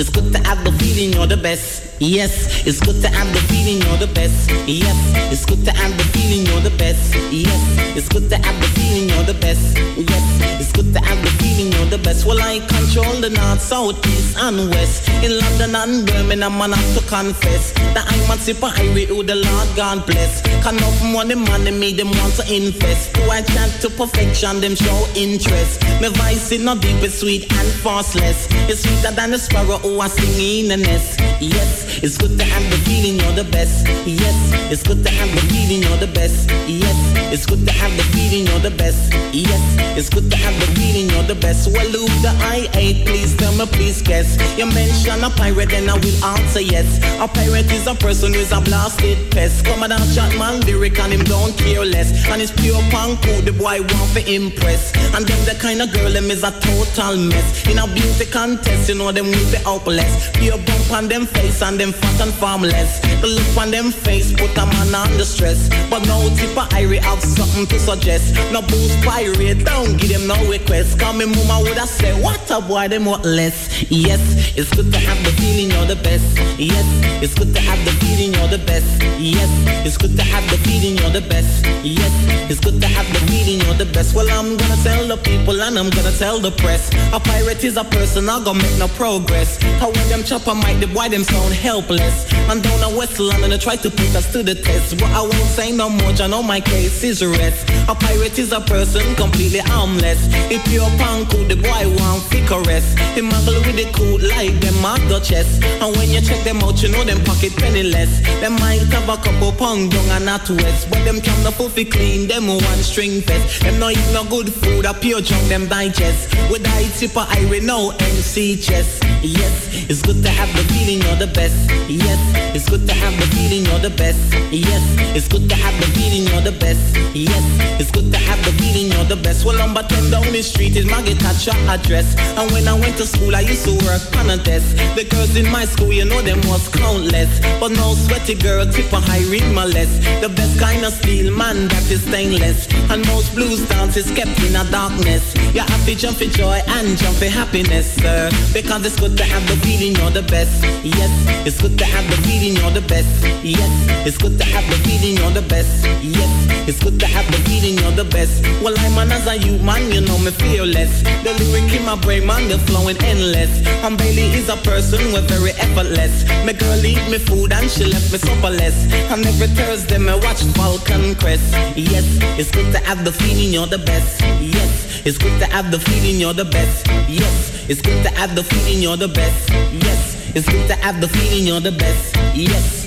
it's 0.00 0.08
good 0.08 0.32
to 0.32 0.38
have 0.48 0.64
the 0.64 0.72
feeling 0.72 1.12
you're 1.12 1.26
the 1.26 1.36
best. 1.36 1.89
Yes, 2.02 2.66
it's 2.66 2.80
good 2.80 3.02
to 3.02 3.08
have 3.08 3.30
the 3.34 3.40
feeling 3.52 3.82
you're 3.82 3.98
the 3.98 4.10
best. 4.14 4.48
Yes, 4.66 4.96
it's 5.30 5.44
good 5.44 5.62
to 5.66 5.70
have 5.70 5.94
the 5.98 6.04
feeling 6.16 6.46
you're 6.46 6.62
the 6.62 6.74
best. 6.78 7.14
Yes, 7.30 7.60
it's 7.94 8.08
good 8.08 8.30
to 8.30 8.36
have 8.36 8.58
the 8.58 8.68
feeling 8.80 9.10
you're 9.10 9.22
the 9.24 9.34
best. 9.34 9.76
Yes, 9.76 10.24
it's 10.58 10.72
good 10.72 10.94
to 10.94 11.00
have 11.00 11.20
the 11.22 11.30
feeling 11.44 11.70
you're 11.72 11.90
the 11.90 11.98
best. 11.98 12.24
Well, 12.24 12.40
I 12.40 12.60
control 12.60 13.20
the 13.20 13.28
north, 13.28 13.60
south, 13.60 14.00
east, 14.06 14.34
and 14.38 14.70
west. 14.70 15.10
In 15.22 15.38
London 15.38 15.74
and 15.76 16.06
Birmingham, 16.06 16.56
man, 16.56 16.72
I 16.72 16.76
have 16.76 17.02
to 17.02 17.06
confess 17.06 17.72
that 17.92 18.08
I'm 18.08 18.24
a 18.30 18.32
of 18.32 18.72
highway 18.72 19.04
who 19.04 19.22
the 19.22 19.36
Lord 19.36 19.68
God 19.76 20.06
bless. 20.06 20.40
Can 20.64 20.76
enough 20.76 21.04
money, 21.04 21.34
money, 21.34 21.70
me 21.70 21.92
them 21.92 22.12
want 22.16 22.32
to 22.40 22.44
invest. 22.48 23.12
Do 23.12 23.28
I 23.28 23.42
chant 23.42 23.76
to 23.82 23.90
perfection, 23.90 24.62
them 24.62 24.74
show 24.74 25.06
interest. 25.14 25.82
My 26.00 26.08
voice 26.08 26.50
is 26.50 26.64
not 26.64 26.80
deep, 26.80 27.02
it's 27.02 27.20
sweet 27.20 27.42
and 27.52 27.68
fastless. 27.84 28.48
It's 28.72 28.80
sweeter 28.88 29.14
than 29.14 29.32
the 29.32 29.38
sparrow 29.38 29.76
who 29.84 30.00
are 30.00 30.08
singing 30.08 30.64
in 30.64 30.68
the 30.68 30.76
nest. 30.78 31.20
Yes, 31.40 31.89
it's 32.02 32.16
good 32.16 32.38
to 32.38 32.44
have 32.44 32.64
the 32.70 32.78
feeling 32.88 33.18
you're 33.18 33.32
the 33.32 33.50
best. 33.50 33.86
Yes, 34.06 34.38
it's 34.70 34.82
good 34.82 35.02
to 35.04 35.10
have 35.10 35.30
the 35.34 35.42
feeling 35.52 35.82
you're 35.82 35.98
the 35.98 36.12
best. 36.12 36.48
Yes, 36.66 36.98
it's 37.32 37.46
good 37.46 37.66
to 37.66 37.72
have 37.72 37.94
the 37.96 38.04
feeling 38.14 38.46
you're 38.46 38.60
the 38.60 38.70
best. 38.70 39.12
Yes, 39.32 39.62
it's 39.98 40.08
good 40.08 40.30
to 40.30 40.36
have 40.36 40.54
the 40.60 40.66
feeling 40.78 41.10
you're 41.10 41.24
the 41.24 41.34
best. 41.34 41.72
Well, 41.72 41.90
who 41.90 42.06
the 42.22 42.32
I 42.40 42.68
ate? 42.74 43.06
Please 43.06 43.36
tell 43.36 43.52
me, 43.54 43.66
please 43.66 44.02
guess. 44.02 44.38
You 44.58 44.66
mention 44.66 45.24
a 45.24 45.30
pirate, 45.30 45.70
then 45.70 45.88
I 45.90 45.94
will 45.94 46.24
answer 46.24 46.60
yes. 46.60 46.98
A 47.20 47.26
pirate 47.26 47.70
is 47.72 47.86
a 47.86 47.94
person 47.94 48.34
who's 48.34 48.52
a 48.52 48.60
blasted 48.60 49.30
pest. 49.30 49.64
Come 49.64 49.82
on, 49.82 49.90
chat 50.14 50.36
man 50.38 50.60
lyric 50.62 50.98
and 50.98 51.12
him 51.12 51.24
don't 51.24 51.56
care 51.58 51.84
less. 51.84 52.12
And 52.28 52.40
it's 52.40 52.52
pure 52.52 52.82
punk 52.90 53.22
cool, 53.22 53.42
the 53.42 53.52
boy 53.52 53.80
want 53.80 54.10
to 54.14 54.22
impress. 54.30 54.94
And 55.14 55.26
them 55.26 55.40
the 55.44 55.58
kind 55.60 55.82
of 55.82 55.92
girl 55.92 56.10
them 56.10 56.30
is 56.30 56.44
a 56.44 56.52
total 56.60 57.16
mess. 57.16 57.66
In 57.66 57.78
a 57.78 57.86
beauty 57.86 58.26
contest, 58.30 58.88
you 58.88 58.94
know 58.94 59.12
them 59.12 59.26
will 59.26 59.50
be 59.50 59.58
hopeless. 59.64 60.30
Pure 60.34 60.58
bump 60.58 60.92
on 60.92 61.08
them 61.08 61.26
face 61.26 61.62
and 61.62 61.79
them 61.80 61.92
fat 61.92 62.20
and 62.20 62.34
formless. 62.34 63.00
The 63.22 63.26
look 63.26 63.56
on 63.56 63.70
them 63.70 63.90
face 63.90 64.32
put 64.32 64.52
a 64.52 64.66
man 64.66 64.94
under 64.94 65.24
stress. 65.24 65.70
But 65.88 66.06
no 66.06 66.28
tip 66.36 66.52
of 66.52 66.68
Irie 66.76 67.00
have 67.00 67.22
something 67.22 67.66
to 67.68 67.78
suggest. 67.80 68.34
No 68.52 68.60
boost 68.60 69.00
pirate, 69.02 69.64
don't 69.64 69.96
give 69.96 70.10
them 70.12 70.26
no 70.26 70.36
request. 70.44 71.00
Come 71.00 71.18
me 71.18 71.24
mama 71.24 71.64
would 71.64 71.78
have 71.78 71.88
said, 71.88 72.22
what 72.22 72.50
a 72.50 72.60
boy, 72.60 72.88
them 72.88 73.06
what 73.06 73.24
less. 73.24 73.82
Yes, 73.90 74.20
it's 74.58 74.68
good 74.76 74.92
to 74.92 74.98
have 74.98 75.24
the 75.24 75.32
feeling 75.40 75.70
you're 75.70 75.86
the 75.86 75.96
best. 75.96 76.28
Yes, 76.58 76.84
it's 77.22 77.34
good 77.34 77.54
to 77.54 77.60
have 77.60 77.80
the 77.86 77.92
feeling 78.04 78.34
you're 78.34 78.48
the 78.48 78.62
best. 78.66 79.02
Yes, 79.18 79.50
it's 79.86 79.96
good 79.96 80.16
to 80.18 80.22
have 80.22 80.44
the 80.50 80.58
feeling 80.68 80.98
you're 80.98 81.14
the 81.16 81.26
best. 81.32 81.64
Yes, 81.82 82.12
it's 82.50 82.60
good 82.60 82.78
to 82.80 82.88
have 82.88 83.08
the 83.14 83.20
feeling 83.32 83.60
you're 83.64 83.80
the 83.80 83.86
best. 83.86 84.14
Well, 84.14 84.28
I'm 84.28 84.56
gonna 84.58 84.76
tell 84.84 85.08
the 85.08 85.16
people 85.16 85.62
and 85.62 85.78
I'm 85.78 85.88
gonna 85.88 86.12
tell 86.12 86.40
the 86.40 86.50
press. 86.50 86.92
A 87.14 87.20
pirate 87.20 87.64
is 87.64 87.78
a 87.78 87.84
person, 87.84 88.28
I 88.28 88.44
gonna 88.44 88.60
make 88.60 88.78
no 88.78 88.88
progress. 88.88 89.56
How 89.80 89.90
when 89.90 90.08
them 90.10 90.22
chop 90.24 90.46
a 90.46 90.54
mic, 90.54 90.78
the 90.80 90.86
boy 90.86 91.08
them 91.08 91.24
sound 91.24 91.54
helpless. 91.70 92.26
And 92.50 92.62
down 92.64 92.82
a 92.82 92.90
West 92.98 93.20
London, 93.20 93.50
they 93.50 93.58
try 93.58 93.76
to 93.76 93.90
put 93.90 94.12
us 94.18 94.26
to 94.32 94.42
the 94.42 94.56
test. 94.56 94.98
But 94.98 95.10
I 95.20 95.22
won't 95.22 95.50
say 95.58 95.70
no 95.70 95.88
more, 95.88 96.12
I 96.24 96.26
know 96.26 96.42
my 96.42 96.60
case 96.60 97.04
is 97.04 97.24
rest. 97.24 97.62
A 97.88 97.94
pirate 97.94 98.38
is 98.38 98.50
a 98.52 98.60
person 98.60 99.04
completely 99.14 99.62
harmless. 99.72 100.20
If 100.50 100.62
you're 100.72 100.90
punk, 100.98 101.30
the 101.50 101.54
boy 101.54 101.82
won't 101.86 102.00
want 102.10 102.22
fi 102.30 102.40
caress. 102.50 102.86
He 103.14 103.22
muggle 103.22 103.62
with 103.66 103.76
the 103.80 103.86
cool 103.94 104.18
like 104.34 104.58
them 104.64 104.76
mark 104.82 105.02
chest. 105.22 105.62
And 105.82 105.94
when 105.96 106.10
you 106.10 106.20
check 106.20 106.42
them 106.42 106.58
out, 106.64 106.82
you 106.82 106.88
know 106.90 107.04
them 107.04 107.22
pocket 107.24 107.54
penniless. 107.56 108.18
Them 108.42 108.54
might 108.64 108.82
have 108.94 109.08
a 109.08 109.16
couple 109.22 109.52
pound 109.52 109.92
young 109.92 110.08
and 110.16 110.26
not 110.26 110.48
west. 110.50 110.90
But 110.90 111.04
them 111.04 111.20
can 111.20 111.38
not 111.44 111.54
fi 111.54 111.84
clean, 111.84 112.26
them 112.26 112.48
one 112.48 112.82
string 112.90 113.22
fest. 113.22 113.62
Them 113.62 113.78
no 113.78 113.90
eat 113.90 114.10
no 114.12 114.24
good 114.24 114.52
food, 114.52 114.84
a 114.86 114.94
pure 114.94 115.20
junk 115.20 115.46
them 115.48 115.68
digest. 115.68 116.34
With 116.50 116.66
I 116.66 116.82
tip 116.98 117.14
a 117.14 117.24
I 117.28 117.60
know 117.60 117.94
MC 118.10 118.56
chest. 118.56 119.04
Yes, 119.22 119.54
it's 119.88 120.02
good 120.02 120.22
to 120.24 120.30
have 120.30 120.50
the 120.56 120.64
feeling 120.72 121.00
you're 121.04 121.20
the 121.26 121.32
best. 121.32 121.59
Yes, 121.88 122.20
it's 122.54 122.68
good 122.68 122.86
to 122.86 122.94
have 122.94 123.14
the 123.18 123.26
feeling 123.34 123.64
you're 123.66 123.80
the 123.80 123.90
best. 123.90 124.20
Yes, 124.52 124.82
it's 125.16 125.28
good 125.28 125.48
to 125.48 125.56
have 125.56 125.74
the 125.80 125.86
feeling 125.98 126.26
you're 126.28 126.42
the 126.42 126.56
best. 126.58 126.96
Yes, 127.14 127.44
it's 127.80 127.90
good 127.90 128.12
to 128.12 128.18
have 128.18 128.38
the 128.44 128.52
feeling 128.62 128.92
you're 128.92 129.04
the 129.04 129.16
best. 129.16 129.44
Well, 129.44 129.58
number 129.58 129.82
10 129.82 130.10
down 130.10 130.32
the 130.32 130.42
street 130.42 130.76
is 130.76 130.86
my 130.86 131.00
your 131.46 131.56
address. 131.68 132.14
And 132.36 132.50
when 132.52 132.68
I 132.68 132.74
went 132.74 132.96
to 132.98 133.06
school, 133.06 133.34
I 133.34 133.40
used 133.40 133.64
to 133.64 133.74
work 133.86 134.02
on 134.16 134.30
a 134.30 134.36
desk. 134.36 134.76
The 134.94 135.04
girls 135.04 135.36
in 135.36 135.50
my 135.50 135.64
school, 135.64 135.92
you 135.92 136.04
know 136.04 136.22
them 136.22 136.40
was 136.48 136.68
countless. 136.68 137.40
But 137.58 137.72
no 137.72 137.94
sweaty 137.94 138.34
girl, 138.34 138.66
tip 138.66 138.92
a 138.92 139.00
high 139.00 139.24
ring 139.30 139.54
my 139.54 139.64
less. 139.64 139.90
The 140.20 140.28
best 140.28 140.58
kind 140.58 140.84
of 140.84 140.92
steel, 140.92 141.34
man, 141.36 141.68
that 141.68 141.90
is 141.90 142.02
stainless. 142.02 142.68
And 142.90 143.06
most 143.06 143.34
blues 143.34 143.66
dances 143.68 144.10
kept 144.10 144.38
in 144.42 144.56
a 144.56 144.64
darkness. 144.70 145.34
You 145.54 145.60
have 145.60 145.84
to 145.86 145.94
jump 145.94 146.18
for 146.18 146.26
joy 146.26 146.60
and 146.66 146.96
jump 146.98 147.16
for 147.16 147.26
happiness, 147.26 147.94
sir. 147.94 148.30
Because 148.52 148.84
it's 148.86 148.98
good 148.98 149.16
to 149.16 149.24
have 149.24 149.46
the 149.48 149.56
feeling 149.66 149.96
you're 149.96 150.10
the 150.10 150.22
best. 150.22 150.62
Yes, 150.84 151.10
it's 151.46 151.60
good 151.60 151.78
to 151.78 151.84
have 151.84 152.04
the 152.10 152.16
feeling 152.28 152.56
you're 152.56 152.70
the 152.70 152.86
best. 152.86 153.08
Yes, 153.42 153.72
it's 154.06 154.18
good 154.18 154.38
to 154.38 154.44
have 154.44 154.64
the 154.68 154.76
feeling 154.88 155.16
you're 155.16 155.30
the 155.30 155.46
best. 155.48 155.84
Yes, 156.02 156.32
it's 156.68 156.82
good 156.82 157.00
to 157.00 157.06
have 157.06 157.26
the 157.32 157.38
feeling 157.48 157.78
you're 157.78 157.92
the 157.92 158.04
best. 158.04 158.42
Well, 158.62 158.74
I'm 158.78 158.98
an 158.98 159.12
as 159.12 159.26
you 159.44 159.58
man, 159.58 159.90
you 159.92 160.00
know 160.00 160.18
me 160.18 160.30
fearless. 160.30 161.02
The 161.24 161.32
lyric 161.40 161.72
in 161.72 161.84
my 161.84 161.96
brain, 161.96 162.26
man, 162.26 162.48
they're 162.48 162.58
flowing 162.58 162.96
endless. 163.04 163.66
And 163.84 163.96
Bailey 163.96 164.28
is 164.36 164.48
a 164.48 164.56
person 164.56 165.12
with 165.12 165.28
very 165.28 165.52
effortless. 165.52 166.24
My 166.44 166.52
girl 166.52 166.84
eat 166.84 167.00
me 167.10 167.18
food 167.18 167.52
and 167.52 167.70
she 167.70 167.84
left 167.84 168.12
me 168.12 168.18
supperless. 168.18 168.76
And 169.10 169.24
every 169.24 169.48
Thursday, 169.48 169.98
me 169.98 170.12
watch 170.20 170.42
Falcon 170.54 171.14
Crest. 171.16 171.52
Yes, 171.76 172.06
it's 172.38 172.50
good 172.50 172.72
to 172.72 172.78
have 172.80 173.04
the 173.04 173.12
feeling 173.12 173.52
you're 173.52 173.66
the 173.66 173.78
best. 173.78 174.20
Yes, 174.40 175.02
it's 175.04 175.18
good 175.18 175.38
to 175.40 175.46
have 175.46 175.70
the 175.70 175.78
feeling 175.78 176.20
you're 176.20 176.34
the 176.34 176.44
best. 176.44 176.86
Yes, 177.08 177.64
it's 177.68 177.80
good 177.80 178.02
to 178.04 178.10
have 178.20 178.34
the 178.34 178.44
feeling 178.44 178.82
you're 178.82 178.96
the 178.96 179.08
best. 179.08 179.48
Yes, 179.72 180.19
it's 180.34 180.48
good 180.48 180.66
to 180.68 180.74
have 180.76 181.00
the 181.00 181.08
feeling 181.08 181.46
you're 181.46 181.60
the 181.60 181.72
best. 181.72 182.14
Yes. 182.34 182.86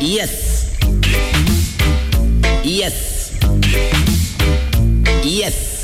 Yes. 0.00 0.78
Yes. 2.62 3.38
Yes. 5.24 5.74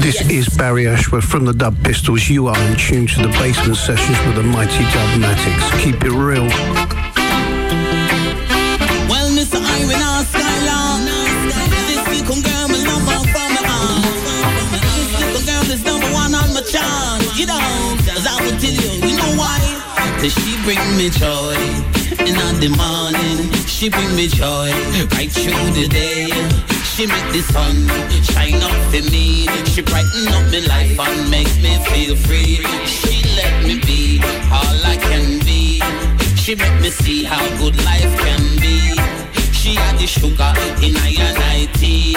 This 0.00 0.28
is 0.28 0.48
Barry 0.56 0.88
Ashworth 0.88 1.24
from 1.24 1.44
the 1.44 1.52
Dub 1.52 1.76
Pistols. 1.84 2.28
You 2.28 2.48
are 2.48 2.58
in 2.62 2.76
tune 2.76 3.06
to 3.06 3.22
the 3.22 3.28
basement 3.28 3.76
sessions 3.76 4.18
with 4.26 4.36
the 4.36 4.42
mighty 4.42 4.84
Dubmatix. 4.84 5.82
Keep 5.82 6.04
it 6.04 6.12
real. 6.12 7.05
She 20.28 20.56
bring 20.64 20.82
me 20.96 21.08
joy. 21.08 21.54
And 22.18 22.36
on 22.46 22.58
the 22.58 22.70
morning, 22.74 23.52
she 23.66 23.88
bring 23.88 24.14
me 24.16 24.26
joy. 24.26 24.72
Right 25.14 25.30
through 25.30 25.70
the 25.78 25.86
day. 25.88 26.26
She 26.82 27.06
make 27.06 27.32
the 27.32 27.42
sun 27.42 27.86
shine 28.24 28.60
up 28.62 28.72
for 28.90 29.02
me. 29.10 29.46
She 29.66 29.82
brighten 29.82 30.26
up 30.28 30.50
my 30.50 30.60
life 30.66 30.98
and 30.98 31.30
make 31.30 31.54
me 31.62 31.78
feel 31.90 32.16
free. 32.16 32.58
She 32.86 33.22
let 33.36 33.64
me 33.64 33.78
be 33.80 34.20
all 34.50 34.78
I 34.84 34.96
can 34.96 35.38
be. 35.40 35.80
She 36.34 36.56
make 36.56 36.80
me 36.80 36.90
see 36.90 37.22
how 37.22 37.44
good 37.58 37.76
life 37.84 38.18
can 38.18 38.60
be. 38.60 39.05
Had 39.76 39.98
the 39.98 40.06
sugar 40.06 40.52
in 40.82 40.96
I 40.96 41.68
tea 41.74 42.16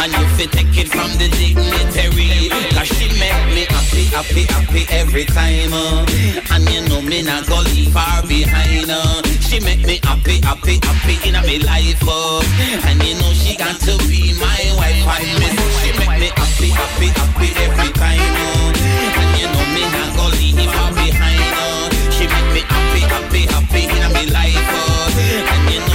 And 0.00 0.12
you 0.12 0.26
fi 0.36 0.46
take 0.46 0.76
it 0.76 0.88
from 0.88 1.12
the 1.20 1.28
dignitary 1.36 2.48
Cause 2.72 2.88
she 2.88 3.08
make 3.20 3.36
me 3.52 3.64
happy, 3.68 4.04
happy, 4.08 4.42
happy 4.48 4.82
every 4.90 5.24
time 5.24 5.72
uh. 5.72 6.06
And 6.52 6.68
you 6.68 6.80
know 6.88 7.00
me 7.00 7.22
not 7.22 7.46
go 7.46 7.60
leave 7.72 7.92
far 7.92 8.22
behind 8.26 8.90
uh. 8.90 9.22
She 9.40 9.60
make 9.60 9.84
me 9.86 10.00
happy, 10.02 10.40
happy, 10.40 10.78
happy 10.82 11.16
in 11.28 11.34
my 11.34 11.58
life 11.64 12.02
uh. 12.06 12.42
And 12.88 13.02
you 13.02 13.14
know 13.20 13.32
she 13.32 13.56
got 13.56 13.80
to 13.88 13.96
be 14.08 14.32
my 14.40 14.60
wife 14.76 15.04
I 15.04 15.24
miss 15.40 15.56
She 15.80 15.92
make 16.00 16.16
me 16.20 16.28
happy, 16.36 16.68
happy, 16.72 17.08
happy 17.12 17.48
every 17.60 17.92
time 17.92 18.36
uh. 18.40 19.20
And 19.20 19.30
you 19.40 19.48
know 19.52 19.66
me 19.72 19.84
not 19.92 20.10
go 20.16 20.26
leave 20.36 20.70
far 20.72 20.92
behind 20.92 21.54
uh. 21.56 21.88
She 22.10 22.24
make 22.26 22.50
me 22.52 22.62
happy, 22.68 23.02
happy, 23.04 23.42
happy 23.52 23.82
in 23.84 24.12
my 24.12 24.24
life 24.32 24.56
uh. 24.56 25.52
And 25.52 25.72
you 25.72 25.80
know 25.80 25.85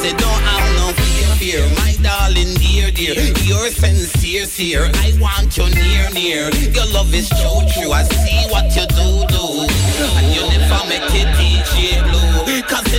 say 0.00 0.12
don't 0.12 0.42
have 0.48 0.66
no 0.80 0.86
fear, 1.02 1.28
fear, 1.36 1.62
my 1.76 1.92
darling 2.02 2.54
dear, 2.54 2.90
dear. 2.90 3.14
You're 3.44 3.68
sincere, 3.68 4.20
sincere. 4.30 4.90
I 4.94 5.12
want 5.20 5.56
you 5.56 5.68
near, 5.70 6.10
near. 6.10 6.50
Your 6.72 6.86
love 6.92 7.14
is 7.14 7.28
so 7.28 7.60
true. 7.72 7.92
I 7.92 8.02
see 8.04 8.40
what 8.52 8.66
you 8.76 8.86
do, 8.86 9.08
do. 9.28 9.44
And 10.16 10.26
you 10.34 10.42
never 10.48 10.82
make 10.88 11.08
it 11.12 11.28
DJ 11.36 12.00
blue. 12.04 12.62
Cause 12.62 12.89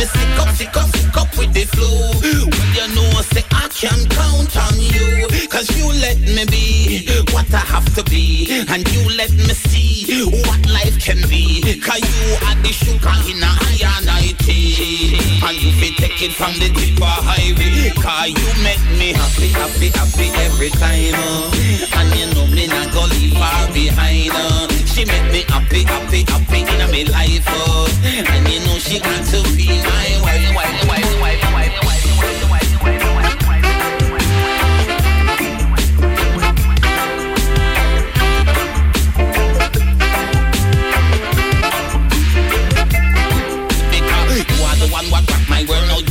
me 0.00 0.06
sick 0.06 0.38
up, 0.40 0.48
sick 0.56 0.76
up, 0.76 0.88
sick 0.96 1.16
up 1.16 1.28
with 1.36 1.52
the 1.52 1.64
flu. 1.76 1.84
Well, 2.24 2.48
you 2.72 2.86
know, 2.96 3.04
I 3.20 3.22
say 3.22 3.44
I 3.52 3.68
can 3.68 4.00
count 4.08 4.56
on 4.56 4.80
you. 4.80 5.28
Cause 5.52 5.68
you 5.76 5.86
let 6.00 6.18
me 6.20 6.44
be 6.48 7.06
what 7.32 7.52
I 7.52 7.60
have 7.68 7.84
to 7.96 8.02
be. 8.04 8.48
And 8.68 8.80
you 8.92 9.02
let 9.16 9.30
me 9.32 9.52
see 9.52 10.24
what 10.24 10.60
life 10.72 10.96
can 11.04 11.20
be. 11.28 11.60
Cause 11.84 12.00
you 12.00 12.32
are 12.48 12.56
the 12.64 12.72
sugar 12.72 13.12
in 13.28 13.44
a 13.44 13.50
iron 13.76 14.08
tea. 14.40 15.20
And 15.44 15.56
you 15.60 15.70
fi 15.76 15.92
take 16.00 16.22
it 16.22 16.32
from 16.32 16.54
the 16.56 16.72
tip 16.72 16.96
of 16.96 17.20
highway. 17.20 17.92
Cause 18.00 18.32
you 18.32 18.50
make 18.64 18.80
me 18.96 19.12
happy, 19.12 19.48
happy, 19.52 19.88
happy 19.92 20.28
every 20.48 20.70
time. 20.80 21.12
uh. 21.12 22.00
And 22.00 22.08
you 22.16 22.26
know 22.32 22.46
me 22.48 22.66
not 22.68 22.88
go 22.94 23.04
leave 23.12 23.36
far 23.36 23.68
behind. 23.74 24.32
uh. 24.32 24.68
She 24.88 25.04
make 25.04 25.28
me 25.32 25.44
happy, 25.48 25.84
happy, 25.84 26.24
happy 26.24 26.60
in 26.64 26.80
my 26.88 27.02
life. 27.12 27.44
uh. 27.48 27.88
And 28.32 28.48
you 28.48 28.60
know 28.64 28.78
she 28.78 28.98
got 29.00 29.24
to 29.34 29.42
be 29.56 29.89
I 29.92 30.06
ain't 30.06 30.24
waiting, 30.24 30.54
waiting, 30.54 30.88
waiting, 30.88 31.20
waiting. 31.20 31.49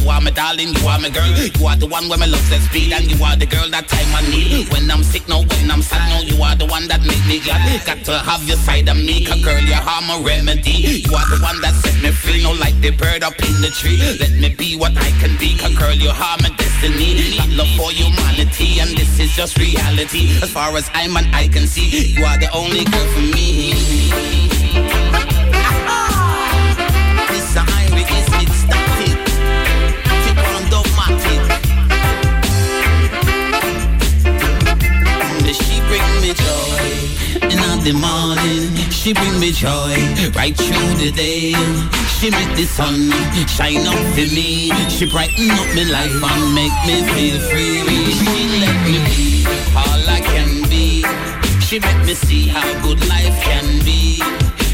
Are 0.10 0.22
my 0.22 0.32
darling, 0.32 0.74
you 0.74 0.88
are 0.88 1.00
my 1.00 1.10
girl. 1.10 1.30
You 1.30 1.68
are 1.68 1.76
the 1.76 1.88
one 1.88 2.10
where 2.10 2.18
my 2.18 2.26
love 2.26 2.42
says 2.50 2.64
speed, 2.66 2.92
and 2.94 3.10
you 3.10 3.24
are 3.24 3.36
the 3.36 3.46
girl 3.46 3.70
that 3.70 3.88
time 3.88 4.12
I 4.16 4.22
need. 4.30 4.70
When 4.72 4.90
I'm 4.90 5.04
sick, 5.04 5.28
no, 5.28 5.44
when 5.44 5.72
I'm 5.72 5.82
sad, 5.82 6.02
no, 6.10 6.26
you 6.26 6.42
are 6.42 6.56
the 6.56 6.66
one 6.66 6.88
that 6.88 7.02
make 7.06 7.24
me 7.28 7.40
glad. 7.40 7.62
Got 7.86 8.04
to 8.06 8.18
have 8.18 8.44
your 8.48 8.58
side 8.58 8.90
of 8.90 8.98
me, 8.98 9.26
cause 9.26 9.44
girl, 9.44 9.62
you're 9.62 9.78
my 9.80 10.22
remedy. 10.26 11.06
You 11.06 11.14
are 11.14 11.28
the 11.30 11.40
one 11.42 11.62
that 11.62 11.76
set 11.86 12.02
me 12.02 12.12
free, 12.12 12.44
no, 12.44 12.52
like 12.54 12.80
the 12.82 12.92
bird 12.92 13.24
up 13.24 13.38
in 13.40 13.62
the 13.62 13.70
tree. 13.70 14.02
Let 14.20 14.34
me 14.34 14.50
be 14.50 14.76
what 14.76 14.98
I 14.98 15.12
can 15.22 15.38
be, 15.38 15.58
cause 15.58 15.76
girl, 15.78 15.94
you're 15.94 16.14
my 16.14 16.50
destiny. 16.58 17.38
Got 17.38 17.50
love 17.54 17.72
for 17.78 17.92
humanity, 17.92 18.80
and 18.80 18.98
this 18.98 19.20
is 19.20 19.32
just 19.32 19.58
reality. 19.58 20.42
As 20.42 20.50
far 20.50 20.76
as 20.76 20.90
I'm 20.94 21.16
and 21.18 21.30
I 21.36 21.48
can 21.48 21.68
see, 21.68 22.14
you 22.18 22.26
are 22.26 22.38
the 22.38 22.50
only 22.52 22.86
girl 22.86 23.08
for 23.14 23.22
me. 23.22 24.49
Me 36.30 36.36
joy 36.36 37.10
the 37.84 37.94
morning. 37.94 38.76
She 38.92 39.14
bring 39.14 39.40
me 39.40 39.52
joy 39.52 39.96
right 40.36 40.56
through 40.56 40.94
the 41.02 41.12
day. 41.12 41.54
She 42.20 42.30
make 42.30 42.56
the 42.56 42.66
sun 42.66 43.10
shine 43.48 43.88
up 43.88 43.98
for 44.14 44.28
me. 44.36 44.70
She 44.90 45.10
brighten 45.10 45.50
up 45.52 45.68
my 45.76 45.86
life 45.90 46.24
and 46.32 46.54
make 46.54 46.78
me 46.86 47.02
feel 47.14 47.40
free. 47.50 48.12
She 48.20 48.60
let 48.60 48.78
me 48.86 49.00
be 49.10 49.46
all 49.76 50.02
I 50.18 50.20
can 50.22 50.70
be. 50.70 51.04
She 51.62 51.80
make 51.80 52.06
me 52.06 52.14
see 52.14 52.48
how 52.48 52.68
good 52.84 53.00
life 53.08 53.38
can 53.42 53.84
be. 53.86 54.22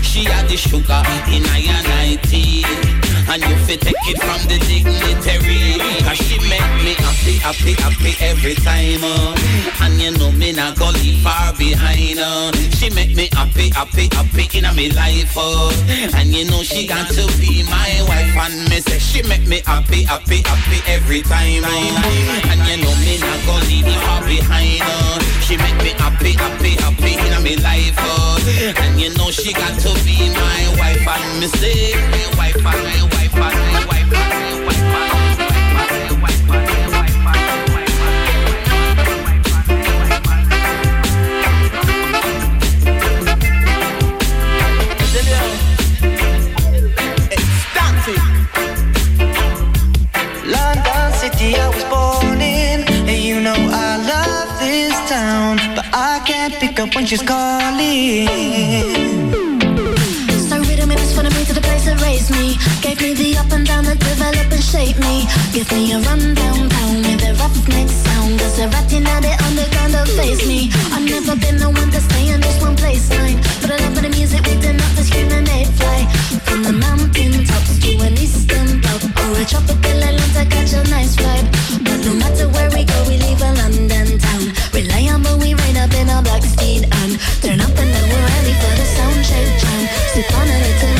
She 0.01 0.25
had 0.25 0.49
the 0.49 0.57
sugar 0.57 1.03
in 1.31 1.45
I 1.45 1.61
and 1.67 1.87
I 1.87 2.15
tea. 2.23 3.04
And 3.27 3.41
you 3.43 3.55
fit 3.65 3.81
take 3.81 3.95
it 4.07 4.19
from 4.21 4.41
the 4.47 4.57
dignitary 4.69 5.81
Cause 6.05 6.17
she 6.17 6.37
make 6.47 6.69
me 6.85 6.93
happy, 6.95 7.35
happy, 7.41 7.73
happy 7.81 8.13
every 8.23 8.55
time 8.55 9.03
uh. 9.03 9.35
And 9.81 9.99
you 9.99 10.11
know 10.17 10.31
me 10.31 10.51
not 10.51 10.77
go 10.77 10.89
leave 11.01 11.21
far 11.23 11.53
behind 11.57 12.19
uh. 12.19 12.51
She 12.77 12.89
make 12.91 13.15
me 13.15 13.29
happy, 13.33 13.69
happy, 13.69 14.07
happy 14.13 14.45
in 14.57 14.63
my 14.63 14.87
life 14.95 15.35
uh. 15.35 15.73
And 16.15 16.29
you 16.29 16.45
know 16.45 16.61
she 16.63 16.87
got 16.87 17.09
to 17.11 17.25
be 17.39 17.63
my 17.63 18.05
wife 18.07 18.35
And 18.37 18.69
me 18.69 18.79
say 18.81 18.99
she 18.99 19.23
make 19.27 19.47
me 19.47 19.61
happy, 19.65 20.03
happy, 20.03 20.41
happy 20.45 20.79
every 20.87 21.21
time 21.21 21.65
uh. 21.65 22.49
And 22.51 22.61
you 22.69 22.77
know 22.85 22.93
me 23.03 23.17
not 23.19 23.39
go 23.45 23.55
leave 23.67 23.89
far 24.05 24.21
behind 24.23 24.81
uh. 24.85 25.19
She 25.41 25.57
make 25.57 25.77
me 25.83 25.91
happy, 25.97 26.33
happy, 26.33 26.77
happy 26.77 27.13
in 27.17 27.33
my 27.43 27.55
life 27.61 27.97
uh. 27.97 28.39
And 28.85 28.99
you 29.01 29.09
know 29.17 29.31
she 29.31 29.51
got 29.51 29.77
to 29.81 29.91
be 30.05 30.29
my 30.29 30.61
wife 30.77 31.03
And 31.07 31.39
me 31.41 31.47
say, 31.47 31.93
my 32.09 32.23
wife, 32.37 32.65
and 32.65 32.95
you 32.95 33.14
know 53.45 53.69
I 53.69 53.97
love 54.13 54.59
this 54.59 54.95
town, 55.07 55.57
but 55.75 55.85
I 55.93 56.19
can't 56.25 56.53
pick 56.55 56.79
up 56.79 56.95
when 56.95 57.05
she's 57.05 57.21
calling. 57.21 59.14
Develop 64.85 64.99
me. 65.01 65.25
Give 65.51 65.71
me 65.71 65.93
a 65.93 65.99
run 65.99 66.33
downtown 66.33 66.97
with 67.01 67.23
a 67.23 67.33
roughneck 67.39 67.89
sound. 67.89 68.39
Cause 68.39 68.57
the 68.57 68.67
ratting 68.67 69.05
out 69.07 69.21
the 69.21 69.33
underground 69.45 69.93
don't 69.93 70.09
face 70.09 70.45
me. 70.45 70.69
I've 70.93 71.05
never 71.05 71.35
been 71.35 71.57
the 71.57 71.69
one 71.69 71.91
to 71.91 72.01
stay 72.01 72.33
in 72.33 72.41
this 72.41 72.61
one 72.61 72.75
place 72.75 73.09
line. 73.17 73.39
But 73.61 73.71
I 73.71 73.77
love 73.83 73.95
the 73.95 74.09
music 74.09 74.43
with 74.45 74.61
the 74.61 74.73
numbers 74.73 75.07
screaming 75.07 75.45
they 75.45 75.65
fly. 75.79 76.05
From 76.45 76.63
the 76.63 76.73
mountain 76.73 77.45
tops 77.45 77.79
to 77.79 77.91
an 78.05 78.13
eastern 78.17 78.81
block. 78.81 79.03
Or 79.03 79.33
oh, 79.33 79.41
a 79.41 79.45
tropical 79.45 79.97
island 80.03 80.33
to 80.35 80.45
catch 80.45 80.73
a 80.73 80.83
nice 80.89 81.15
vibe. 81.15 81.47
But 81.83 81.99
no 82.05 82.13
matter 82.13 82.47
where 82.49 82.69
we 82.71 82.83
go, 82.85 82.97
we 83.07 83.17
leave 83.17 83.41
a 83.41 83.51
London 83.61 84.19
town. 84.19 84.53
Reliable, 84.73 85.37
we 85.39 85.53
ride 85.55 85.77
up 85.77 85.93
in 85.93 86.09
a 86.09 86.21
black 86.21 86.43
steed 86.43 86.85
and 86.85 87.11
turn 87.41 87.59
up 87.61 87.73
and 87.73 87.89
then 87.89 88.05
we're 88.11 88.27
ready 88.37 88.53
for 88.59 88.73
the 88.75 88.85
sound 88.85 89.19
check 89.25 89.47
jam. 89.61 89.81
Sleep 90.13 90.29
on 90.35 90.47
a 90.47 90.57
little 90.61 90.94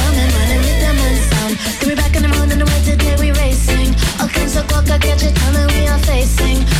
tipper, 4.96 6.50
I 6.50 6.78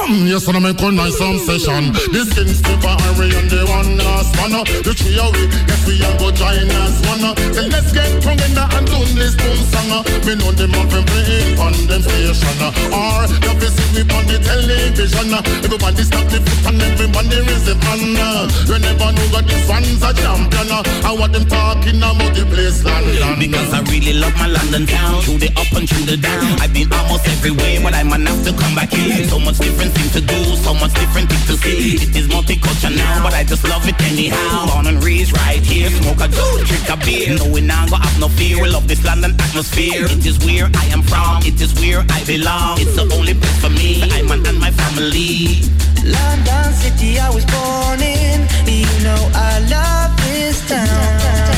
Yes, 0.10 0.48
and 0.48 0.58
I 0.58 0.60
make 0.60 0.82
one 0.82 0.96
nice 0.96 1.18
some 1.18 1.38
session. 1.38 1.94
This 2.10 2.34
King 2.34 2.50
Steve 2.50 2.82
Harry 2.82 3.30
and 3.38 3.50
the 3.50 3.62
one 3.70 3.98
last 4.02 4.34
one. 4.42 4.52
The 4.82 4.92
of 4.92 5.30
we, 5.38 5.46
yes, 5.46 5.82
we 5.86 6.02
are 6.02 6.18
go 6.18 6.32
join 6.34 6.70
us 6.82 6.98
one. 7.06 7.22
Say, 7.54 7.70
let's 7.70 7.94
get 7.94 8.10
together 8.18 8.66
and 8.66 8.88
tune 8.90 9.14
this 9.14 9.38
boom 9.38 9.62
song. 9.70 10.02
Me 10.26 10.34
know 10.42 10.52
them 10.58 10.74
up 10.74 10.90
and 10.90 11.06
playing 11.06 11.60
on 11.62 11.76
them 11.86 12.02
station. 12.02 12.58
Or 12.90 13.30
be 13.62 13.68
see 13.70 14.02
we 14.02 14.02
on 14.10 14.26
the 14.26 14.42
television. 14.42 15.32
Everybody 15.38 16.04
stop 16.04 16.26
the 16.34 16.42
foot 16.42 16.74
and 16.74 16.82
everybody 16.82 17.38
raise 17.46 17.66
the 17.70 17.78
hand. 17.86 18.18
You 18.66 18.78
never 18.82 19.10
know 19.14 19.28
that 19.38 19.46
this 19.46 19.64
one's 19.70 20.02
a 20.02 20.12
champion. 20.18 20.72
And 20.82 21.14
what 21.20 21.32
them 21.32 21.46
talking 21.46 22.02
about 22.02 22.34
the 22.34 22.44
place 22.50 22.82
London. 22.84 23.38
Because 23.38 23.74
I 23.74 23.80
really 23.90 24.14
love 24.14 24.34
my 24.38 24.48
London 24.48 24.86
town 24.86 25.22
Through 25.24 25.40
the 25.40 25.50
up 25.58 25.72
and 25.74 25.88
through 25.90 26.06
the 26.06 26.18
down 26.18 26.44
I've 26.62 26.74
been 26.74 26.92
almost 26.94 27.28
everywhere 27.28 27.80
But 27.82 27.94
I 27.94 28.04
might 28.04 28.22
have 28.22 28.44
to 28.46 28.54
come 28.54 28.76
back 28.76 28.92
here 28.94 29.26
So 29.26 29.40
much 29.40 29.58
different 29.92 30.12
things 30.12 30.14
to 30.14 30.22
do. 30.22 30.56
So 30.56 30.74
much 30.74 30.94
different 30.94 31.30
things 31.30 31.46
to 31.48 31.56
see. 31.58 31.96
It 31.96 32.16
is 32.16 32.28
multicultural 32.28 32.96
now 32.96 33.24
But 33.24 33.34
I 33.34 33.44
just 33.44 33.64
love 33.68 33.88
it 33.88 34.00
anyhow. 34.02 34.68
Born 34.68 34.88
and 34.88 35.04
raised 35.04 35.36
right 35.38 35.60
here. 35.60 35.90
Smoke 35.90 36.22
a 36.22 36.28
joint, 36.28 36.68
drink 36.68 36.90
a 36.90 36.98
beer. 36.98 37.38
Knowing 37.38 37.68
now 37.68 37.88
go 37.88 37.96
have 37.96 38.20
no 38.20 38.28
fear. 38.30 38.62
We 38.62 38.70
love 38.70 38.88
this 38.88 39.04
London 39.04 39.32
atmosphere. 39.40 40.06
It 40.06 40.26
is 40.26 40.38
where 40.46 40.70
I 40.76 40.86
am 40.88 41.02
from. 41.04 41.44
It 41.44 41.60
is 41.62 41.74
where 41.80 42.06
I 42.10 42.24
belong. 42.26 42.80
It's 42.80 42.96
the 42.96 43.08
only 43.16 43.34
place 43.34 43.60
for 43.60 43.70
me. 43.70 44.02
I'm 44.04 44.32
and 44.32 44.60
my 44.60 44.72
family. 44.72 45.68
London 46.04 46.74
City, 46.74 47.20
I 47.20 47.30
was 47.30 47.46
born 47.46 48.02
in. 48.02 48.48
You 48.66 49.04
know 49.04 49.22
I 49.34 49.60
love 49.70 50.12
this 50.24 50.68
town. 50.68 51.51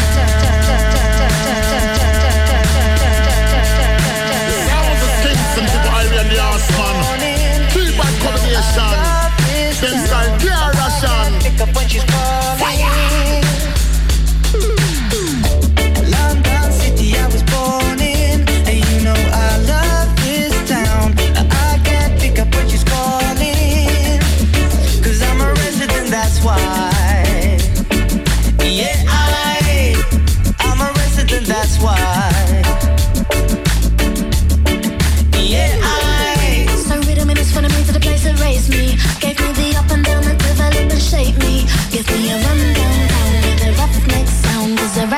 Them 9.84 10.00
style, 10.06 10.40
Pierre 10.40 10.72
Russian. 10.80 11.40
Pick 11.42 11.60
up 11.60 11.76
when 11.76 11.90
she's 11.90 12.06
calling. 12.06 12.53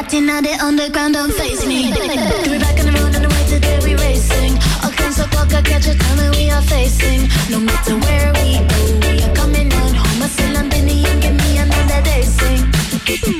Ratting 0.05 0.29
out 0.29 0.43
the 0.43 0.53
underground 0.63 1.13
don't 1.13 1.33
face 1.33 1.65
me. 1.65 1.91
We 1.91 2.59
back 2.59 2.77
in 2.79 2.85
the 2.85 2.93
road 2.93 3.15
and 3.15 3.25
the 3.25 3.29
way 3.29 3.45
today 3.49 3.79
we 3.83 3.95
racing. 3.95 4.53
All 4.83 4.91
kinds 4.91 5.19
of 5.19 5.29
clock, 5.31 5.53
I 5.53 5.61
catch 5.61 5.87
a 5.87 5.95
time 5.97 6.19
and 6.19 6.35
we 6.35 6.49
are 6.51 6.61
facing. 6.61 7.27
No 7.49 7.59
matter 7.59 7.97
where 8.05 8.31
we 8.37 8.61
go, 8.69 8.81
we 9.01 9.23
are 9.23 9.33
coming 9.33 9.71
on 9.73 9.93
home. 9.93 10.23
I 10.23 10.27
say 10.27 10.49
Londonian, 10.53 11.21
give 11.21 11.35
me 11.41 11.57
another 11.57 12.01
day 12.03 12.21
sing. 12.21 12.69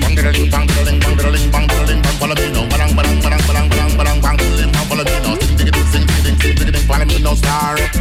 Bang-a-ding, 0.01 0.49
bang-a-ding, 0.49 0.99
bang-a-ding, 0.99 1.51
bang-a-ding, 1.51 2.01
bang, 2.01 2.17
follow 2.17 2.35
me 2.35 2.47
now. 2.49 2.65
Ba-dang, 2.69 2.95
ba-dang, 2.95 3.19
ba-dang, 3.21 3.43
ba-dang, 3.45 3.69
ba-dang, 3.69 4.21
bang-a-ding, 4.21 4.71
bang, 4.71 4.85
follow 4.89 5.05
me 5.05 5.15
now. 5.21 5.37
Sing, 5.37 5.57
digga-ding, 5.57 5.87
sing, 5.93 6.03
digga-ding, 6.09 6.37
sing, 6.41 6.55
digga-ding, 6.55 6.85
follow 6.89 7.05
me 7.05 7.21
now, 7.21 7.35
star. 7.35 7.75
Bebo! 7.77 7.94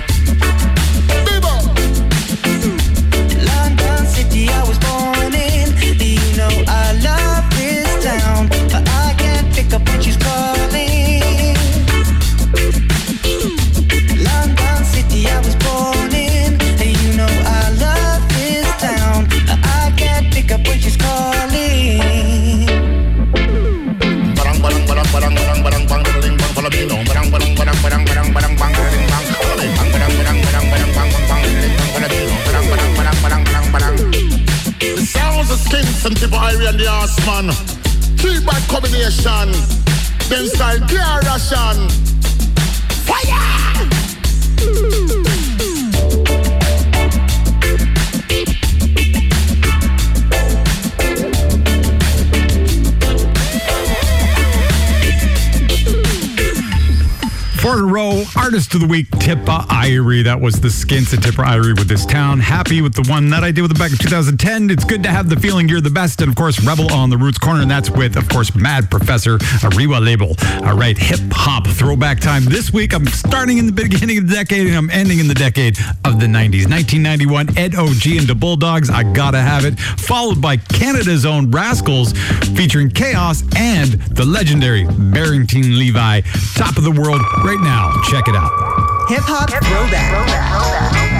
Horseman. 37.50 38.16
Keep 38.18 38.46
bad 38.46 38.68
combination. 38.68 39.52
Then 40.28 40.48
style 40.48 40.80
clear 40.88 41.20
Russian. 41.24 41.88
Fire! 43.04 43.44
Four 57.74 57.82
in 57.82 57.90
a 57.90 57.92
row, 57.92 58.22
Artist 58.36 58.72
of 58.74 58.82
the 58.82 58.86
Week, 58.86 59.10
Tippa 59.10 59.66
Irie. 59.66 60.22
That 60.22 60.40
was 60.40 60.60
the 60.60 60.70
Skints 60.70 61.12
at 61.12 61.20
Tippa 61.20 61.44
Irie 61.44 61.76
with 61.76 61.88
this 61.88 62.06
town. 62.06 62.38
Happy 62.38 62.80
with 62.82 62.94
the 62.94 63.02
one 63.10 63.30
that 63.30 63.42
I 63.42 63.50
did 63.50 63.62
with 63.62 63.72
the 63.72 63.78
back 63.78 63.90
in 63.90 63.98
2010. 63.98 64.70
It's 64.70 64.84
good 64.84 65.02
to 65.02 65.08
have 65.08 65.28
the 65.28 65.34
feeling 65.34 65.68
you're 65.68 65.80
the 65.80 65.90
best. 65.90 66.20
And 66.20 66.28
of 66.28 66.36
course, 66.36 66.62
Rebel 66.62 66.92
on 66.92 67.10
the 67.10 67.16
Roots 67.16 67.38
Corner. 67.38 67.62
And 67.62 67.70
that's 67.70 67.90
with, 67.90 68.16
of 68.16 68.28
course, 68.28 68.54
Mad 68.54 68.90
Professor, 68.92 69.38
Ariwa 69.38 70.04
label. 70.04 70.36
All 70.64 70.76
right, 70.76 70.96
hip 70.96 71.18
hop 71.32 71.66
throwback 71.66 72.20
time. 72.20 72.44
This 72.44 72.72
week, 72.72 72.94
I'm 72.94 73.06
starting 73.08 73.58
in 73.58 73.66
the 73.66 73.72
beginning 73.72 74.18
of 74.18 74.28
the 74.28 74.34
decade 74.34 74.68
and 74.68 74.76
I'm 74.76 74.90
ending 74.90 75.18
in 75.18 75.26
the 75.26 75.34
decade 75.34 75.76
of 76.04 76.20
the 76.20 76.26
90s. 76.26 76.70
1991, 76.70 77.58
Ed 77.58 77.74
OG 77.74 78.06
and 78.18 78.28
the 78.28 78.36
Bulldogs, 78.36 78.88
I 78.88 79.02
Gotta 79.02 79.40
Have 79.40 79.64
It. 79.64 79.80
Followed 79.80 80.40
by 80.40 80.58
Canada's 80.58 81.26
own 81.26 81.50
Rascalz 81.50 82.12
featuring 82.56 82.90
k-os 82.90 83.42
and 83.56 83.92
the 84.14 84.24
legendary 84.24 84.84
Barrington 84.84 85.76
Levy. 85.76 86.22
Top 86.54 86.76
of 86.76 86.84
the 86.84 86.92
world 86.92 87.20
right 87.42 87.63
now. 87.64 87.90
Check 88.04 88.28
it 88.28 88.36
out. 88.36 88.52
Hip 89.08 89.24
hop 89.24 89.48
throwback. 89.50 90.12
I 90.94 91.13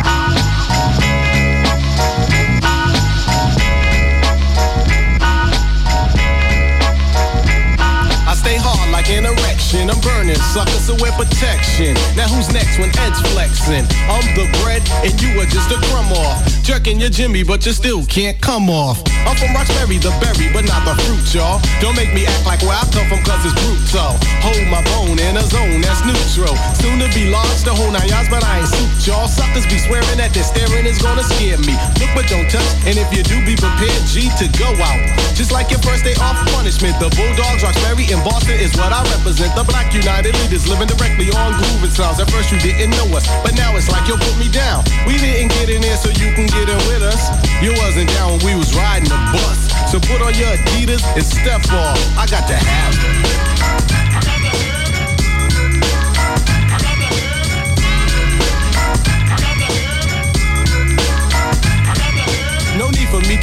an 9.09 9.27
erection. 9.27 9.91
I'm 9.91 10.01
burning 10.01 10.37
suckers, 10.55 10.85
so 10.87 10.97
wear 11.01 11.13
protection. 11.13 11.95
Now 12.17 12.29
who's 12.29 12.49
next 12.53 12.79
when 12.79 12.91
Ed's 12.99 13.21
flexing? 13.33 13.85
I'm 14.09 14.25
the 14.35 14.49
bread 14.63 14.83
and 15.05 15.13
you 15.21 15.41
are 15.41 15.49
just 15.49 15.71
a 15.71 15.79
crumb 15.91 16.13
off. 16.13 16.41
Jerking 16.65 17.01
your 17.01 17.11
Jimmy, 17.11 17.43
but 17.43 17.67
you 17.67 17.73
still 17.73 18.05
can't 18.07 18.41
come 18.41 18.71
off. 18.71 19.05
I'm 19.29 19.37
from 19.37 19.53
Roxbury, 19.53 19.99
the 20.01 20.09
berry, 20.17 20.49
but 20.53 20.65
not 20.65 20.89
the 20.89 20.97
fruit, 21.05 21.25
y'all. 21.37 21.61
Don't 21.81 21.97
make 21.97 22.13
me 22.17 22.25
act 22.25 22.47
like 22.49 22.61
where 22.65 22.77
I 22.77 22.85
come 22.89 23.05
from, 23.13 23.21
cause 23.21 23.45
it's 23.45 23.53
brutal. 23.61 24.17
Hold 24.41 24.65
my 24.73 24.81
bone 24.97 25.21
in 25.21 25.37
a 25.37 25.45
zone 25.45 25.85
that's 25.85 26.01
neutral. 26.09 26.57
Soon 26.81 27.05
to 27.05 27.09
be 27.13 27.29
large, 27.29 27.61
the 27.69 27.73
whole 27.73 27.93
nine 27.93 28.09
yards, 28.09 28.33
but 28.33 28.41
I 28.41 28.65
ain't 28.65 28.71
suit 28.73 29.13
y'all. 29.13 29.29
Suckers 29.29 29.69
be 29.69 29.77
swearing 29.77 30.17
that 30.17 30.33
their 30.33 30.45
staring 30.45 30.89
is 30.89 30.97
gonna 30.97 31.25
scare 31.25 31.61
me. 31.69 31.77
Look 32.01 32.13
but 32.17 32.25
don't 32.33 32.49
touch, 32.49 32.65
and 32.89 32.97
if 32.97 33.13
you 33.13 33.21
do, 33.21 33.45
be 33.45 33.57
prepared, 33.61 34.01
G, 34.09 34.33
to 34.41 34.49
go 34.57 34.73
out. 34.81 35.01
Just 35.37 35.53
like 35.53 35.69
your 35.69 35.83
first 35.85 36.05
day 36.05 36.17
off 36.23 36.41
punishment, 36.57 36.97
the 36.97 37.13
Bulldogs, 37.13 37.61
Roxbury, 37.61 38.09
and 38.09 38.23
Boston 38.25 38.57
is 38.57 38.73
what 38.81 38.94
I 38.95 39.03
represent. 39.19 39.51
The 39.59 39.65
Black 39.67 39.91
United 39.93 40.39
Leaders 40.39 40.71
living 40.71 40.87
directly 40.87 41.27
on 41.35 41.59
grooving 41.59 41.91
sounds. 41.91 42.21
At 42.23 42.31
first 42.31 42.55
you 42.55 42.59
didn't 42.63 42.95
know 42.95 43.11
us, 43.19 43.27
but 43.43 43.59
now 43.59 43.75
it's 43.75 43.91
like 43.91 44.07
you 44.07 44.15
put 44.15 44.39
me 44.39 44.47
down. 44.47 44.87
We 45.03 45.19
didn't 45.19 45.51
get 45.51 45.67
in 45.69 45.83
there 45.83 45.99
so 45.99 46.15
you 46.15 46.31
can 46.39 46.47
get 46.47 46.71
in 46.71 46.79
with 46.87 47.03
us. 47.03 47.19
You 47.59 47.75
wasn't 47.83 48.09
down 48.15 48.39
when 48.39 48.47
we 48.47 48.55
was 48.55 48.71
riding 48.71 49.11
the 49.11 49.19
bus. 49.35 49.59
So 49.91 49.99
put 49.99 50.23
on 50.23 50.39
your 50.39 50.55
Adidas 50.55 51.03
and 51.19 51.27
step 51.27 51.67
off. 51.75 51.99
I 52.15 52.27
got 52.31 52.47
to 52.47 52.55
have 52.55 52.95
it. 52.95 53.54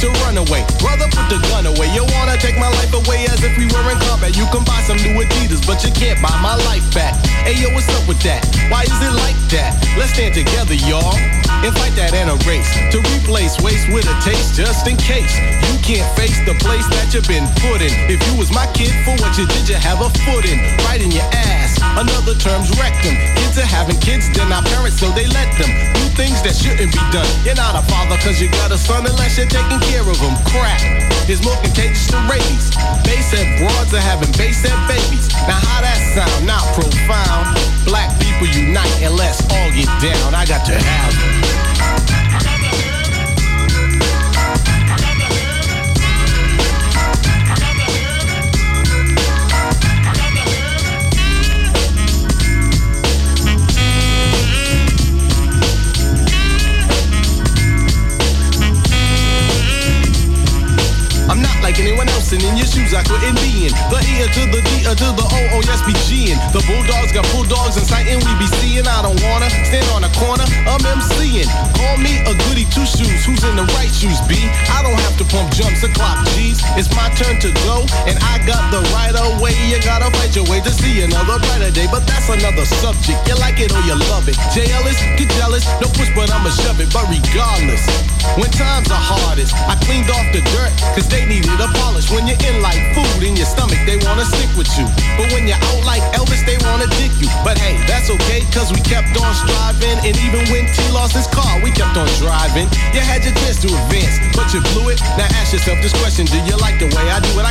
To 0.00 0.08
run 0.24 0.38
away. 0.38 0.64
Brother, 0.78 1.08
put 1.10 1.26
the 1.28 1.38
gun 1.50 1.66
away. 1.66 1.88
You 1.92 2.04
wanna 2.14 2.36
take 2.38 2.56
my 2.56 2.68
life 2.80 2.92
away 2.94 3.26
as 3.26 3.42
if 3.42 3.56
we 3.58 3.66
were 3.66 3.86
in 3.90 3.98
combat. 4.06 4.36
You 4.36 4.46
can 4.54 4.64
buy 4.64 4.80
some 4.86 4.96
new 5.02 5.18
Adidas, 5.18 5.64
but 5.66 5.82
you 5.84 5.90
can't 5.92 6.20
buy 6.22 6.34
my 6.40 6.56
life 6.70 6.86
back. 6.94 7.14
Hey, 7.44 7.58
yo, 7.60 7.72
what's 7.74 7.88
up 7.92 8.06
with 8.06 8.20
that? 8.22 8.44
Why 8.70 8.82
is 8.82 8.98
it 9.02 9.14
like 9.24 9.38
that? 9.50 9.74
Let's 9.98 10.14
stand 10.14 10.34
together, 10.34 10.74
y'all. 10.74 11.16
And 11.62 11.70
fight 11.78 11.94
that 11.94 12.14
in 12.14 12.28
a 12.28 12.36
race. 12.48 12.70
To 12.90 12.98
replace 13.18 13.60
waste 13.62 13.86
with 13.92 14.06
a 14.08 14.16
taste, 14.22 14.54
just 14.54 14.86
in 14.86 14.96
case. 14.96 15.34
You 15.68 15.74
can't 15.82 16.08
face 16.16 16.38
the 16.46 16.54
place 16.58 16.86
that 16.96 17.14
you've 17.14 17.28
been 17.28 17.46
put 17.62 17.82
in. 17.82 17.92
If 18.10 18.18
you 18.26 18.34
was 18.38 18.50
my 18.50 18.66
kid, 18.72 18.90
for 19.04 19.14
what 19.22 19.36
you 19.38 19.46
did, 19.46 19.68
you 19.68 19.76
have 19.76 20.00
a 20.00 20.10
foot 20.26 20.44
in. 20.46 20.58
Right 20.86 21.00
in 21.00 21.10
your 21.10 21.28
ass. 21.32 21.71
Another 21.98 22.34
term's 22.34 22.70
rectum. 22.78 23.14
Kids 23.36 23.58
are 23.58 23.68
having 23.68 23.98
kids, 24.00 24.30
they're 24.32 24.48
not 24.48 24.64
parents, 24.64 24.98
so 24.98 25.10
they 25.12 25.26
let 25.28 25.50
them 25.60 25.70
do 25.94 26.04
things 26.16 26.40
that 26.42 26.56
shouldn't 26.56 26.92
be 26.92 27.02
done. 27.12 27.28
You're 27.44 27.58
not 27.58 27.76
a 27.76 27.82
father 27.86 28.16
cause 28.24 28.40
you 28.40 28.48
got 28.50 28.72
a 28.72 28.78
son 28.78 29.06
unless 29.06 29.36
you're 29.36 29.50
taking 29.50 29.80
care 29.90 30.02
of 30.02 30.16
him. 30.16 30.34
Crap 30.48 30.80
is 31.28 31.44
more 31.44 31.56
contagious 31.60 32.08
than 32.08 32.24
rabies. 32.28 32.72
Bass 33.04 33.32
and 33.36 33.58
broads 33.60 33.92
are 33.94 34.00
having 34.00 34.32
and 34.32 34.80
babies. 34.88 35.28
Now 35.48 35.58
how 35.58 35.80
that 35.82 36.00
sound? 36.14 36.46
Not 36.46 36.62
profound. 36.74 37.56
Black 37.84 38.10
people 38.20 38.46
unite 38.46 39.02
and 39.02 39.14
let's 39.16 39.40
all 39.50 39.70
get 39.70 39.90
down. 40.00 40.34
I 40.34 40.46
got 40.46 40.64
to 40.66 40.74
have 40.74 41.12
it. 41.12 41.71
Like 61.72 61.80
anyone 61.80 62.08
else, 62.10 62.32
and 62.32 62.42
in 62.44 62.56
your 62.56 62.66
shoes 62.68 62.92
I 62.92 63.02
couldn't 63.02 63.36
be 63.40 63.64
in. 63.64 63.72
The 63.88 63.98
E 64.04 64.28
to 64.36 64.42
the 64.52 64.60
D 64.60 64.84
uh, 64.84 64.92
to 64.92 65.08
the 65.16 65.24
O, 65.24 65.56
oh 65.56 65.62
yes, 65.64 65.80
be 65.88 65.96
G'ing. 66.04 66.36
The 66.52 66.60
Bulldogs 66.68 67.12
got 67.16 67.24
bulldogs 67.32 67.80
in 67.80 67.84
sight, 67.88 68.12
and 68.12 68.20
we 68.20 68.32
be 68.36 68.48
seeing. 68.60 68.84
I 68.84 69.00
don't 69.00 69.16
wanna 69.24 69.48
stand 69.48 69.88
on 69.96 70.04
a 70.04 70.12
corner, 70.20 70.44
I'm 70.68 70.82
MCing. 70.84 71.48
Call 71.72 71.96
me 71.96 72.20
a 72.28 72.36
goody 72.48 72.68
two 72.68 72.84
shoes, 72.84 73.24
who's 73.24 73.40
in 73.48 73.56
the 73.56 73.64
right 73.72 73.88
shoes, 73.88 74.20
B? 74.28 74.36
I 74.68 74.84
don't 74.84 75.00
have 75.00 75.16
to 75.16 75.24
pump 75.32 75.48
jumps 75.56 75.80
or 75.80 75.92
clock 75.96 76.20
G's. 76.36 76.60
It's 76.76 76.92
my 76.92 77.08
turn 77.16 77.40
to 77.40 77.50
go, 77.64 77.88
and 78.04 78.20
I 78.20 78.44
got 78.44 78.68
the 78.68 78.84
right 78.92 79.16
of 79.16 79.40
way. 79.40 79.56
You 79.72 79.80
gotta 79.80 80.12
fight 80.20 80.36
your 80.36 80.44
way 80.52 80.60
to 80.60 80.72
see 80.72 81.00
another 81.00 81.40
brighter 81.40 81.72
day, 81.72 81.88
but 81.88 82.04
that's 82.04 82.28
another 82.28 82.68
subject. 82.84 83.16
You 83.24 83.40
like 83.40 83.56
it 83.64 83.72
or 83.72 83.80
you 83.88 83.96
love 84.12 84.28
it. 84.28 84.36
JLS, 84.52 85.00
get 85.16 85.32
jealous, 85.40 85.64
no 85.80 85.88
push, 85.96 86.12
but 86.12 86.28
I'ma 86.28 86.52
shove 86.52 86.84
it. 86.84 86.92
But 86.92 87.08
regardless, 87.08 87.80
when 88.36 88.50
times 88.52 88.92
are 88.92 89.00
hardest, 89.00 89.56
I 89.56 89.80
cleaned 89.80 90.12
off 90.12 90.28
the 90.36 90.44
dirt, 90.52 90.72
cause 90.92 91.08
they 91.08 91.24
needed 91.24 91.61
a 91.62 91.68
polish. 91.78 92.10
When 92.10 92.26
you're 92.26 92.38
in 92.42 92.60
like 92.60 92.78
food 92.92 93.22
in 93.22 93.38
your 93.38 93.46
stomach, 93.46 93.78
they 93.86 93.96
wanna 94.02 94.26
stick 94.26 94.50
with 94.58 94.68
you. 94.74 94.86
But 95.14 95.30
when 95.30 95.46
you're 95.46 95.62
out 95.70 95.82
like 95.86 96.02
Elvis, 96.18 96.42
they 96.42 96.58
wanna 96.66 96.90
dick 96.98 97.14
you. 97.22 97.30
But 97.46 97.56
hey, 97.58 97.78
that's 97.86 98.10
okay, 98.10 98.42
cause 98.50 98.74
we 98.74 98.82
kept 98.82 99.14
on 99.14 99.30
striving. 99.34 99.96
And 100.02 100.14
even 100.26 100.42
when 100.50 100.66
T 100.74 100.82
lost 100.90 101.14
his 101.14 101.30
car, 101.30 101.62
we 101.62 101.70
kept 101.70 101.96
on 101.96 102.10
driving. 102.18 102.66
You 102.90 103.00
had 103.00 103.22
your 103.22 103.34
chance 103.38 103.62
to 103.62 103.70
advance, 103.70 104.18
but 104.34 104.50
you 104.50 104.60
blew 104.74 104.90
it. 104.90 104.98
Now 105.14 105.30
ask 105.38 105.54
yourself 105.54 105.78
this 105.80 105.94
question, 105.94 106.26
do 106.26 106.38
you 106.42 106.58
like 106.58 106.82
the 106.82 106.90
way 106.98 107.06
I 107.08 107.22
do 107.22 107.30
it? 107.38 107.41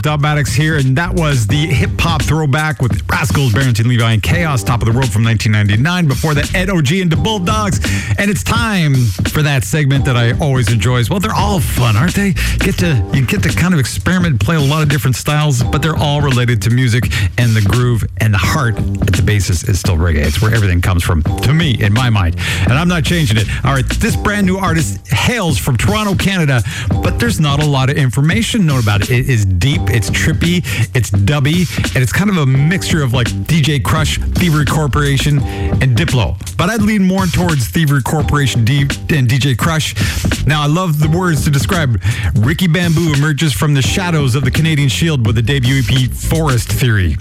with 0.00 0.20
Dubmatix 0.20 0.54
here, 0.54 0.76
and 0.76 0.96
that 0.96 1.14
was 1.14 1.46
the 1.46 1.66
hip 1.66 1.90
hop 1.98 2.22
throwback 2.22 2.80
with 2.80 3.06
Rascalz, 3.06 3.52
Barrington 3.52 3.88
Levy, 3.88 4.02
and 4.02 4.22
k-os, 4.22 4.62
Top 4.62 4.80
of 4.80 4.86
the 4.86 4.92
World 4.92 5.10
from 5.10 5.24
1999. 5.24 6.06
Before 6.06 6.34
that, 6.34 6.54
Ed 6.54 6.70
OG 6.70 6.92
and 6.92 7.10
the 7.10 7.16
Bulldogs. 7.16 7.80
And 8.18 8.30
it's 8.30 8.42
time 8.42 8.94
for 9.30 9.42
that 9.42 9.64
segment 9.64 10.04
that 10.04 10.16
I 10.16 10.32
always 10.38 10.72
enjoy. 10.72 11.02
Well, 11.10 11.20
they're 11.20 11.34
all 11.34 11.60
fun, 11.60 11.96
aren't 11.96 12.14
they? 12.14 12.34
Get 12.58 12.78
to 12.78 13.10
you 13.14 13.26
get 13.26 13.42
to 13.42 13.48
kind 13.48 13.74
of 13.74 13.80
experiment, 13.80 14.40
play 14.40 14.56
a 14.56 14.60
lot 14.60 14.82
of 14.82 14.88
different 14.88 15.16
styles, 15.16 15.62
but 15.62 15.82
they're 15.82 15.96
all 15.96 16.20
related 16.20 16.62
to 16.62 16.70
music 16.70 17.04
and 17.38 17.54
the 17.54 17.62
groove 17.62 18.04
and 18.18 18.34
the 18.34 18.38
heart 18.38 18.76
at 18.76 19.14
the 19.14 19.22
basis 19.24 19.64
is 19.68 19.78
still 19.78 19.96
reggae. 19.96 20.26
It's 20.26 20.42
where 20.42 20.54
everything 20.54 20.80
comes 20.80 21.02
from, 21.02 21.22
to 21.22 21.52
me, 21.52 21.80
in 21.82 21.92
my 21.92 22.10
mind, 22.10 22.36
and 22.62 22.72
I'm 22.72 22.88
not 22.88 23.04
changing 23.04 23.38
it. 23.38 23.46
All 23.64 23.72
right, 23.72 23.86
this 23.86 24.16
brand 24.16 24.46
new 24.46 24.58
artist 24.58 25.09
from 25.30 25.76
Toronto, 25.76 26.16
Canada, 26.16 26.60
but 27.02 27.20
there's 27.20 27.38
not 27.38 27.62
a 27.62 27.64
lot 27.64 27.88
of 27.88 27.96
information 27.96 28.66
known 28.66 28.80
about 28.80 29.02
it. 29.02 29.10
It 29.10 29.30
is 29.30 29.44
deep, 29.44 29.80
it's 29.82 30.10
trippy, 30.10 30.58
it's 30.92 31.10
dubby, 31.10 31.68
and 31.94 32.02
it's 32.02 32.12
kind 32.12 32.30
of 32.30 32.36
a 32.36 32.46
mixture 32.46 33.00
of 33.04 33.12
like 33.12 33.28
DJ 33.28 33.80
Krush, 33.80 34.18
Thievery 34.38 34.64
Corporation, 34.64 35.38
and 35.38 35.96
Diplo. 35.96 36.36
But 36.56 36.68
I'd 36.68 36.82
lean 36.82 37.04
more 37.04 37.26
towards 37.26 37.68
Thievery 37.68 38.02
Corporation 38.02 38.64
D- 38.64 38.80
and 38.80 39.28
DJ 39.28 39.54
Krush. 39.54 39.94
Now, 40.48 40.62
I 40.62 40.66
love 40.66 40.98
the 40.98 41.08
words 41.08 41.44
to 41.44 41.50
describe 41.50 42.02
Ricky 42.34 42.66
Bamboo 42.66 43.12
emerges 43.12 43.52
from 43.52 43.72
the 43.72 43.82
shadows 43.82 44.34
of 44.34 44.44
the 44.44 44.50
Canadian 44.50 44.88
Shield 44.88 45.24
with 45.24 45.36
the 45.36 45.42
debut 45.42 45.82
EP 45.88 46.10
Forest 46.10 46.72
Theory. 46.72 47.16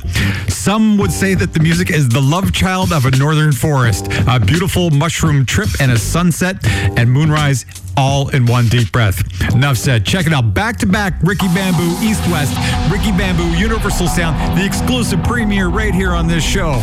Some 0.48 0.98
would 0.98 1.12
say 1.12 1.36
that 1.36 1.54
the 1.54 1.60
music 1.60 1.92
is 1.92 2.10
the 2.10 2.22
love 2.22 2.54
child 2.54 2.92
of 2.92 3.06
a 3.06 3.12
northern 3.12 3.52
forest, 3.52 4.08
a 4.28 4.40
beautiful 4.40 4.90
mushroom 4.90 5.46
trip 5.46 5.70
and 5.80 5.92
a 5.92 5.98
sunset 5.98 6.58
and 6.98 7.12
moonrise 7.12 7.66
all 8.00 8.30
in 8.30 8.46
one 8.46 8.68
deep 8.68 8.92
breath. 8.92 9.22
Enough 9.54 9.78
said. 9.78 10.06
Check 10.06 10.26
it 10.26 10.34
out. 10.34 10.54
Back 10.54 10.78
to 10.78 10.86
back 10.86 11.16
Ricky 11.22 11.48
Bamboo, 11.48 11.96
East 12.02 12.26
West, 12.32 12.56
Ricky 12.92 13.12
Bamboo, 13.12 13.58
Universal 13.58 14.08
Sound, 14.08 14.58
the 14.58 14.66
exclusive 14.66 15.22
premiere 15.24 15.68
right 15.68 15.94
here 15.94 16.12
on 16.12 16.26
this 16.28 16.44
show. 16.44 16.74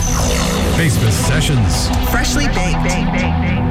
Basement 0.76 1.14
Sessions. 1.14 1.88
Freshly 2.10 2.46
baked. 2.48 3.65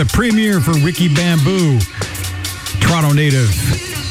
The 0.00 0.06
premiere 0.06 0.62
for 0.62 0.72
Ricky 0.78 1.14
Bamboo, 1.14 1.78
Toronto 2.80 3.12
native. 3.12 3.50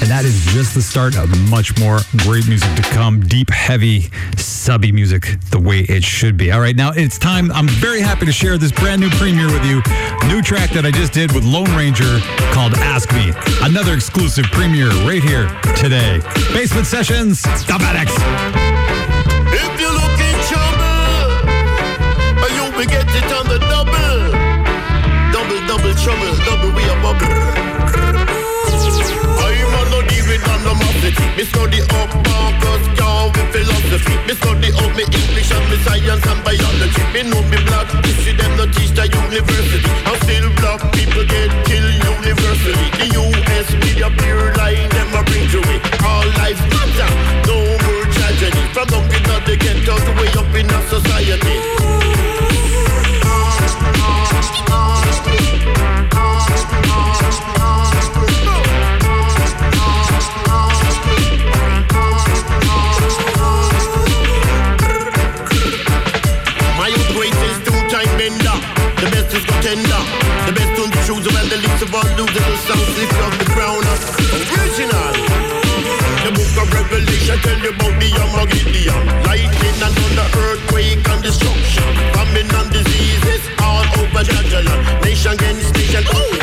And 0.01 0.11
that 0.11 0.21
is 0.23 0.45
just 0.53 0.75
the 0.75 0.83
start 0.83 1.17
of 1.17 1.35
much 1.49 1.79
more 1.79 1.97
great 2.17 2.47
music 2.47 2.75
to 2.75 2.83
come. 2.83 3.21
Deep, 3.21 3.49
heavy, 3.49 4.11
subby 4.37 4.91
music 4.91 5.39
the 5.49 5.59
way 5.59 5.79
it 5.79 6.03
should 6.03 6.37
be. 6.37 6.51
All 6.51 6.59
right, 6.59 6.75
now 6.75 6.91
it's 6.91 7.17
time. 7.17 7.51
I'm 7.53 7.67
very 7.67 8.01
happy 8.01 8.27
to 8.27 8.31
share 8.31 8.59
this 8.59 8.71
brand 8.71 9.01
new 9.01 9.09
premiere 9.09 9.47
with 9.47 9.65
you. 9.65 9.81
New 10.27 10.43
track 10.43 10.69
that 10.73 10.85
I 10.85 10.91
just 10.91 11.11
did 11.11 11.31
with 11.31 11.43
Lone 11.43 11.75
Ranger 11.75 12.19
called 12.53 12.75
Ask 12.75 13.11
Me. 13.11 13.33
Another 13.63 13.95
exclusive 13.95 14.45
premiere 14.51 14.91
right 15.09 15.23
here 15.23 15.47
today. 15.75 16.19
Basement 16.53 16.85
Sessions, 16.85 17.41
Dubmatix. 17.65 18.13
If 18.53 18.58
Me 31.39 31.45
study 31.45 31.79
up 31.95 32.11
Marcus 32.27 32.83
Garvey 32.99 33.39
with 33.39 33.51
philosophy. 33.55 34.15
Me 34.27 34.33
study 34.35 34.75
up 34.75 34.91
me 34.91 35.07
English 35.07 35.51
and 35.55 35.63
me 35.71 35.77
science 35.87 36.27
and 36.27 36.43
biology. 36.43 37.03
Me 37.15 37.23
know 37.31 37.39
me 37.47 37.55
black 37.63 37.87
history, 38.03 38.33
them 38.35 38.57
no 38.57 38.65
teach 38.67 38.91
the 38.91 39.07
university. 39.07 39.87
And 40.03 40.19
still 40.19 40.51
black 40.59 40.83
people 40.91 41.23
get 41.23 41.47
killed 41.63 41.95
universally. 41.95 42.91
The 42.99 43.07
US 43.23 43.71
media 43.71 44.11
pure 44.19 44.51
lie, 44.59 44.83
them 44.91 45.15
a 45.15 45.23
bring 45.23 45.47
to 45.55 45.63
it. 45.71 45.81
All 46.03 46.27
life 46.43 46.59
matter, 46.75 47.07
no 47.47 47.55
more 47.87 48.05
tragedy. 48.19 48.59
From 48.75 48.91
up 48.99 49.07
in 49.07 49.23
the 49.47 49.55
ghetto 49.55 49.95
to 49.95 50.11
way 50.19 50.27
up 50.35 50.53
in 50.59 50.69
our 50.69 50.83
society. 50.91 51.79
Tell 77.43 77.59
you 77.59 77.69
about 77.69 77.95
the 77.99 78.09
Armageddon. 78.21 79.05
Lightning 79.23 79.77
and 79.83 79.93
thunder, 79.95 80.27
earthquake 80.47 81.07
and 81.09 81.23
destruction. 81.23 81.83
Famine 82.13 82.49
and 82.49 82.71
diseases 82.71 83.41
all 83.61 83.85
over 83.99 84.23
land. 84.23 85.03
Nation 85.03 85.33
against 85.33 85.73
nation, 85.75 86.03
oh, 86.13 86.38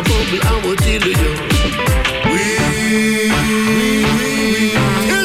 we 0.00 0.12
a 0.12 0.24
bubble, 0.24 0.40
I 0.46 0.66
will 0.66 0.76
tell 0.76 1.02
you. 1.02 1.30
We, 2.30 2.44
we, 4.16 4.72
you 5.06 5.20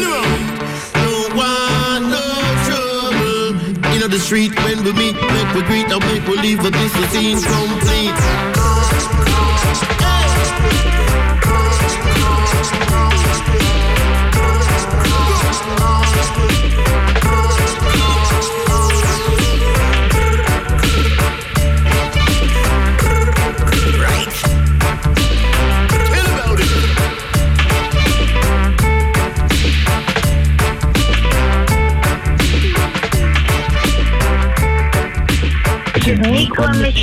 no 0.96 1.14
one, 1.36 2.04
no 2.10 2.26
trouble. 2.66 4.00
Know 4.00 4.08
the 4.08 4.20
street 4.20 4.54
when 4.64 4.84
we 4.84 4.92
meet, 4.94 5.16
make 5.16 5.54
we 5.54 5.62
greet, 5.64 5.92
and 5.92 6.04
make 6.06 6.28
we 6.28 6.38
leave, 6.38 6.62
but 6.62 6.74
this 6.74 6.96
is 6.96 7.46
complete. 7.46 8.55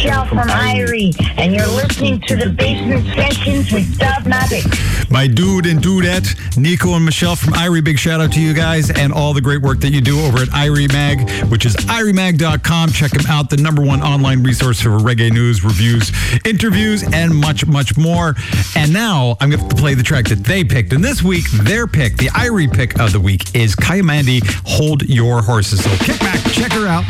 Michelle 0.02 0.26
from 0.26 0.38
Irie, 0.38 1.14
and 1.38 1.54
you're 1.54 1.64
listening 1.64 2.20
to 2.22 2.34
the 2.34 2.50
Basement 2.50 3.06
Sessions 3.14 3.70
with 3.70 3.86
Dubmatic. 3.98 4.66
My 5.12 5.28
dude 5.28 5.64
and 5.66 5.78
dudette, 5.78 6.58
Nico 6.58 6.94
and 6.94 7.04
Michelle 7.04 7.36
from 7.36 7.52
Irie. 7.52 7.84
Big 7.84 8.00
shout 8.00 8.20
out 8.20 8.32
to 8.32 8.40
you 8.40 8.52
guys 8.52 8.90
and 8.90 9.12
all 9.12 9.32
the 9.32 9.40
great 9.40 9.62
work 9.62 9.78
that 9.78 9.90
you 9.90 10.00
do 10.00 10.20
over 10.22 10.38
at 10.38 10.48
Irie 10.48 10.92
Mag, 10.92 11.30
which 11.52 11.64
is 11.64 11.76
iriemag.com. 11.76 12.90
Check 12.90 13.12
them 13.12 13.26
out, 13.28 13.48
the 13.48 13.58
number 13.58 13.80
one 13.80 14.02
online 14.02 14.42
resource 14.42 14.80
for 14.80 14.88
reggae 14.88 15.30
news, 15.30 15.62
reviews, 15.62 16.10
interviews, 16.44 17.04
and 17.12 17.32
much, 17.32 17.64
much 17.66 17.96
more. 17.96 18.34
And 18.74 18.92
now 18.92 19.36
I'm 19.38 19.50
going 19.50 19.68
to 19.68 19.76
play 19.76 19.94
the 19.94 20.02
track 20.02 20.24
that 20.30 20.42
they 20.42 20.64
picked. 20.64 20.92
And 20.92 21.04
this 21.04 21.22
week, 21.22 21.48
their 21.62 21.86
pick, 21.86 22.16
the 22.16 22.26
Irie 22.30 22.72
pick 22.72 22.98
of 22.98 23.12
the 23.12 23.20
week, 23.20 23.54
is 23.54 23.76
Kayamandi, 23.76 24.42
Hold 24.66 25.02
Your 25.02 25.42
Horses. 25.42 25.84
So 25.84 25.90
kick 26.04 26.18
back, 26.18 26.40
check 26.50 26.72
her 26.72 26.88
out. 26.88 27.04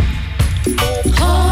Maybe 0.66 1.51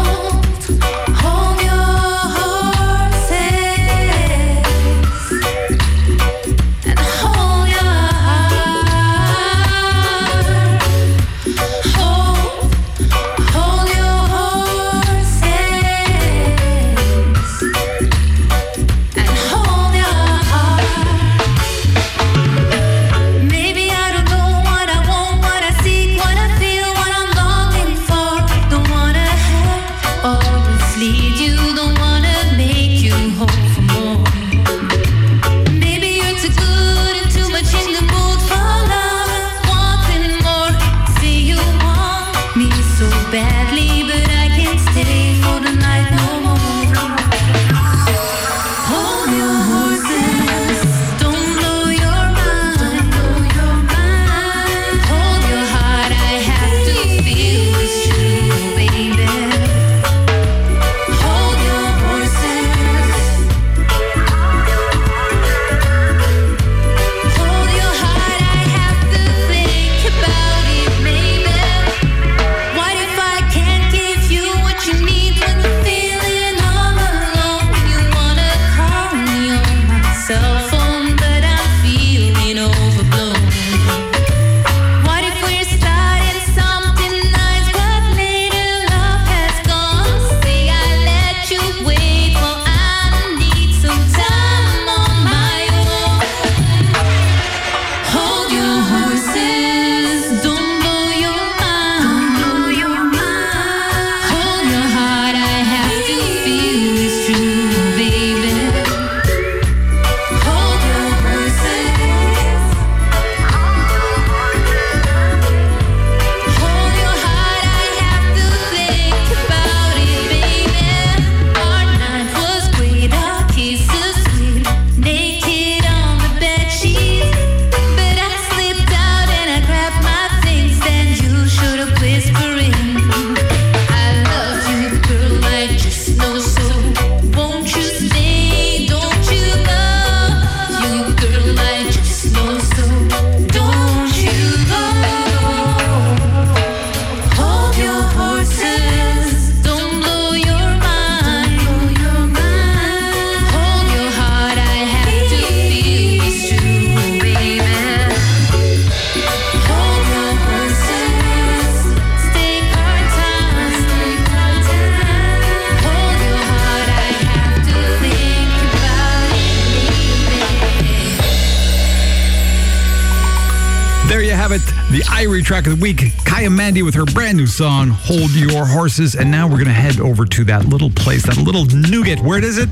track 175.61 175.73
of 175.73 175.79
the 175.79 175.83
week, 175.83 176.01
Kaya 176.25 176.49
Mandy 176.49 176.81
with 176.81 176.95
her 176.95 177.05
brand 177.05 177.37
new 177.37 177.45
song, 177.45 177.89
Hold 177.89 178.31
Your 178.31 178.65
Horses. 178.65 179.15
And 179.15 179.29
now 179.29 179.47
we're 179.47 179.57
going 179.57 179.65
to 179.65 179.73
head 179.73 179.99
over 179.99 180.25
to 180.25 180.43
that 180.45 180.65
little 180.65 180.89
place, 180.89 181.23
that 181.25 181.37
little 181.37 181.65
nougat. 181.65 182.19
Where 182.21 182.43
is 182.43 182.57
it? 182.57 182.69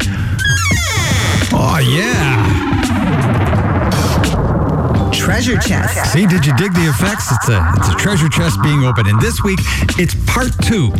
Oh, 1.51 1.79
yeah. 1.79 2.79
Treasure 5.13 5.57
chest. 5.57 6.13
See, 6.13 6.25
did 6.25 6.45
you 6.45 6.55
dig 6.55 6.73
the 6.73 6.87
effects? 6.89 7.31
It's 7.31 7.49
a 7.49 7.73
it's 7.77 7.89
a 7.89 7.95
treasure 7.95 8.29
chest 8.29 8.61
being 8.63 8.83
opened, 8.83 9.07
and 9.07 9.21
this 9.21 9.43
week 9.43 9.59
it's 9.99 10.15
part 10.25 10.51
two 10.63 10.91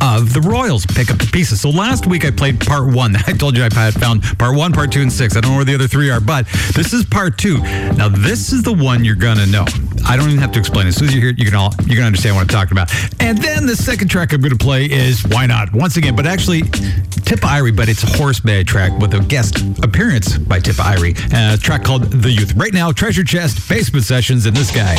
of 0.00 0.32
the 0.32 0.40
Royals 0.40 0.86
pick 0.86 1.10
up 1.10 1.18
the 1.18 1.28
pieces. 1.32 1.60
So 1.60 1.70
last 1.70 2.06
week 2.06 2.24
I 2.24 2.30
played 2.30 2.60
part 2.60 2.92
one. 2.92 3.14
I 3.26 3.32
told 3.32 3.56
you 3.56 3.62
I 3.62 3.68
had 3.72 3.94
found 3.94 4.22
part 4.38 4.56
one, 4.56 4.72
part 4.72 4.90
two, 4.90 5.02
and 5.02 5.12
six. 5.12 5.36
I 5.36 5.40
don't 5.40 5.52
know 5.52 5.56
where 5.56 5.64
the 5.64 5.74
other 5.74 5.86
three 5.88 6.10
are, 6.10 6.20
but 6.20 6.46
this 6.74 6.92
is 6.92 7.04
part 7.04 7.38
two. 7.38 7.58
Now 7.58 8.08
this 8.08 8.52
is 8.52 8.62
the 8.62 8.72
one 8.72 9.04
you're 9.04 9.14
gonna 9.14 9.46
know. 9.46 9.66
I 10.06 10.16
don't 10.16 10.28
even 10.28 10.40
have 10.40 10.52
to 10.52 10.58
explain. 10.58 10.86
As 10.86 10.96
soon 10.96 11.08
as 11.08 11.14
you 11.14 11.20
hear 11.20 11.30
it, 11.30 11.38
you 11.38 11.44
can 11.44 11.54
all 11.54 11.74
you 11.86 11.96
can 11.96 12.04
understand 12.04 12.36
what 12.36 12.42
I'm 12.42 12.48
talking 12.48 12.72
about. 12.72 12.92
And 13.20 13.38
then 13.38 13.66
the 13.66 13.76
second 13.76 14.08
track 14.08 14.32
I'm 14.32 14.40
gonna 14.40 14.56
play 14.56 14.86
is 14.86 15.24
Why 15.26 15.46
Not 15.46 15.72
once 15.72 15.96
again, 15.96 16.16
but 16.16 16.26
actually 16.26 16.62
Tippa 16.62 17.48
Irie, 17.48 17.76
but 17.76 17.88
it's 17.88 18.02
a 18.02 18.16
horse 18.16 18.40
bag 18.40 18.66
track 18.66 18.98
with 18.98 19.14
a 19.14 19.20
guest 19.20 19.58
appearance 19.82 20.38
by 20.38 20.60
Tippa 20.60 20.96
Irie. 20.96 21.16
Uh, 21.32 21.54
a 21.54 21.58
track 21.58 21.84
called 21.84 22.04
The 22.04 22.30
Youth. 22.30 22.54
Right 22.54 22.72
now, 22.72 22.92
Treasure 22.92 23.24
Chest, 23.24 23.68
Basement 23.68 24.04
Sessions, 24.04 24.46
and 24.46 24.56
this 24.56 24.70
guy. 24.74 24.96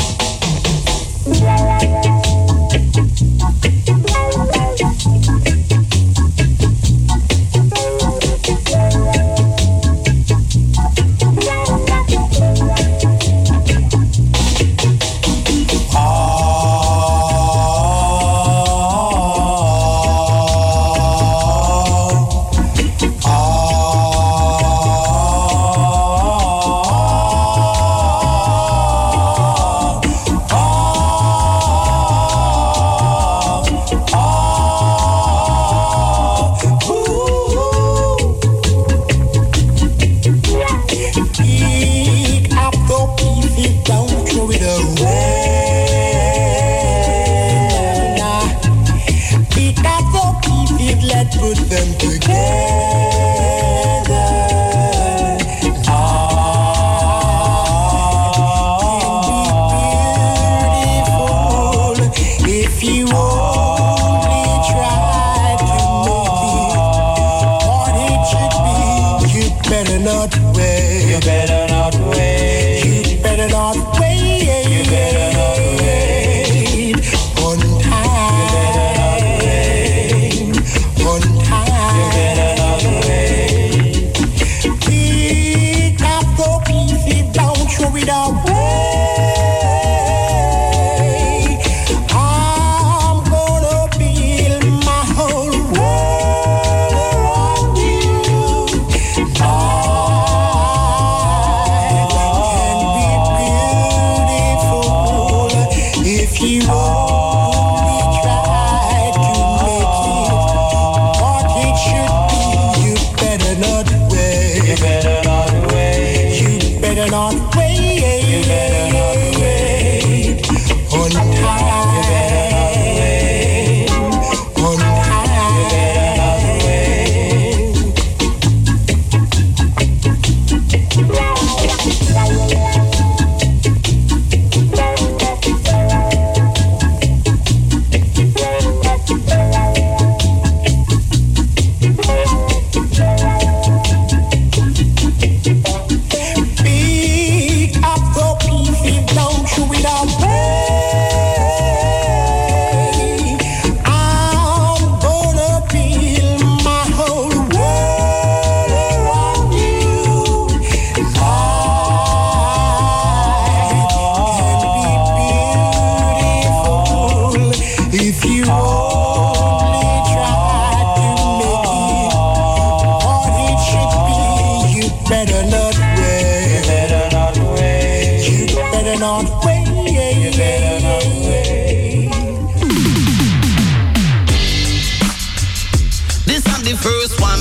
First 186.81 187.19
one. 187.19 187.39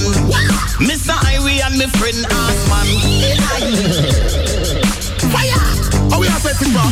Mr. 0.82 1.14
Irie 1.30 1.60
and 1.62 1.78
my 1.78 1.86
friend 1.98 2.26
Osman. 2.26 2.88
Fire! 5.30 5.62
How 6.10 6.18
we 6.20 6.26
are 6.26 6.40
setting 6.42 6.72
for? 6.74 6.90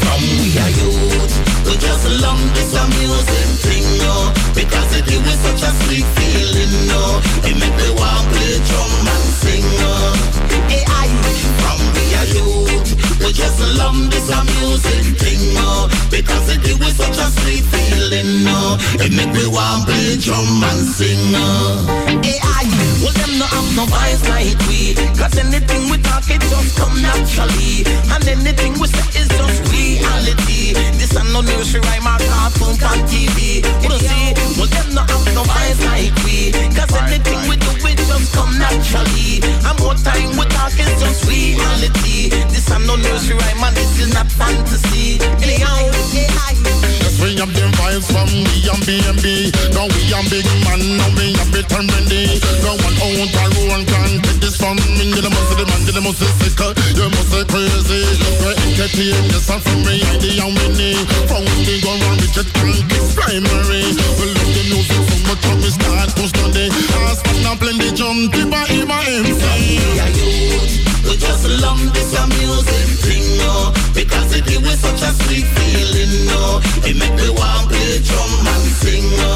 From 0.00 0.20
we 0.40 0.56
are 0.56 0.72
youth, 0.80 1.32
we 1.66 1.74
just 1.76 2.04
love 2.22 2.40
this 2.54 2.72
amusing 2.72 3.52
thing, 3.64 3.86
no. 4.00 4.32
Because 4.54 4.96
it 4.96 5.04
give 5.06 5.26
us 5.26 5.38
such 5.44 5.62
a 5.68 5.70
sweet 5.84 6.06
feeling, 6.16 6.72
no. 6.88 7.20
It 7.44 7.56
make 7.60 7.76
me 7.76 7.88
want 8.00 8.24
play 8.32 8.56
drum 8.68 9.08
and 9.12 9.26
sing, 9.40 9.64
no. 9.82 9.92
Hey, 10.72 10.84
I, 10.88 11.06
from 11.60 11.78
we 11.96 12.04
are 12.18 12.28
youth, 12.32 13.07
we 13.28 13.34
just 13.34 13.60
love 13.76 14.08
this 14.10 14.32
amusing 14.32 15.12
thing, 15.20 15.52
no. 15.52 15.86
Because 16.08 16.48
it 16.48 16.64
give 16.64 16.80
us 16.80 16.96
such 16.96 17.20
a 17.20 17.28
sweet 17.36 17.60
feeling, 17.68 18.42
no. 18.42 18.80
It 19.04 19.12
make 19.12 19.28
me 19.36 19.44
want 19.52 19.84
play 19.84 20.16
drum 20.16 20.64
and 20.64 20.88
sing, 20.88 21.20
no. 21.28 21.44
Hey, 22.24 22.40
I, 22.40 22.64
well, 23.04 23.12
them 23.12 23.36
no 23.36 23.44
have 23.44 23.68
no 23.76 23.84
vibes 23.84 24.24
like 24.32 24.56
we. 24.64 24.96
Cause 25.20 25.36
anything 25.36 25.92
we 25.92 26.00
talk, 26.00 26.24
it 26.32 26.40
just 26.40 26.72
come 26.80 26.96
naturally. 27.04 27.84
And 28.16 28.24
anything 28.24 28.80
we 28.80 28.88
say 28.88 29.20
is 29.20 29.28
just 29.28 29.60
reality. 29.68 30.72
This 30.96 31.12
and 31.12 31.28
no 31.28 31.44
nursery 31.44 31.84
rhyme 31.84 32.08
or 32.08 32.16
cartoon 32.32 32.80
on 32.80 32.98
TV. 33.12 33.60
You 33.84 33.88
don't 33.92 34.00
see, 34.00 34.32
well, 34.56 34.72
them 34.72 34.88
no 34.96 35.04
have 35.04 35.24
no 35.36 35.44
vibes 35.44 35.84
like 35.84 36.16
we. 36.24 36.56
Cause 36.72 36.96
anything 37.04 37.44
we 37.44 37.60
do, 37.60 37.76
it 37.92 38.00
just 38.08 38.32
come 38.32 38.56
naturally. 38.56 39.44
And 39.68 39.76
more 39.84 40.00
time 40.00 40.32
we 40.40 40.48
talk, 40.48 40.72
it's 40.80 40.96
just 40.96 41.28
reality. 41.28 42.32
This 42.48 42.70
and 42.72 42.86
no 42.86 42.96
nursery 42.96 43.17
rhyme, 43.26 43.64
and 43.66 43.74
this 43.74 43.98
is 43.98 44.14
not 44.14 44.30
fantasy. 44.30 45.18
Anyhow, 45.42 45.90
I. 46.46 46.54
Yes, 47.02 47.18
we 47.18 47.34
have 47.42 47.50
them 47.50 47.72
vibes 47.74 48.06
from 48.06 48.30
me 48.30 48.62
and 48.70 48.82
B&B. 48.86 49.50
Now 49.74 49.90
we 49.90 50.00
a 50.14 50.20
big 50.30 50.46
man, 50.62 50.80
now 50.98 51.10
me 51.18 51.34
a 51.34 51.44
bit 51.50 51.66
and 51.74 51.90
ready. 51.90 52.38
No 52.62 52.78
one 52.78 52.96
out 53.02 53.34
a 53.34 53.44
road 53.58 53.82
can 53.90 54.22
take 54.22 54.40
this 54.40 54.56
from 54.56 54.78
me. 54.98 55.10
You 55.10 55.26
must 55.26 55.50
the 55.58 55.66
man, 55.66 55.82
you 55.82 56.02
must 56.02 56.22
sick, 56.38 56.58
you 56.94 57.08
must 57.10 57.30
say 57.34 57.44
crazy. 57.50 58.02
We 58.38 58.52
entertain 58.70 59.26
this 59.34 59.50
and 59.50 59.62
from 59.62 59.82
me, 59.82 59.98
ID 60.14 60.38
and 60.38 60.54
Winnie. 60.54 61.02
From 61.26 61.42
the 61.66 61.74
go 61.82 61.92
run 62.06 62.16
Richard 62.22 62.48
Frank, 62.54 62.86
it's 62.94 63.14
primary. 63.18 63.82
We 64.18 64.24
love 64.30 64.50
the 64.54 64.62
music 64.70 65.02
so 65.10 65.16
much, 65.26 65.42
we 65.58 65.70
start 65.74 66.10
to 66.14 66.24
study. 66.30 66.66
Ask 67.10 67.26
me 67.26 67.42
now 67.42 67.56
plenty 67.58 67.90
jump, 67.92 68.30
a 68.34 68.62
him 68.70 68.90
a 68.90 68.98
MC. 69.26 69.42
Yeah, 69.98 70.06
youth, 70.14 70.87
we 71.08 71.16
just 71.16 71.48
love 71.64 71.80
this 71.94 72.12
a 72.12 72.26
music 72.36 72.88
thing, 73.00 73.24
no. 73.40 73.72
Because 73.96 74.36
it 74.36 74.44
give 74.44 74.64
us 74.68 74.80
such 74.80 75.00
a 75.00 75.10
sweet 75.24 75.48
feeling, 75.56 76.28
no. 76.28 76.60
It 76.84 76.96
make 77.00 77.16
me 77.16 77.30
want 77.32 77.72
play 77.72 77.98
drum 78.04 78.44
and 78.44 78.68
sing, 78.76 79.08
no. 79.16 79.32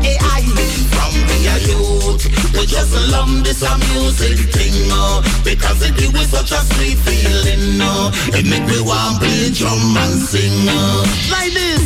Hey, 0.00 0.16
I 0.22 0.46
from 0.94 1.12
a 1.26 1.56
youth, 1.66 2.22
we 2.54 2.66
just 2.66 2.94
love 3.10 3.42
this 3.42 3.62
a 3.62 3.74
music 3.90 4.38
thing, 4.54 4.88
no. 4.88 5.22
Because 5.42 5.82
it 5.82 5.96
give 5.98 6.14
us 6.14 6.30
such 6.30 6.52
a 6.52 6.60
sweet 6.74 6.98
feeling, 7.02 7.78
no. 7.78 8.10
It 8.38 8.46
make 8.46 8.66
me 8.70 8.80
want 8.80 9.18
play 9.18 9.50
drum 9.50 9.96
and 9.98 10.22
sing, 10.22 10.54
no. 10.64 11.02
Like 11.34 11.52
this. 11.52 11.82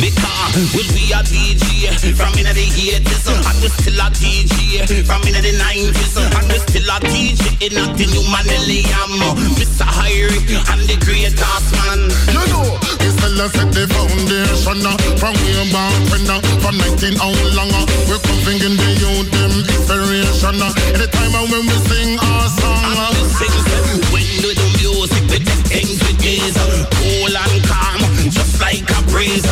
Because 0.00 0.72
we 0.72 0.82
be 0.94 1.12
a 1.12 1.20
DJ 1.26 2.14
from 2.16 2.32
in 2.38 2.46
the 2.48 2.54
80s 2.56 3.28
and 3.28 3.58
we 3.60 3.68
still 3.68 4.00
a 4.00 4.08
DJ 4.16 5.04
from 5.04 5.20
in 5.28 5.34
the 5.36 5.52
90s 5.60 6.16
and 6.16 6.48
we 6.48 6.58
still 6.58 6.88
a 6.88 6.98
DJ 7.04 7.60
in 7.60 7.74
the 7.76 8.06
new 8.08 8.24
millennium. 8.60 9.12
Mr. 9.56 9.84
Hyrie 9.84 10.40
and 10.72 10.82
the 10.88 10.96
greatest 11.04 11.40
man. 11.72 12.10
You 12.28 12.44
know, 12.52 12.76
this 13.00 13.16
fella 13.20 13.48
set 13.48 13.72
the 13.72 13.86
foundation 13.88 14.84
uh, 14.84 14.96
from 15.16 15.34
way 15.44 15.64
back 15.72 15.94
when 16.10 16.24
from 16.60 16.76
19 16.76 17.16
how 17.16 17.32
long 17.56 17.72
we're 18.08 18.20
coming 18.20 18.60
in 18.60 18.74
the 18.76 18.90
youth 19.00 19.30
them 19.32 19.52
inspiration. 19.64 20.60
Uh, 20.60 20.72
anytime 20.94 21.32
when 21.48 21.64
we 21.64 21.76
sing 21.88 22.18
our 22.20 22.48
song, 22.48 22.96
uh, 22.96 23.12
sing 23.38 23.56
when 24.12 24.28
we 24.44 24.52
do 24.54 24.66
music 24.80 25.24
we 25.30 25.38
take 25.40 25.64
things 25.68 25.98
with 26.04 26.24
ease, 26.24 26.56
cool 27.00 27.32
and 27.32 27.56
calm, 27.64 28.00
just 28.28 28.60
like 28.60 28.84
a 28.84 29.00
breeze, 29.08 29.46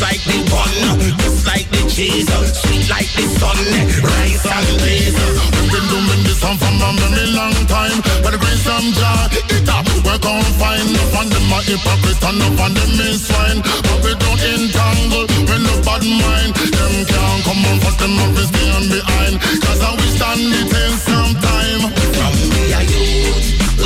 like 0.00 0.22
the 0.24 0.38
one, 0.50 0.98
just 1.18 1.46
like 1.46 1.68
the 1.70 1.82
cheese, 1.86 2.26
sweet 2.26 2.88
like 2.90 3.10
the 3.14 3.24
sun, 3.38 3.58
rice 4.02 4.46
and 4.46 4.68
blaze. 4.80 5.14
We've 5.14 5.70
been 5.70 5.86
doing 5.92 6.22
this 6.24 6.40
song 6.40 6.56
for 6.58 6.70
a 6.70 6.90
very 6.98 7.30
long 7.30 7.54
time, 7.70 7.98
but 8.22 8.32
the 8.32 8.38
grace 8.38 8.66
of 8.66 8.82
Jah, 8.96 9.28
it 9.54 9.68
up, 9.68 9.86
we're 10.02 10.18
gonna 10.18 10.58
find 10.58 10.82
enough 10.88 11.14
of 11.20 11.26
them 11.30 11.52
a 11.52 11.58
hypocrite 11.62 12.22
and 12.22 12.36
enough 12.42 12.60
of 12.64 12.70
them 12.74 13.00
is 13.06 13.26
swine, 13.26 13.60
but 13.86 13.98
we 14.02 14.12
don't 14.18 14.42
entangle, 14.42 15.26
we 15.46 15.56
no 15.62 15.74
bad 15.86 16.02
mind, 16.02 16.52
them 16.54 16.94
can't 17.06 17.40
come 17.44 17.62
on, 17.68 17.76
but 17.84 17.94
them 18.00 18.18
up 18.18 18.34
is 18.40 18.50
behind, 18.50 19.34
cause 19.62 19.80
I 19.82 19.90
we 19.94 20.06
stand 20.16 20.42
the 20.48 20.60
test 20.70 21.04
sometime. 21.06 21.53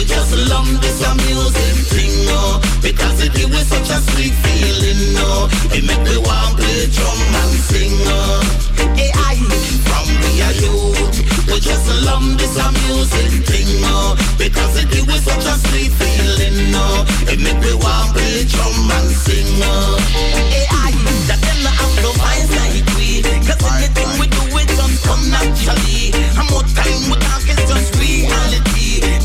Just 0.09 0.33
love 0.49 0.81
this 0.81 1.01
a 1.05 1.15
music 1.29 1.77
thing, 1.93 2.25
no, 2.25 2.61
because 2.81 3.21
it 3.21 3.33
give 3.35 3.53
us 3.53 3.69
such 3.69 3.91
a 3.93 4.01
sweet 4.11 4.33
feeling, 4.41 5.13
no, 5.13 5.49
it 5.69 5.85
make 5.85 6.01
me 6.01 6.17
want 6.25 6.57
play 6.57 6.89
drum 6.89 7.21
and 7.45 7.55
sing, 7.69 7.93
no. 8.09 8.41
Hey, 8.97 9.13
I 9.13 9.37
from 9.85 10.09
we 10.25 10.41
are 10.41 10.57
youth, 10.65 11.21
we 11.53 11.61
just 11.61 11.87
love 12.09 12.25
this 12.41 12.57
a 12.57 12.73
music 12.89 13.45
thing, 13.45 13.69
no, 13.85 14.17
because 14.39 14.81
it 14.81 14.89
give 14.91 15.09
us 15.13 15.23
such 15.29 15.45
a 15.45 15.55
sweet 15.69 15.93
feeling, 15.93 16.73
no, 16.73 17.05
it 17.29 17.39
make 17.39 17.61
me 17.61 17.75
want 17.77 18.17
play 18.17 18.49
drum 18.49 18.89
and 18.89 19.11
sing, 19.13 19.61
no. 19.61 20.01
Hey, 20.49 20.67
I 20.73 20.91
that 21.29 21.41
them 21.45 21.59
not 21.63 21.77
have 21.77 21.95
no 22.01 22.11
vibes 22.17 22.51
like 22.57 22.87
we, 22.97 23.21
cause 23.45 23.61
anything 23.77 24.11
we 24.17 24.27
do 24.33 24.43
it 24.57 24.69
just 24.73 25.05
come 25.05 25.29
naturally, 25.29 26.17
and 26.17 26.49
more 26.49 26.65
time 26.73 27.13
we 27.13 27.17
talk 27.21 27.45
is 27.45 27.61
just 27.69 27.93
reality. 28.01 28.68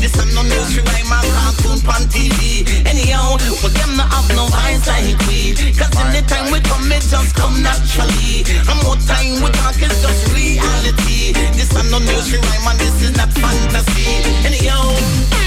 This 0.00 0.14
is 0.16 0.34
no 0.34 0.42
nursery 0.42 0.82
rhyme 0.84 1.12
or 1.12 1.24
cartoon 1.34 1.78
on 1.88 2.02
TV. 2.10 2.66
Anyhow, 2.86 3.36
but 3.62 3.72
them 3.74 3.96
not 3.96 4.12
have 4.12 4.28
no 4.36 4.46
vibes 4.46 4.86
like 4.86 5.18
we, 5.26 5.54
cause 5.74 5.94
anytime 6.00 6.52
we 6.52 6.60
come 6.60 6.90
it 6.92 7.02
just 7.02 7.34
come 7.34 7.62
naturally, 7.62 8.44
and 8.48 8.78
more 8.82 8.98
time 9.06 9.42
we 9.42 9.50
talk 9.60 9.76
is 9.80 9.94
just 10.02 10.32
reality. 10.32 11.32
This 11.56 11.70
is 11.70 11.90
no 11.90 11.98
nursery 11.98 12.40
rhyme 12.40 12.68
and 12.70 12.78
this 12.80 13.02
is 13.02 13.16
not 13.16 13.30
fantasy. 13.32 14.22
Anyhow. 14.46 15.43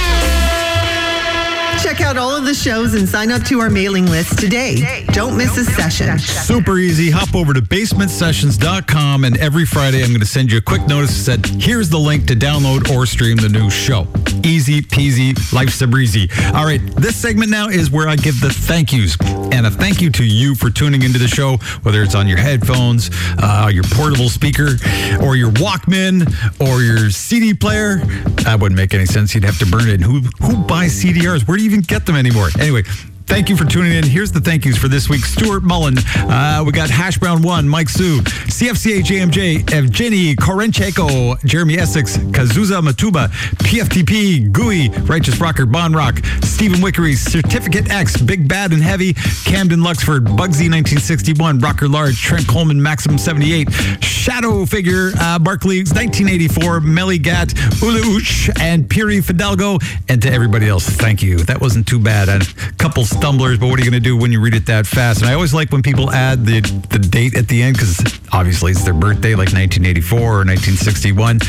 Check 1.88 2.01
out 2.01 2.18
all 2.18 2.35
of 2.35 2.43
the 2.43 2.53
shows 2.53 2.95
and 2.95 3.07
sign 3.07 3.31
up 3.31 3.43
to 3.43 3.61
our 3.61 3.69
mailing 3.69 4.07
list 4.07 4.38
today. 4.38 5.05
Don't 5.14 5.38
miss 5.38 5.57
a 5.57 5.64
session. 5.64 6.19
Super 6.19 6.80
easy. 6.80 7.09
Hop 7.09 7.34
over 7.34 7.53
to 7.53 7.61
basementsessions.com 7.61 9.23
and 9.23 9.38
every 9.38 9.65
Friday 9.65 10.03
I'm 10.03 10.09
going 10.09 10.19
to 10.19 10.26
send 10.26 10.51
you 10.51 10.57
a 10.57 10.61
quick 10.61 10.85
notice 10.85 11.26
that 11.26 11.45
said, 11.45 11.61
here's 11.61 11.89
the 11.89 11.97
link 11.97 12.27
to 12.27 12.35
download 12.35 12.93
or 12.93 13.05
stream 13.05 13.38
the 13.38 13.47
new 13.47 13.69
show. 13.69 14.05
Easy 14.43 14.81
peasy, 14.81 15.34
life's 15.53 15.81
a 15.81 15.88
breezy. 15.88 16.30
All 16.53 16.65
right, 16.65 16.81
this 16.97 17.15
segment 17.15 17.51
now 17.51 17.69
is 17.69 17.89
where 17.89 18.09
I 18.09 18.18
give 18.18 18.41
the 18.41 18.49
thank 18.49 18.91
yous. 18.91 19.15
And 19.53 19.65
a 19.65 19.72
thank 19.72 20.01
you 20.01 20.09
to 20.11 20.26
you 20.26 20.55
for 20.55 20.69
tuning 20.69 21.03
into 21.03 21.19
the 21.19 21.27
show, 21.30 21.55
whether 21.84 22.03
it's 22.03 22.15
on 22.15 22.27
your 22.27 22.38
headphones, 22.38 23.09
uh, 23.39 23.72
your 23.73 23.84
portable 23.91 24.27
speaker, 24.27 24.76
or 25.22 25.38
your 25.38 25.51
Walkman, 25.51 26.27
or 26.59 26.81
your 26.81 27.09
CD 27.11 27.53
player. 27.53 27.97
That 28.43 28.59
wouldn't 28.59 28.77
make 28.77 28.93
any 28.93 29.05
sense. 29.05 29.34
You'd 29.34 29.45
have 29.45 29.59
to 29.59 29.65
burn 29.65 29.89
it. 29.89 30.01
Who, 30.01 30.19
who 30.41 30.57
buys 30.57 31.01
CDRs? 31.01 31.47
Where 31.47 31.57
do 31.57 31.64
you 31.64 31.69
even 31.69 31.76
get 31.81 32.05
them 32.05 32.15
anymore? 32.15 32.49
Anyway, 32.59 32.83
Thank 33.27 33.49
you 33.49 33.57
for 33.57 33.65
tuning 33.65 33.91
in. 33.91 34.05
Here's 34.05 34.31
the 34.31 34.39
thank 34.39 34.63
yous 34.63 34.77
for 34.77 34.87
this 34.87 35.09
week. 35.09 35.25
Stuart 35.25 35.61
Mullen. 35.61 35.97
Uh, 36.15 36.63
we 36.65 36.71
got 36.71 36.89
Hash 36.89 37.17
Brown 37.17 37.41
1, 37.41 37.67
Mike 37.67 37.89
Sue, 37.89 38.21
CFCA 38.21 39.01
JMJ, 39.01 39.65
Evgeny 39.65 40.33
Korencheko, 40.33 41.43
Jeremy 41.43 41.77
Essex, 41.77 42.17
Kazuza 42.17 42.81
Matuba, 42.81 43.27
PFTP, 43.57 44.49
Gooey, 44.51 44.89
Righteous 45.03 45.39
Rocker, 45.41 45.65
Bon 45.65 45.91
Rock, 45.91 46.23
Stephen 46.41 46.79
Wickery, 46.79 47.15
Certificate 47.15 47.91
X, 47.91 48.15
Big 48.19 48.47
Bad 48.47 48.71
and 48.71 48.81
Heavy, 48.81 49.13
Camden 49.43 49.81
Luxford, 49.81 50.21
Bugsy 50.25 50.71
1961, 50.71 51.59
Rocker 51.59 51.89
Large, 51.89 52.19
Trent 52.21 52.47
Coleman, 52.47 52.81
Maximum 52.81 53.17
78, 53.17 53.71
Shadow 54.01 54.65
Figure, 54.65 55.11
uh, 55.19 55.37
Barclays 55.37 55.93
1984, 55.93 56.79
Melly 56.79 57.19
Gat, 57.19 57.53
Ula 57.81 57.99
Uch, 58.17 58.49
and 58.61 58.89
Piri 58.89 59.21
Fidalgo, 59.21 59.79
and 60.07 60.21
to 60.21 60.31
everybody 60.31 60.67
else, 60.67 60.87
thank 60.87 61.21
you. 61.21 61.37
That 61.39 61.59
wasn't 61.59 61.87
too 61.87 61.99
bad. 61.99 62.29
A 62.29 62.41
couple 62.77 63.03
stumblers, 63.18 63.57
but 63.57 63.68
what 63.68 63.80
are 63.80 63.84
you 63.84 63.89
going 63.89 64.02
to 64.02 64.10
do 64.10 64.15
when 64.15 64.31
you 64.31 64.39
read 64.39 64.53
it 64.53 64.65
that 64.68 64.85
fast? 64.85 65.22
And 65.22 65.30
I 65.30 65.34
always 65.34 65.53
like 65.53 65.72
when 65.72 65.81
people 65.81 66.11
add 66.11 66.45
the, 66.45 66.61
the 66.89 66.99
date 66.99 67.35
at 67.35 67.48
the 67.48 67.64
end 67.64 67.76
because 67.76 67.99
obviously 68.31 68.72
it's 68.72 68.84
their 68.84 68.94
birthday, 68.94 69.31
like 69.31 69.52
1984 69.53 70.19
or 70.19 70.45
1961. 70.45 71.39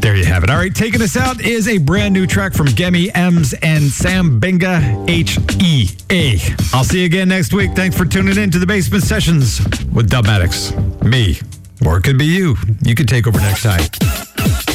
There 0.00 0.16
you 0.16 0.24
have 0.24 0.42
it. 0.44 0.50
All 0.50 0.56
right, 0.56 0.74
taking 0.74 1.02
us 1.02 1.16
out 1.16 1.40
is 1.42 1.68
a 1.68 1.78
brand 1.78 2.14
new 2.14 2.26
track 2.26 2.54
from 2.54 2.68
Gemi 2.68 3.10
Ems 3.14 3.54
and 3.62 3.84
Sam 3.84 4.40
Benga 4.40 5.04
H 5.08 5.38
E 5.60 5.88
A. 6.10 6.40
I'll 6.72 6.84
see 6.84 7.00
you 7.00 7.06
again 7.06 7.28
next 7.28 7.52
week. 7.52 7.72
Thanks 7.72 7.96
for 7.96 8.04
tuning 8.04 8.38
in 8.38 8.50
to 8.50 8.58
the 8.58 8.66
Basement 8.66 9.04
Sessions 9.04 9.60
with 9.92 10.10
Dubmatix. 10.10 11.04
Me, 11.04 11.38
or 11.86 11.98
it 11.98 12.02
could 12.02 12.18
be 12.18 12.26
you. 12.26 12.56
You 12.82 12.94
can 12.94 13.06
take 13.06 13.26
over 13.26 13.38
next 13.38 13.62
time. 13.62 14.71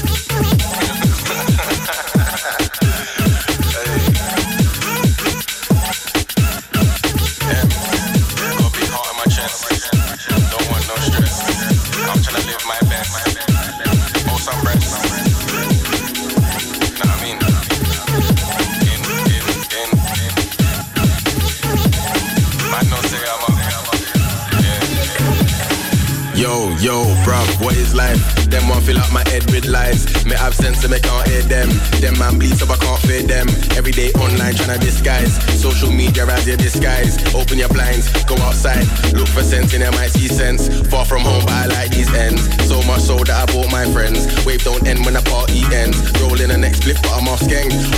Yo, 26.58 27.04
bruv, 27.24 27.64
what 27.64 27.76
is 27.78 27.94
life? 27.94 28.37
Them 28.50 28.70
one 28.70 28.82
fill 28.82 29.00
up 29.00 29.12
my 29.12 29.24
head 29.30 29.44
with 29.52 29.66
lies. 29.66 30.06
Me 30.26 30.36
have 30.36 30.54
sense 30.54 30.84
and 30.84 30.92
me 30.92 31.00
can't 31.00 31.28
hear 31.28 31.42
them. 31.44 31.70
Them 32.00 32.18
man 32.20 32.38
bleed 32.38 32.58
so 32.58 32.66
I 32.72 32.78
can't 32.78 33.02
fear 33.02 33.24
them. 33.24 33.48
Every 33.76 33.92
day 33.92 34.12
online 34.14 34.56
trying 34.56 34.78
to 34.78 34.86
disguise. 34.86 35.34
Social 35.60 35.92
media 35.92 36.26
as 36.28 36.48
your 36.48 36.58
disguise. 36.58 37.18
Open 37.34 37.58
your 37.58 37.70
blinds, 37.70 38.12
go 38.26 38.36
outside. 38.46 38.86
Look 39.14 39.28
for 39.28 39.44
sense 39.44 39.74
in 39.74 39.82
there, 39.82 39.92
might 39.92 40.12
see 40.12 40.28
sense. 40.28 40.70
Far 40.90 41.06
from 41.06 41.22
home, 41.22 41.44
but 41.46 41.54
I 41.54 41.66
like 41.68 41.92
these 41.92 42.14
ends. 42.14 42.44
So 42.68 42.82
much 42.84 43.02
so 43.02 43.18
that 43.18 43.36
I 43.36 43.46
bought 43.52 43.72
my 43.72 43.86
friends. 43.92 44.28
Wave 44.46 44.64
don't 44.64 44.86
end 44.88 45.06
when 45.06 45.16
the 45.16 45.24
party 45.24 45.64
ends. 45.74 45.98
Roll 46.22 46.40
in 46.40 46.50
the 46.50 46.58
next 46.58 46.84
flip, 46.84 46.98
but 47.02 47.14
I'm 47.18 47.28
off. 47.28 47.38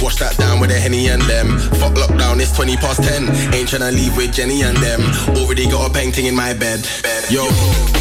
Wash 0.02 0.18
that 0.18 0.38
down 0.38 0.60
with 0.60 0.72
a 0.72 0.80
henny 0.80 1.08
and 1.10 1.22
them. 1.24 1.58
Fuck 1.82 1.96
lockdown, 1.96 2.40
it's 2.40 2.56
20 2.56 2.78
past 2.78 3.04
10. 3.04 3.28
Ain't 3.54 3.70
tryna 3.70 3.92
leave 3.92 4.16
with 4.16 4.32
Jenny 4.32 4.62
and 4.62 4.78
them. 4.78 5.02
Already 5.36 5.66
got 5.68 5.90
a 5.90 5.94
painting 5.94 6.26
in 6.26 6.36
my 6.36 6.54
bed. 6.54 6.86
Yo, 7.30 7.44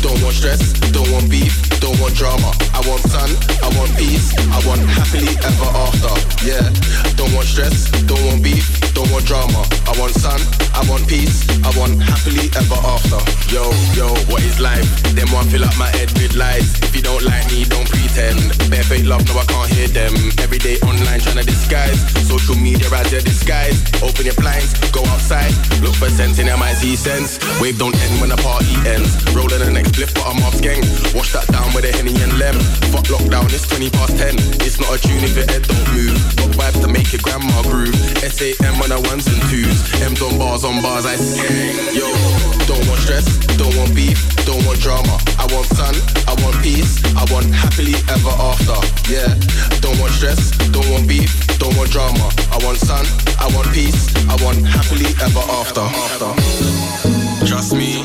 don't 0.01 0.21
want 0.23 0.35
stress, 0.35 0.73
don't 0.93 1.11
want 1.11 1.31
beef, 1.31 1.57
don't 1.81 1.99
want 2.01 2.15
drama. 2.15 2.38
I 2.45 2.81
want 2.87 3.03
sun, 3.11 3.31
I 3.63 3.69
want 3.77 3.91
peace, 3.97 4.31
I 4.55 4.59
want 4.67 4.83
happily 4.87 5.35
ever 5.43 5.71
after. 5.83 6.15
Yeah, 6.47 6.63
don't 7.17 7.33
want 7.35 7.47
stress, 7.47 7.91
don't 8.07 8.23
want 8.25 8.43
beef, 8.43 8.65
don't 8.95 9.11
want 9.11 9.27
drama. 9.27 9.67
I 9.87 9.93
want 9.99 10.15
sun, 10.15 10.41
I 10.75 10.85
want 10.89 11.09
peace, 11.09 11.43
I 11.65 11.71
want 11.79 12.01
happily 12.01 12.47
ever 12.55 12.79
after. 12.87 13.19
Yo, 13.51 13.67
yo, 13.99 14.09
what 14.31 14.43
is 14.43 14.61
life? 14.61 14.87
Them 15.15 15.29
one 15.33 15.47
fill 15.49 15.65
up 15.65 15.77
my 15.79 15.91
head 15.99 16.13
with 16.15 16.35
lies. 16.37 16.79
If 16.83 16.95
you 16.95 17.03
don't 17.03 17.23
like 17.25 17.47
me, 17.51 17.65
don't 17.65 17.89
pretend. 17.89 18.39
Bare 18.71 18.85
fake 18.85 19.07
love, 19.07 19.27
no 19.27 19.39
I 19.39 19.45
can't 19.47 19.71
hear 19.75 19.89
them. 19.89 20.15
Every 20.39 20.59
day 20.59 20.79
online 20.87 21.21
trying 21.21 21.43
to 21.43 21.47
disguise. 21.47 21.99
Social 22.29 22.55
media 22.55 22.87
as 22.95 23.11
your 23.11 23.23
disguise. 23.23 23.83
Open 24.03 24.27
your 24.27 24.39
blinds, 24.39 24.75
go 24.91 25.03
outside. 25.11 25.53
Look 25.83 25.95
for 25.95 26.11
sense 26.11 26.39
in 26.39 26.47
MIC 26.47 26.97
sense. 26.97 27.39
Wave 27.61 27.79
don't 27.79 27.97
end 27.97 28.21
when 28.21 28.31
the 28.31 28.39
party 28.39 28.71
ends. 28.87 29.11
Rolling 29.35 29.59
the 29.59 29.71
next 29.71 29.97
flip, 29.97 30.11
but 30.15 30.27
I'm 30.27 30.43
off 30.47 30.61
gang. 30.63 30.83
Wash 31.15 31.33
that 31.33 31.47
down 31.49 31.73
with 31.75 31.85
a 31.85 31.93
henny 31.97 32.15
and 32.23 32.28
lem. 32.37 32.59
Fuck 32.93 33.09
lockdown, 33.09 33.47
it's 33.53 33.67
20 33.69 33.91
past 33.91 34.19
10. 34.19 34.35
It's 34.67 34.81
not 34.81 34.93
a 34.93 34.99
tune 34.99 35.25
if 35.25 35.37
your 35.37 35.47
head 35.47 35.63
don't 35.63 35.89
move. 35.95 36.19
Got 36.37 36.51
vibes 36.59 36.81
to 36.83 36.89
make 36.89 37.13
your 37.13 37.23
grandma 37.23 37.63
groove. 37.63 37.95
S-A-M 38.23 38.77
on 38.83 38.91
the 38.91 39.01
ones 39.09 39.27
and 39.27 39.41
twos. 39.49 39.79
M's 40.03 40.21
on 40.23 40.39
bars, 40.39 40.65
on 40.65 40.83
bars, 40.83 41.07
I 41.07 41.17
say. 41.17 41.73
Yo, 41.97 42.07
don't 42.67 42.85
want 42.89 43.01
stress, 43.01 43.25
don't 43.57 43.75
want 43.77 43.95
beef, 43.95 44.19
don't 44.45 44.61
want 44.67 44.81
drama. 44.81 45.17
I 45.39 45.47
want 45.55 45.67
sun, 45.73 45.95
I 46.27 46.35
want 46.43 46.57
peace, 46.63 47.01
I 47.17 47.25
want 47.33 47.49
happily 47.55 47.95
ever 48.13 48.35
after. 48.37 48.79
Yeah, 49.09 49.31
don't 49.81 49.99
want 49.99 50.13
stress, 50.13 50.51
don't 50.75 50.89
want 50.91 51.09
beef, 51.09 51.31
don't 51.59 51.75
want 51.77 51.91
drama. 51.91 52.29
I 52.53 52.59
want 52.65 52.79
sun, 52.79 53.07
I 53.39 53.49
want 53.55 53.73
peace, 53.73 54.11
I 54.29 54.37
want 54.45 54.67
happily 54.67 55.09
ever 55.23 55.45
after. 55.61 55.87
Trust 57.47 57.73
me, 57.75 58.05